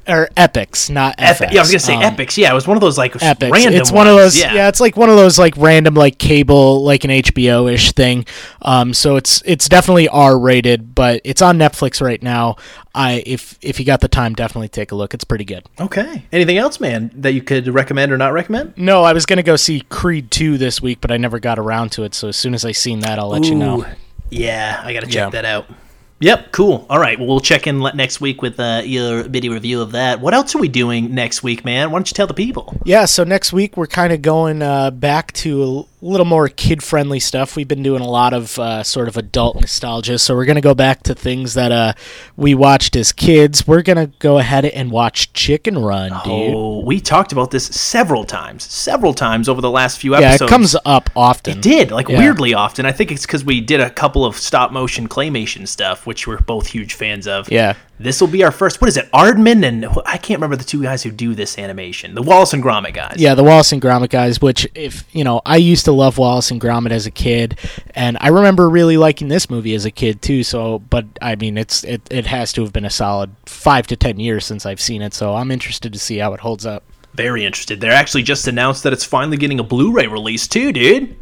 or 0.08 0.28
Epix, 0.36 0.89
not 0.89 1.16
Epi- 1.20 1.45
FX. 1.45 1.52
yeah, 1.54 1.60
I 1.60 1.62
was 1.62 1.70
gonna 1.72 1.80
say 1.80 1.95
Um, 1.95 2.16
Epix. 2.16 2.38
Yeah, 2.38 2.52
it 2.52 2.56
was 2.56 2.66
one 2.68 2.78
of 2.78 2.82
those 2.82 2.97
like 2.97 3.14
Epix. 3.14 3.52
random. 3.52 3.74
it's 3.76 3.91
one 3.91 4.08
of 4.08 4.16
those. 4.16 4.38
Yeah. 4.39 4.68
it's 4.68 4.80
like 4.80 4.97
one 4.97 5.10
of 5.10 5.16
those 5.16 5.38
like 5.38 5.54
random 5.58 5.93
like 5.93 6.18
cable 6.18 6.84
like 6.84 7.04
an 7.04 7.12
HBO 7.12 7.72
ish 7.72 7.91
thing. 7.91 8.26
Um, 8.62 8.93
so 8.93 9.16
it's 9.18 9.43
it's 9.45 9.70
definitely 9.70 10.08
R 10.08 10.38
rated, 10.39 10.95
but 10.95 11.22
it's 11.24 11.41
on 11.41 11.58
Netflix 11.60 12.02
right 12.02 12.22
now. 12.24 12.56
I 12.95 13.22
if 13.26 13.58
if 13.62 13.80
you 13.80 13.86
got 13.86 14.02
the 14.02 14.08
time, 14.08 14.34
definitely 14.34 14.70
take 14.70 14.91
a 14.91 14.95
look. 14.95 15.14
It's 15.14 15.24
pretty 15.24 15.45
good. 15.45 15.66
Okay. 15.80 16.24
Anything 16.32 16.58
else, 16.58 16.80
man, 16.80 17.12
that 17.14 17.34
you 17.34 17.41
could 17.43 17.68
recommend 17.68 18.12
or 18.12 18.18
not 18.18 18.34
recommend? 18.34 18.74
No, 18.78 19.04
I 19.04 19.14
was 19.14 19.26
gonna 19.28 19.43
go 19.43 19.56
see 19.56 19.82
Creed 19.89 20.32
two 20.32 20.58
this 20.58 20.82
week, 20.82 21.00
but 21.02 21.12
I 21.12 21.18
never 21.18 21.39
got 21.39 21.60
around 21.60 21.91
to 21.93 22.04
it. 22.04 22.16
So 22.16 22.30
as 22.30 22.36
soon 22.36 22.54
as 22.56 22.66
I 22.66 22.72
seen 22.72 23.02
that, 23.02 23.20
I'll 23.20 23.30
let 23.30 23.45
you 23.45 23.56
know. 23.56 23.86
Yeah, 24.32 24.82
I 24.84 24.93
gotta 24.93 25.06
check 25.08 25.16
Yeah. 25.16 25.30
that 25.30 25.45
out. 25.45 25.66
Yep, 26.22 26.51
cool. 26.51 26.86
All 26.89 26.99
right, 26.99 27.17
well, 27.17 27.28
we'll 27.28 27.39
check 27.39 27.65
in 27.65 27.80
next 27.95 28.20
week 28.20 28.41
with 28.41 28.59
uh, 28.59 28.82
your 28.84 29.24
video 29.24 29.53
review 29.53 29.82
of 29.82 29.93
that. 29.93 30.20
What 30.20 30.34
else 30.34 30.53
are 30.53 30.59
we 30.59 30.67
doing 30.67 31.13
next 31.15 31.43
week, 31.43 31.63
man? 31.63 31.91
Why 31.91 31.97
don't 31.99 32.11
you 32.11 32.15
tell 32.15 32.28
the 32.28 32.34
people? 32.34 32.76
Yeah, 32.84 33.05
so 33.05 33.24
next 33.24 33.53
week 33.53 33.78
we're 33.78 33.88
kind 33.88 34.11
of 34.11 34.22
going 34.22 34.61
uh, 34.61 34.91
back 34.91 35.32
to 35.34 35.88
a 36.02 36.06
little 36.06 36.26
more 36.26 36.47
kid 36.47 36.82
friendly 36.82 37.20
stuff. 37.20 37.56
We've 37.56 37.68
been 37.68 37.84
doing 37.84 38.02
a 38.02 38.08
lot 38.10 38.34
of 38.34 38.58
uh, 38.58 38.84
sort 38.84 39.08
of 39.10 39.18
adult 39.18 39.56
nostalgia, 39.58 40.18
so 40.18 40.34
we're 40.36 40.45
going 40.45 40.56
to 40.56 40.62
go 40.62 40.74
back 40.74 41.04
to 41.04 41.14
things 41.16 41.56
that 41.56 41.72
uh, 41.74 41.93
we 42.38 42.56
watched 42.56 42.95
as 42.95 43.12
kids. 43.12 43.68
We're 43.68 43.82
going 43.82 43.97
to 43.97 44.08
go 44.20 44.38
ahead 44.39 44.64
and 44.66 44.91
watch 44.91 45.34
Chicken 45.34 45.78
Run, 45.78 46.12
dude. 46.24 46.56
Oh, 46.56 46.80
we 46.86 47.02
talked 47.02 47.32
about 47.34 47.52
this 47.52 47.66
several 47.66 48.24
times, 48.24 48.64
several 48.64 49.14
times 49.14 49.50
over 49.50 49.60
the 49.60 49.70
last 49.70 50.00
few 50.00 50.16
episodes. 50.16 50.41
yeah, 50.41 50.45
it 50.45 50.50
comes 50.50 50.76
up 50.86 51.10
often. 51.16 51.58
It 51.58 51.62
did, 51.62 51.91
like 51.91 52.08
Yeah. 52.08 52.20
weirdly 52.20 52.54
often. 52.54 52.86
I 52.86 52.91
think 52.93 53.12
it's 53.12 53.26
because 53.26 53.43
we 53.43 53.60
did 53.60 53.82
a 53.82 53.89
couple 53.89 54.24
of 54.26 54.38
stop 54.38 54.72
motion 54.72 55.10
claymation 55.10 55.68
stuff, 55.68 56.08
which 56.08 56.26
we're 56.28 56.39
both 56.39 56.68
huge 56.68 56.93
fans 56.93 57.28
of. 57.28 57.52
Yeah. 57.52 57.74
This 58.00 58.22
will 58.22 58.30
be 58.30 58.45
our 58.45 58.52
first. 58.52 58.80
What 58.80 58.88
is 58.88 58.95
it? 58.95 59.12
Aardman 59.12 59.66
and 59.66 59.86
I 60.06 60.18
can't 60.18 60.39
remember 60.39 60.56
the 60.56 60.64
two 60.64 60.82
guys 60.82 61.04
who 61.04 61.12
do 61.12 61.36
this 61.36 61.60
animation. 61.60 62.16
The 62.16 62.22
Wallace 62.22 62.54
and 62.54 62.64
Gromit 62.64 62.93
guys. 62.93 63.16
Yeah, 63.18 63.36
the 63.36 63.43
Wallace 63.43 63.74
and 63.74 63.82
Gromit 63.82 64.10
guys, 64.10 64.41
which 64.41 64.66
if 64.74 65.04
you 65.14 65.26
know, 65.26 65.41
I 65.45 65.58
used 65.58 65.84
to 65.86 65.91
love 65.91 66.18
Wallace 66.18 66.50
and 66.50 66.62
Gromit 66.62 66.91
as 66.91 67.06
a 67.06 67.12
kid, 67.12 67.60
and 67.93 68.18
I 68.22 68.30
remember 68.30 68.70
really 68.70 68.95
liking 68.95 69.28
this 69.28 69.50
movie 69.50 69.76
as 69.76 69.84
a 69.84 69.91
kid 69.91 70.22
too. 70.22 70.43
So, 70.43 70.80
but 70.80 71.06
I 71.22 71.36
mean, 71.36 71.58
it's 71.58 71.84
it, 71.84 72.02
it 72.10 72.26
has 72.28 72.54
to 72.54 72.62
have 72.62 72.72
been 72.72 72.86
a 72.86 72.89
solid 72.89 73.32
five 73.45 73.86
to 73.88 73.97
ten 73.97 74.18
years 74.18 74.45
since 74.45 74.66
I've 74.66 74.80
seen 74.80 75.02
it. 75.02 75.14
So 75.14 75.36
I'm 75.36 75.52
interested 75.52 75.91
to 75.91 76.00
see 76.00 76.20
how 76.20 76.34
it 76.34 76.39
holds 76.39 76.66
up. 76.66 76.84
Very 77.16 77.43
interested. 77.43 77.82
They're 77.82 77.91
actually 77.91 78.24
just 78.24 78.47
announced 78.47 78.84
that 78.84 78.93
it's 78.93 79.04
finally 79.04 79.36
getting 79.36 79.60
a 79.60 79.64
Blu-ray 79.64 80.08
release 80.08 80.47
too, 80.47 80.72
dude. 80.72 81.18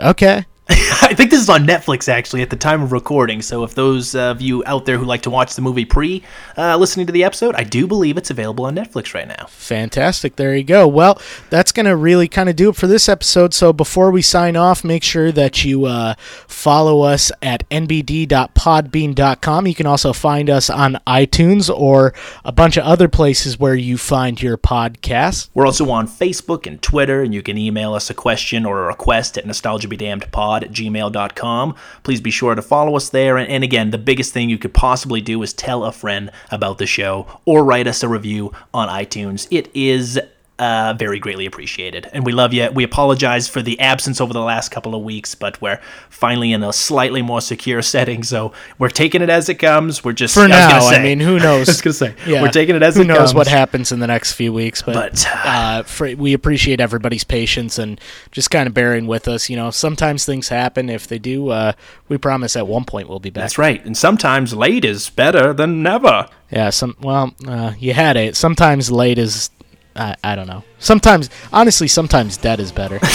Okay. 0.00 0.46
I 1.00 1.14
think 1.14 1.30
this 1.30 1.40
is 1.40 1.48
on 1.48 1.66
Netflix 1.66 2.10
actually 2.10 2.42
at 2.42 2.50
the 2.50 2.56
time 2.56 2.82
of 2.82 2.92
recording. 2.92 3.40
So 3.40 3.64
if 3.64 3.74
those 3.74 4.14
of 4.14 4.42
you 4.42 4.62
out 4.66 4.84
there 4.84 4.98
who 4.98 5.06
like 5.06 5.22
to 5.22 5.30
watch 5.30 5.54
the 5.54 5.62
movie 5.62 5.86
pre 5.86 6.22
uh, 6.58 6.76
listening 6.76 7.06
to 7.06 7.12
the 7.12 7.24
episode, 7.24 7.54
I 7.54 7.64
do 7.64 7.86
believe 7.86 8.18
it's 8.18 8.28
available 8.28 8.66
on 8.66 8.74
Netflix 8.74 9.14
right 9.14 9.26
now. 9.26 9.46
Fantastic. 9.48 10.36
There 10.36 10.54
you 10.54 10.64
go. 10.64 10.86
Well, 10.86 11.22
that's 11.48 11.72
going 11.72 11.86
to 11.86 11.96
really 11.96 12.28
kind 12.28 12.50
of 12.50 12.56
do 12.56 12.68
it 12.68 12.76
for 12.76 12.86
this 12.86 13.08
episode. 13.08 13.54
So 13.54 13.72
before 13.72 14.10
we 14.10 14.20
sign 14.20 14.56
off, 14.56 14.84
make 14.84 15.02
sure 15.02 15.32
that 15.32 15.64
you 15.64 15.86
uh, 15.86 16.16
follow 16.18 17.00
us 17.00 17.32
at 17.40 17.66
nbd.podbean.com. 17.70 19.66
You 19.66 19.74
can 19.74 19.86
also 19.86 20.12
find 20.12 20.50
us 20.50 20.68
on 20.68 20.98
iTunes 21.06 21.74
or 21.74 22.12
a 22.44 22.52
bunch 22.52 22.76
of 22.76 22.84
other 22.84 23.08
places 23.08 23.58
where 23.58 23.74
you 23.74 23.96
find 23.96 24.42
your 24.42 24.58
podcasts. 24.58 25.48
We're 25.54 25.64
also 25.64 25.88
on 25.90 26.06
Facebook 26.06 26.66
and 26.66 26.82
Twitter, 26.82 27.22
and 27.22 27.32
you 27.32 27.42
can 27.42 27.56
email 27.56 27.94
us 27.94 28.10
a 28.10 28.14
question 28.14 28.66
or 28.66 28.84
a 28.84 28.86
request 28.86 29.38
at 29.38 29.46
nostalgiabedamnedpod 29.46 30.57
at 30.64 30.70
gmail.com. 30.70 31.74
Please 32.02 32.20
be 32.20 32.30
sure 32.30 32.54
to 32.54 32.62
follow 32.62 32.96
us 32.96 33.08
there. 33.10 33.36
And, 33.36 33.48
and 33.48 33.64
again, 33.64 33.90
the 33.90 33.98
biggest 33.98 34.32
thing 34.32 34.48
you 34.48 34.58
could 34.58 34.74
possibly 34.74 35.20
do 35.20 35.42
is 35.42 35.52
tell 35.52 35.84
a 35.84 35.92
friend 35.92 36.30
about 36.50 36.78
the 36.78 36.86
show 36.86 37.26
or 37.44 37.64
write 37.64 37.86
us 37.86 38.02
a 38.02 38.08
review 38.08 38.52
on 38.72 38.88
iTunes. 38.88 39.46
It 39.50 39.70
is 39.74 40.18
uh, 40.58 40.94
very 40.98 41.18
greatly 41.18 41.46
appreciated. 41.46 42.08
And 42.12 42.26
we 42.26 42.32
love 42.32 42.52
you. 42.52 42.68
We 42.72 42.82
apologize 42.84 43.46
for 43.48 43.62
the 43.62 43.78
absence 43.80 44.20
over 44.20 44.32
the 44.32 44.40
last 44.42 44.70
couple 44.70 44.94
of 44.94 45.02
weeks, 45.02 45.34
but 45.34 45.60
we're 45.62 45.80
finally 46.10 46.52
in 46.52 46.62
a 46.62 46.72
slightly 46.72 47.22
more 47.22 47.40
secure 47.40 47.80
setting. 47.94 48.22
So 48.24 48.52
we're 48.78 48.88
taking 48.88 49.22
it 49.22 49.30
as 49.30 49.48
it 49.48 49.54
comes. 49.56 50.02
We're 50.04 50.12
just 50.12 50.34
For 50.34 50.42
I 50.42 50.46
now, 50.48 50.80
gonna 50.80 50.96
I 50.96 51.02
mean, 51.02 51.20
who 51.20 51.38
knows? 51.38 51.68
I 51.68 51.72
was 51.72 51.80
gonna 51.80 51.94
say 51.94 52.14
yeah. 52.26 52.42
we're 52.42 52.50
taking 52.50 52.74
it 52.76 52.82
as 52.82 52.96
who 52.96 53.02
it 53.02 53.06
knows 53.06 53.18
comes. 53.18 53.34
what 53.34 53.46
happens 53.46 53.92
in 53.92 54.00
the 54.00 54.06
next 54.06 54.32
few 54.32 54.52
weeks. 54.52 54.82
But, 54.82 54.94
But- 54.94 55.26
uh, 55.44 55.82
for, 55.84 56.14
we 56.16 56.32
appreciate 56.32 56.80
everybody's 56.80 57.24
patience 57.24 57.78
and 57.78 58.00
just 58.32 58.50
kind 58.50 58.66
of 58.66 58.74
bearing 58.74 59.06
with 59.06 59.28
us. 59.28 59.48
You 59.48 59.56
know, 59.56 59.70
sometimes 59.70 60.24
things 60.24 60.48
happen. 60.48 60.88
If 60.90 61.06
they 61.06 61.18
do, 61.18 61.50
uh, 61.50 61.72
we 62.08 62.18
promise 62.18 62.56
at 62.56 62.66
one 62.66 62.84
point 62.84 63.08
we'll 63.08 63.20
be 63.20 63.30
back. 63.30 63.42
That's 63.42 63.58
right. 63.58 63.84
And 63.84 63.96
sometimes 63.96 64.54
late 64.54 64.84
is 64.84 65.08
better 65.10 65.52
than 65.52 65.82
never. 65.82 66.28
Yeah, 66.50 66.70
some 66.70 66.96
well, 67.00 67.34
uh, 67.46 67.74
you 67.78 67.92
had 67.92 68.16
it. 68.16 68.34
Sometimes 68.34 68.90
late 68.90 69.18
is, 69.18 69.50
I, 69.98 70.16
I 70.22 70.34
don't 70.36 70.46
know. 70.46 70.62
Sometimes, 70.78 71.28
honestly, 71.52 71.88
sometimes 71.88 72.36
dead 72.36 72.60
is 72.60 72.72
better. 72.72 72.98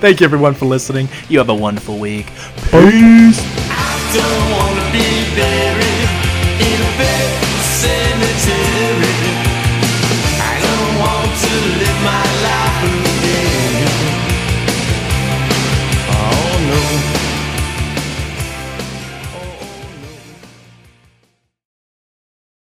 Thank 0.00 0.20
you, 0.20 0.24
everyone, 0.24 0.54
for 0.54 0.66
listening. 0.66 1.08
You 1.28 1.38
have 1.38 1.48
a 1.48 1.54
wonderful 1.54 1.98
week. 1.98 2.26
Peace. 2.70 3.40